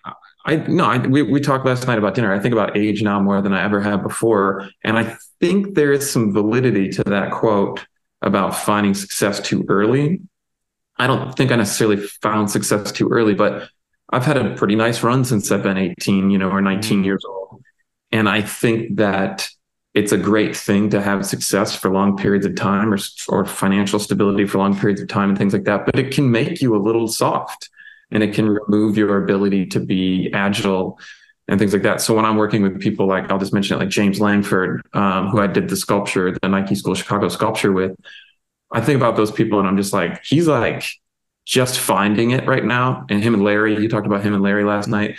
[0.48, 2.32] I no, I, we we talked last night about dinner.
[2.32, 5.92] I think about age now more than I ever have before, and I think there
[5.92, 7.86] is some validity to that quote
[8.22, 10.20] about finding success too early.
[10.96, 13.68] I don't think I necessarily found success too early, but
[14.10, 17.04] I've had a pretty nice run since I've been 18, you know, or 19 mm-hmm.
[17.04, 17.62] years old,
[18.10, 19.50] and I think that
[19.92, 22.98] it's a great thing to have success for long periods of time or
[23.28, 25.84] or financial stability for long periods of time and things like that.
[25.84, 27.68] But it can make you a little soft
[28.10, 30.98] and it can remove your ability to be agile
[31.46, 32.00] and things like that.
[32.00, 35.28] So when I'm working with people like I'll just mention it like James Langford, um,
[35.28, 37.96] who I did the sculpture, the Nike School Chicago sculpture with,
[38.70, 40.84] I think about those people and I'm just like, he's like
[41.46, 43.06] just finding it right now.
[43.08, 45.16] And him and Larry, you talked about him and Larry last night,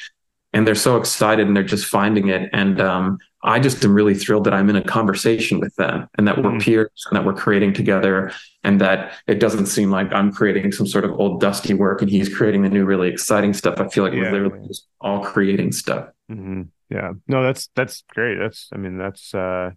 [0.53, 2.49] and they're so excited and they're just finding it.
[2.53, 6.27] And um, I just am really thrilled that I'm in a conversation with them and
[6.27, 6.61] that we're Mm.
[6.61, 8.31] peers and that we're creating together
[8.63, 12.09] and that it doesn't seem like I'm creating some sort of old dusty work and
[12.09, 13.79] he's creating the new really exciting stuff.
[13.79, 14.23] I feel like Yeah.
[14.31, 16.09] we're literally just all creating stuff.
[16.27, 17.11] hmm Yeah.
[17.27, 18.37] No, that's that's great.
[18.39, 19.71] That's I mean that's uh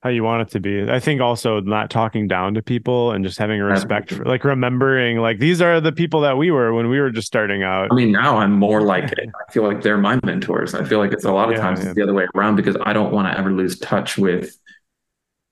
[0.00, 0.88] how you want it to be.
[0.88, 4.44] I think also not talking down to people and just having a respect for like
[4.44, 7.88] remembering like these are the people that we were when we were just starting out.
[7.90, 9.28] I mean, now I'm more like it.
[9.48, 10.74] I feel like they're my mentors.
[10.74, 11.92] I feel like it's a lot of Yeah, times yeah.
[11.94, 14.56] the other way around because I don't want to ever lose touch with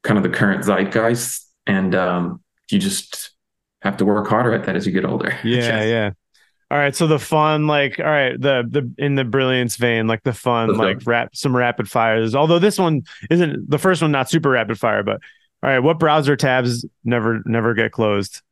[0.05, 1.43] kind of the current zeitgeist.
[1.67, 3.33] And um, you just
[3.83, 5.37] have to work harder at that as you get older.
[5.45, 6.11] Yeah, yeah.
[6.69, 10.25] All right, so the fun, like, all right, the the in the brilliance vein, like
[10.25, 12.35] the fun, like rap some rapid fires.
[12.35, 15.21] Although this one isn't the first one, not super rapid fire, but
[15.63, 18.43] all right, what browser tabs never never get closed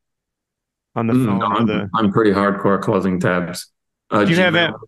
[0.95, 1.41] on the Mm, phone?
[1.43, 3.67] or I'm, the, I'm pretty hardcore closing tabs.
[4.09, 4.79] Uh, Do you have Gmail.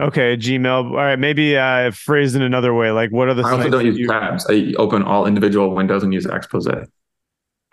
[0.00, 0.84] okay, Gmail.
[0.90, 2.90] All right, maybe uh phrased in another way.
[2.90, 4.46] Like, what are the I also don't use you- tabs.
[4.50, 6.66] I open all individual windows and use expose.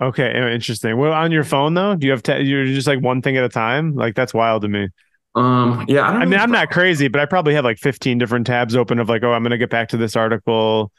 [0.02, 0.98] Okay, interesting.
[0.98, 3.44] Well, on your phone though, do you have ta- you're just like one thing at
[3.44, 3.96] a time?
[3.96, 4.90] Like that's wild to me.
[5.36, 6.40] Um, yeah, I don't I mean.
[6.40, 9.32] I'm not crazy, but I probably have like 15 different tabs open of like, oh,
[9.32, 10.92] I'm gonna get back to this article.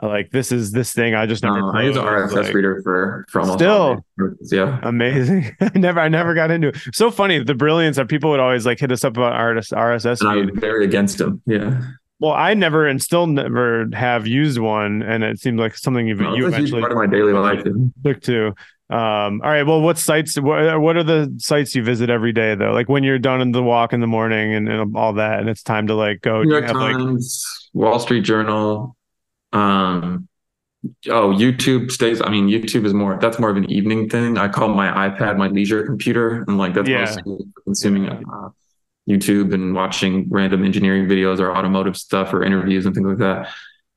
[0.00, 1.60] Like this is this thing I just never.
[1.60, 3.72] No, I use RSS like- reader for for almost Still.
[3.72, 4.80] all my purposes, yeah.
[4.82, 5.54] Amazing.
[5.60, 6.76] I never, I never got into it.
[6.92, 7.38] So funny.
[7.44, 10.34] The brilliance of people would always like hit us up about RSS, RSS And I
[10.34, 10.50] feed.
[10.50, 11.40] was very against them.
[11.46, 11.80] Yeah,
[12.22, 16.20] Well, I never and still never have used one, and it seems like something you've,
[16.20, 17.64] No, you it's a huge eventually part of my daily life.
[18.04, 18.54] took to.
[18.90, 19.64] Um, all right.
[19.66, 20.38] Well, what sites?
[20.38, 22.70] What, what are the sites you visit every day though?
[22.70, 25.48] Like when you're done in the walk in the morning and, and all that, and
[25.48, 26.44] it's time to like go.
[26.44, 28.96] New York have like Times, Wall Street Journal.
[29.52, 30.28] Um,
[31.08, 32.22] oh, YouTube stays.
[32.22, 33.18] I mean, YouTube is more.
[33.20, 34.38] That's more of an evening thing.
[34.38, 37.00] I call my iPad my leisure computer, and like that's Yeah.
[37.00, 38.50] mostly consuming uh,
[39.08, 43.48] YouTube and watching random engineering videos or automotive stuff or interviews and things like that.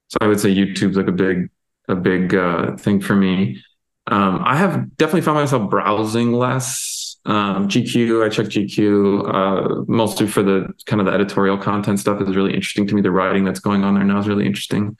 [0.10, 1.50] So I would say YouTube's like a big,
[1.88, 3.62] a big uh, thing for me.
[4.08, 7.18] Um, I have definitely found myself browsing less.
[7.26, 12.22] Um, GQ, I check GQ uh, mostly for the kind of the editorial content stuff
[12.22, 13.02] is really interesting to me.
[13.02, 14.96] The writing that's going on there now is really interesting.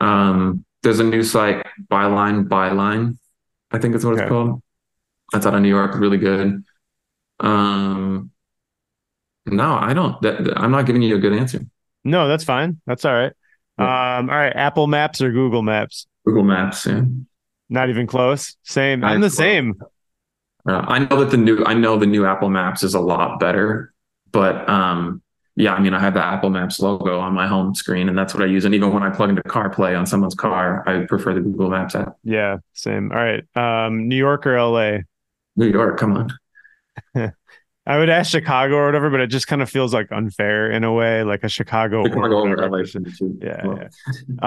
[0.00, 3.18] Um, there's a new site, Byline, Byline,
[3.70, 4.22] I think it's what Okay.
[4.24, 4.62] it's called.
[5.32, 6.64] That's out of New York, really good.
[7.38, 8.29] Um,
[9.46, 10.20] no, I don't.
[10.22, 11.60] That, I'm not giving you a good answer.
[12.04, 12.80] No, that's fine.
[12.86, 13.32] That's all right.
[13.78, 14.18] Yeah.
[14.18, 14.54] Um, all right.
[14.54, 16.06] Apple Maps or Google Maps?
[16.24, 17.02] Google Maps, yeah.
[17.68, 18.56] Not even close.
[18.62, 19.04] Same.
[19.04, 19.74] I'm the even same.
[20.68, 23.40] Uh, I know that the new I know the new Apple Maps is a lot
[23.40, 23.94] better,
[24.32, 25.22] but um,
[25.56, 28.34] yeah, I mean, I have the Apple Maps logo on my home screen, and that's
[28.34, 28.64] what I use.
[28.64, 31.94] And even when I plug into CarPlay on someone's car, I prefer the Google Maps
[31.94, 32.16] app.
[32.24, 33.12] Yeah, same.
[33.12, 33.44] All right.
[33.56, 34.98] Um, New York or LA?
[35.56, 36.16] New York, come
[37.14, 37.32] on.
[37.90, 40.84] I would ask Chicago or whatever, but it just kind of feels like unfair in
[40.84, 42.02] a way, like a Chicago.
[42.02, 42.78] or Chicago whatever.
[42.78, 43.36] LA should be too.
[43.42, 43.88] Yeah, Well,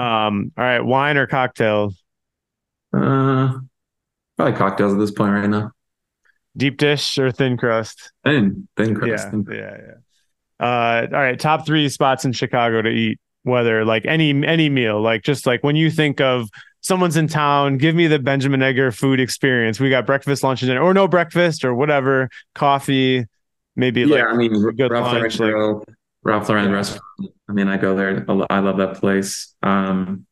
[0.02, 1.92] Um, all right, wine or cocktail?
[2.96, 3.58] Uh,
[4.38, 5.72] probably cocktails at this point right now.
[6.56, 8.12] Deep dish or thin crust?
[8.24, 9.24] Thin, thin crust.
[9.26, 10.66] Yeah, thin yeah, yeah.
[10.66, 13.18] Uh, all right, top three spots in Chicago to eat.
[13.42, 16.48] Whether like any any meal, like just like when you think of
[16.84, 19.80] someone's in town, give me the Benjamin Edgar food experience.
[19.80, 23.24] We got breakfast, lunch, and dinner, or no breakfast, or whatever, coffee,
[23.74, 26.70] maybe yeah, like I mean, good Ralph Lauren lunch, like- Ralph Lauren Yeah.
[26.74, 27.02] restaurant.
[27.48, 28.24] I mean, I go there.
[28.50, 29.54] I love that place.
[29.62, 30.26] Um,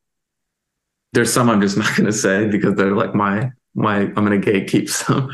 [1.13, 4.37] there's some I'm just not going to say because they're like my my I'm gonna
[4.39, 5.31] gatekeep some.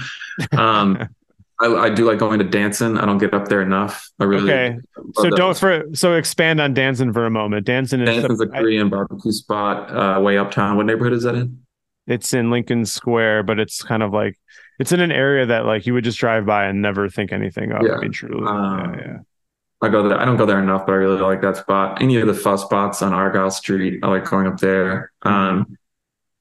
[0.57, 1.07] Um,
[1.61, 3.01] I, I, do like going to Dancen.
[3.01, 4.09] I don't get up there enough.
[4.19, 4.77] I really okay.
[5.15, 7.65] So don't for so expand on Dancen for a moment.
[7.65, 10.77] Dancen is Dancen's the, a Korean I, barbecue spot uh, way uptown.
[10.77, 11.59] What neighborhood is that in?
[12.07, 14.37] It's in Lincoln Square, but it's kind of like
[14.79, 17.71] it's in an area that like you would just drive by and never think anything
[17.71, 17.83] of.
[17.83, 17.95] Yeah.
[17.95, 18.47] I mean, truly.
[18.47, 19.17] Um, yeah, yeah.
[19.81, 20.19] I go there.
[20.19, 22.01] I don't go there enough, but I really like that spot.
[22.01, 25.11] Any of the fuzz spots on Argyle Street, I like going up there.
[25.23, 25.77] Um,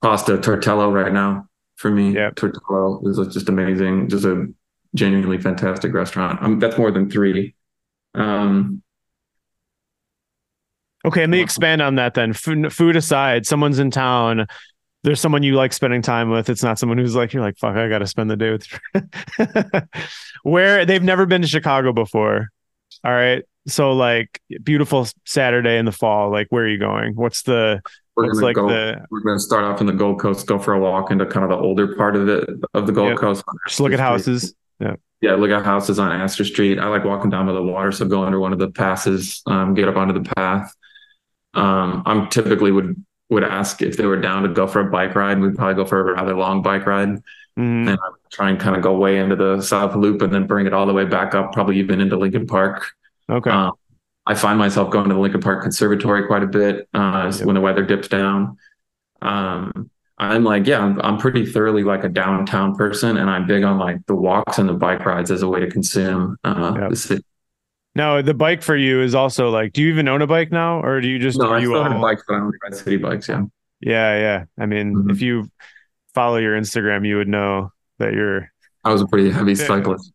[0.01, 2.13] Pasta Tortello right now for me.
[2.13, 4.09] Yeah, Tortello is just amazing.
[4.09, 4.49] Just a
[4.95, 6.43] genuinely fantastic restaurant.
[6.43, 7.55] Um, that's more than three.
[8.15, 8.83] Um,
[11.05, 12.33] okay, let me expand on that then.
[12.33, 14.47] Food, food aside, someone's in town.
[15.05, 16.49] There's someone you like spending time with.
[16.49, 17.77] It's not someone who's like you're like fuck.
[17.77, 19.89] I got to spend the day with.
[20.43, 22.49] Where they've never been to Chicago before.
[23.05, 26.31] All right, so like beautiful Saturday in the fall.
[26.31, 27.15] Like where are you going?
[27.15, 27.81] What's the
[28.17, 30.75] we're gonna like go, the, we're gonna start off in the Gold Coast, go for
[30.75, 33.19] a walk into kind of the older part of it of the Gold yep.
[33.19, 33.45] Coast.
[33.69, 34.55] Just look at houses.
[34.81, 34.97] Yeah.
[35.21, 36.79] Yeah, look at houses on Astor Street.
[36.79, 39.75] I like walking down by the water, so go under one of the passes, um,
[39.75, 40.73] get up onto the path.
[41.55, 45.15] Um, I'm typically would would ask if they were down to go for a bike
[45.15, 45.41] ride.
[45.41, 47.89] We'd probably go for a rather long bike ride, mm-hmm.
[47.89, 50.47] and I would try and kind of go way into the South Loop and then
[50.47, 52.93] bring it all the way back up, probably even into Lincoln Park.
[53.29, 53.51] Okay.
[53.51, 53.73] Um,
[54.25, 57.45] I find myself going to the Lincoln Park Conservatory quite a bit uh, yep.
[57.45, 58.59] when the weather dips down.
[59.21, 63.63] Um, I'm like, yeah, I'm, I'm pretty thoroughly like a downtown person, and I'm big
[63.63, 66.91] on like the walks and the bike rides as a way to consume uh, yep.
[66.91, 67.25] the city.
[67.95, 70.81] Now, the bike for you is also like, do you even own a bike now,
[70.81, 71.39] or do you just?
[71.39, 73.29] No, I you still own bikes, but I only ride city bikes.
[73.29, 73.43] Yeah.
[73.81, 74.45] Yeah, yeah.
[74.59, 75.11] I mean, mm-hmm.
[75.11, 75.51] if you
[76.15, 78.51] follow your Instagram, you would know that you're.
[78.85, 80.13] I was a pretty heavy cyclist.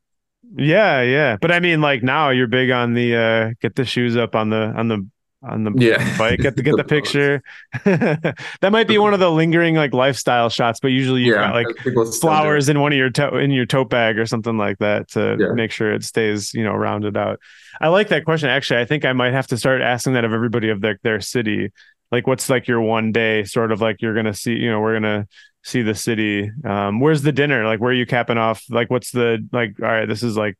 [0.56, 1.38] Yeah, yeah.
[1.40, 4.50] But I mean, like now you're big on the uh get the shoes up on
[4.50, 5.08] the on the
[5.48, 6.18] on the yeah.
[6.18, 6.40] bike.
[6.40, 7.44] Get the get the picture.
[7.84, 11.56] that might be one of the lingering like lifestyle shots, but usually you yeah, got
[11.56, 15.10] like flowers in one of your to- in your tote bag or something like that
[15.10, 15.54] to yeah.
[15.54, 17.40] make sure it stays you know rounded out.
[17.82, 18.50] I like that question.
[18.50, 21.22] Actually, I think I might have to start asking that of everybody of their their
[21.22, 21.72] city.
[22.12, 24.54] Like, what's like your one day sort of like you're gonna see?
[24.54, 25.28] You know, we're gonna
[25.64, 26.52] see the city.
[26.64, 27.66] Um, where's the dinner?
[27.66, 28.64] Like, where are you capping off?
[28.70, 29.76] Like, what's the like?
[29.82, 30.58] All right, this is like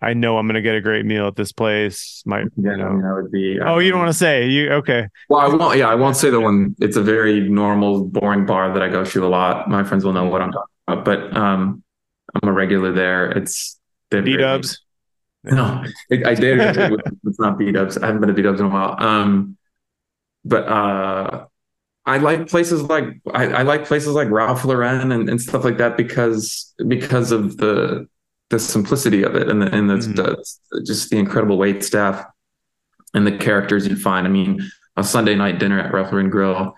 [0.00, 2.22] I know I'm going to get a great meal at this place.
[2.24, 2.86] My, yeah, you know.
[2.86, 3.58] I mean, that would be.
[3.60, 5.08] oh, you don't want to say you okay?
[5.28, 5.78] Well, I won't.
[5.78, 6.76] Yeah, I won't say the one.
[6.80, 9.68] It's a very normal, boring bar that I go to a lot.
[9.68, 11.04] My friends will know what I'm talking about.
[11.04, 11.82] But um,
[12.34, 13.30] I'm a regular there.
[13.30, 13.78] It's
[14.10, 14.80] B Dubs.
[15.44, 16.58] No, it, I did.
[16.60, 17.96] it's not B Dubs.
[17.96, 18.96] I haven't been to B Dubs in a while.
[18.98, 19.56] Um,
[20.44, 21.46] but uh,
[22.04, 25.78] I like places like I, I like places like Ralph Lauren and, and stuff like
[25.78, 28.08] that because because of the
[28.50, 30.12] the simplicity of it and the, and the, mm-hmm.
[30.14, 32.24] the, just the incredible wait staff
[33.14, 34.26] and the characters you find.
[34.26, 34.60] I mean,
[34.96, 36.74] a Sunday night dinner at Ralph Lauren Grill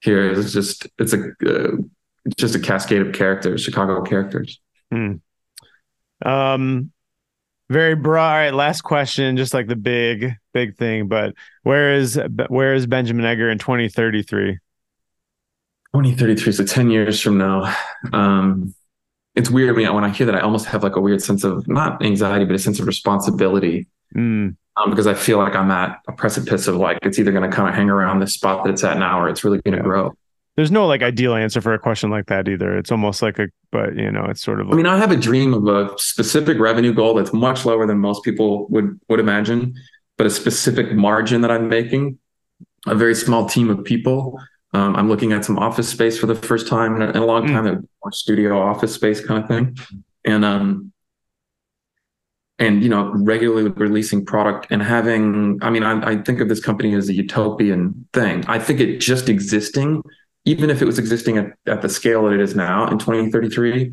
[0.00, 1.76] here is just it's a uh,
[2.36, 4.60] just a cascade of characters, Chicago characters.
[4.92, 5.14] Hmm.
[6.24, 6.92] Um,
[7.68, 8.30] very broad.
[8.30, 11.08] All right, last question, just like the big big thing.
[11.08, 12.18] But where is
[12.48, 14.58] where is Benjamin Edgar in twenty thirty three?
[15.94, 17.74] 2033 so 10 years from now
[18.12, 18.74] um
[19.38, 21.44] it's weird when I, when I hear that I almost have like a weird sense
[21.44, 23.86] of not anxiety, but a sense of responsibility.
[24.14, 24.56] Mm.
[24.76, 27.56] Um, because I feel like I'm at a precipice of like it's either going to
[27.56, 29.78] kind of hang around the spot that it's at now, or it's really going to
[29.78, 29.84] yeah.
[29.84, 30.12] grow.
[30.56, 32.76] There's no like ideal answer for a question like that either.
[32.76, 34.66] It's almost like a, but you know, it's sort of.
[34.66, 37.86] Like, I mean, I have a dream of a specific revenue goal that's much lower
[37.86, 39.74] than most people would would imagine,
[40.16, 42.18] but a specific margin that I'm making,
[42.86, 44.40] a very small team of people
[44.72, 47.26] um, I'm looking at some office space for the first time in a, in a
[47.26, 47.54] long hmm.
[47.54, 47.84] time, mm.
[48.06, 49.78] a studio office space kind of thing,
[50.24, 50.92] and um,
[52.58, 55.58] and you know, regularly releasing product and having.
[55.62, 58.44] I mean, I, I think of this company as a utopian thing.
[58.46, 60.02] I think it just existing,
[60.44, 63.90] even if it was existing at, at the scale that it is now in 2033,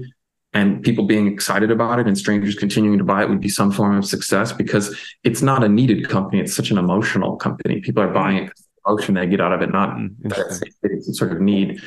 [0.53, 3.71] and people being excited about it and strangers continuing to buy it would be some
[3.71, 6.41] form of success because it's not a needed company.
[6.41, 7.79] It's such an emotional company.
[7.79, 8.53] People are buying it
[8.85, 11.81] emotion they get out of it, not that it's sort of need.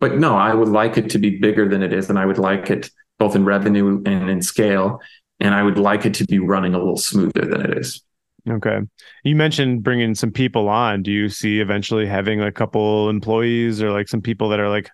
[0.00, 2.38] But no, I would like it to be bigger than it is, and I would
[2.38, 5.00] like it both in revenue and in scale,
[5.40, 8.02] and I would like it to be running a little smoother than it is.
[8.48, 8.78] Okay.
[9.24, 11.02] You mentioned bringing some people on.
[11.02, 14.88] Do you see eventually having a couple employees or like some people that are like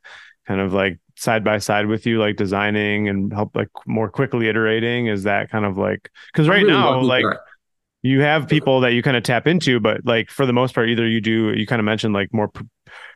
[0.47, 4.48] kind of like side by side with you, like designing and help like more quickly
[4.48, 5.06] iterating?
[5.06, 7.40] Is that kind of like because right really now, like that
[8.05, 10.90] you have people that you kind of tap into, but like for the most part,
[10.90, 12.52] either you do, you kind of mentioned like more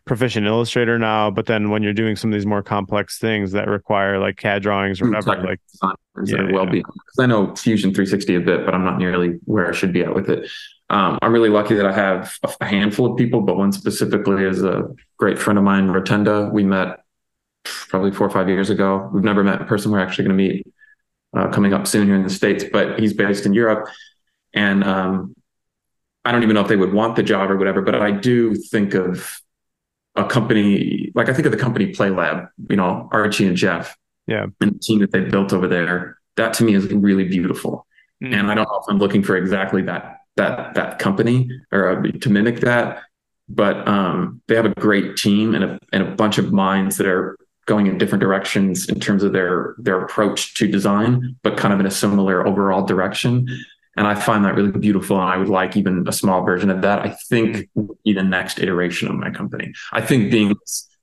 [0.06, 3.68] proficient illustrator now, but then when you're doing some of these more complex things that
[3.68, 5.60] require like CAD drawings or whatever, like
[6.24, 9.68] yeah, well be because I know Fusion 360 a bit, but I'm not nearly where
[9.68, 10.50] I should be at with it.
[10.88, 14.62] Um, I'm really lucky that I have a handful of people, but one specifically is
[14.62, 14.84] a
[15.18, 16.50] great friend of mine, Rotenda.
[16.50, 17.00] We met
[17.64, 19.10] probably four or five years ago.
[19.12, 19.92] We've never met in person.
[19.92, 20.66] We're actually going to meet
[21.36, 23.86] uh, coming up soon here in the states, but he's based in Europe,
[24.54, 25.34] and um,
[26.24, 27.82] I don't even know if they would want the job or whatever.
[27.82, 29.40] But I do think of
[30.16, 32.48] a company like I think of the company PlayLab.
[32.68, 33.96] You know, Archie and Jeff,
[34.26, 36.18] yeah, and the team that they built over there.
[36.36, 37.86] That to me is really beautiful,
[38.22, 38.32] mm.
[38.32, 42.02] and I don't know if I'm looking for exactly that that that company or uh,
[42.20, 43.02] to mimic that
[43.48, 47.06] but um, they have a great team and a, and a bunch of minds that
[47.06, 51.72] are going in different directions in terms of their their approach to design, but kind
[51.72, 53.46] of in a similar overall direction.
[53.98, 55.20] And I find that really beautiful.
[55.20, 57.00] And I would like even a small version of that.
[57.00, 59.72] I think would be the next iteration of my company.
[59.92, 60.54] I think being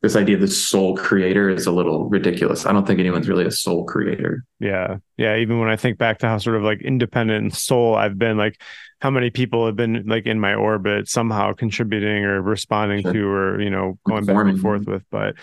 [0.02, 2.66] this idea of the sole creator is a little ridiculous.
[2.66, 4.46] I don't think anyone's really a sole creator.
[4.60, 4.98] Yeah.
[5.18, 5.36] Yeah.
[5.38, 8.38] Even when I think back to how sort of like independent and sole I've been,
[8.38, 8.62] like
[9.02, 13.14] how many people have been like in my orbit somehow contributing or responding sure.
[13.14, 15.04] to or, you know, going back and forth with.
[15.12, 15.36] But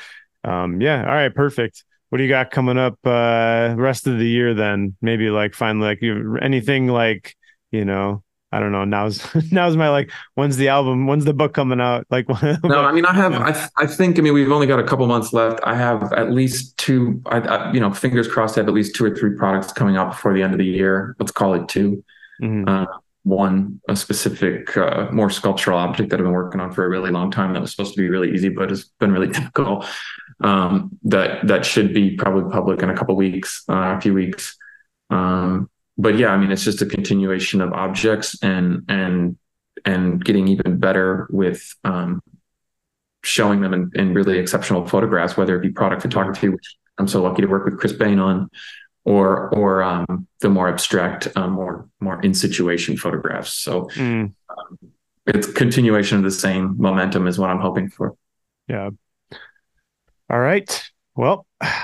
[0.42, 1.84] um, yeah, all right, perfect.
[2.08, 4.96] What do you got coming up uh rest of the year then?
[5.02, 7.34] Maybe like finally like you anything like,
[7.72, 8.22] you know,
[8.52, 8.84] I don't know.
[8.84, 10.12] Now's now's my like.
[10.34, 11.06] When's the album?
[11.06, 12.06] When's the book coming out?
[12.10, 12.28] Like,
[12.62, 13.32] no, I mean, I have.
[13.32, 14.18] I, I think.
[14.18, 15.60] I mean, we've only got a couple months left.
[15.64, 17.22] I have at least two.
[17.26, 18.58] I, I you know, fingers crossed.
[18.58, 20.66] I have at least two or three products coming out before the end of the
[20.66, 21.16] year.
[21.18, 22.04] Let's call it 2
[22.42, 22.68] mm-hmm.
[22.68, 22.86] uh,
[23.24, 27.10] one, a specific, uh, more sculptural object that I've been working on for a really
[27.10, 27.54] long time.
[27.54, 29.86] That was supposed to be really easy, but it's been really difficult.
[30.40, 34.58] Um, that that should be probably public in a couple weeks, uh, a few weeks.
[35.08, 39.36] Um, but yeah, I mean, it's just a continuation of objects and and
[39.84, 42.22] and getting even better with um,
[43.24, 47.22] showing them in, in, really exceptional photographs, whether it be product photography, which I'm so
[47.22, 48.48] lucky to work with Chris Bain on,
[49.04, 53.52] or or um, the more abstract, um, more more in situation photographs.
[53.52, 54.32] So mm.
[54.48, 54.78] um,
[55.26, 58.14] it's continuation of the same momentum is what I'm hoping for.
[58.68, 58.90] Yeah.
[60.30, 60.90] All right.
[61.14, 61.76] Well, Thanks,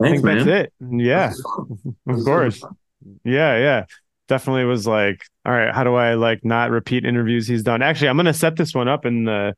[0.00, 0.36] I think man.
[0.38, 0.72] that's it.
[0.80, 1.32] Yeah,
[2.06, 2.64] of course.
[3.24, 3.84] Yeah, yeah.
[4.28, 7.82] Definitely was like, all right, how do I like not repeat interviews he's done?
[7.82, 9.54] Actually, I'm gonna set this one up in the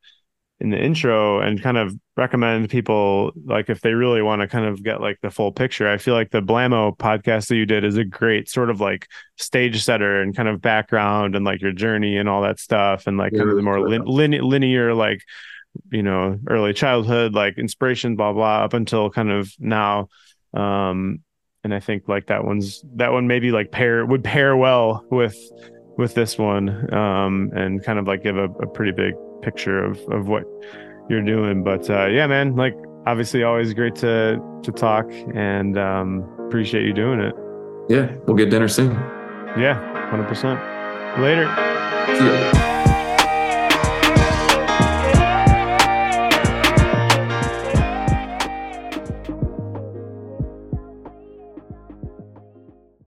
[0.59, 4.65] in the intro and kind of recommend people like if they really want to kind
[4.65, 5.89] of get like the full picture.
[5.89, 9.07] I feel like the Blamo podcast that you did is a great sort of like
[9.37, 13.17] stage setter and kind of background and like your journey and all that stuff and
[13.17, 15.21] like yeah, kind of the more lin- lin- linear like
[15.91, 20.07] you know early childhood like inspiration blah blah up until kind of now
[20.53, 21.19] um
[21.63, 25.37] and I think like that one's that one maybe like pair would pair well with
[25.97, 29.99] with this one um and kind of like give a, a pretty big picture of
[30.11, 30.43] of what
[31.09, 31.63] you're doing.
[31.63, 32.75] But uh yeah man like
[33.05, 37.33] obviously always great to to talk and um appreciate you doing it.
[37.89, 38.91] Yeah we'll get dinner soon.
[39.57, 39.79] Yeah
[40.11, 42.72] 100% later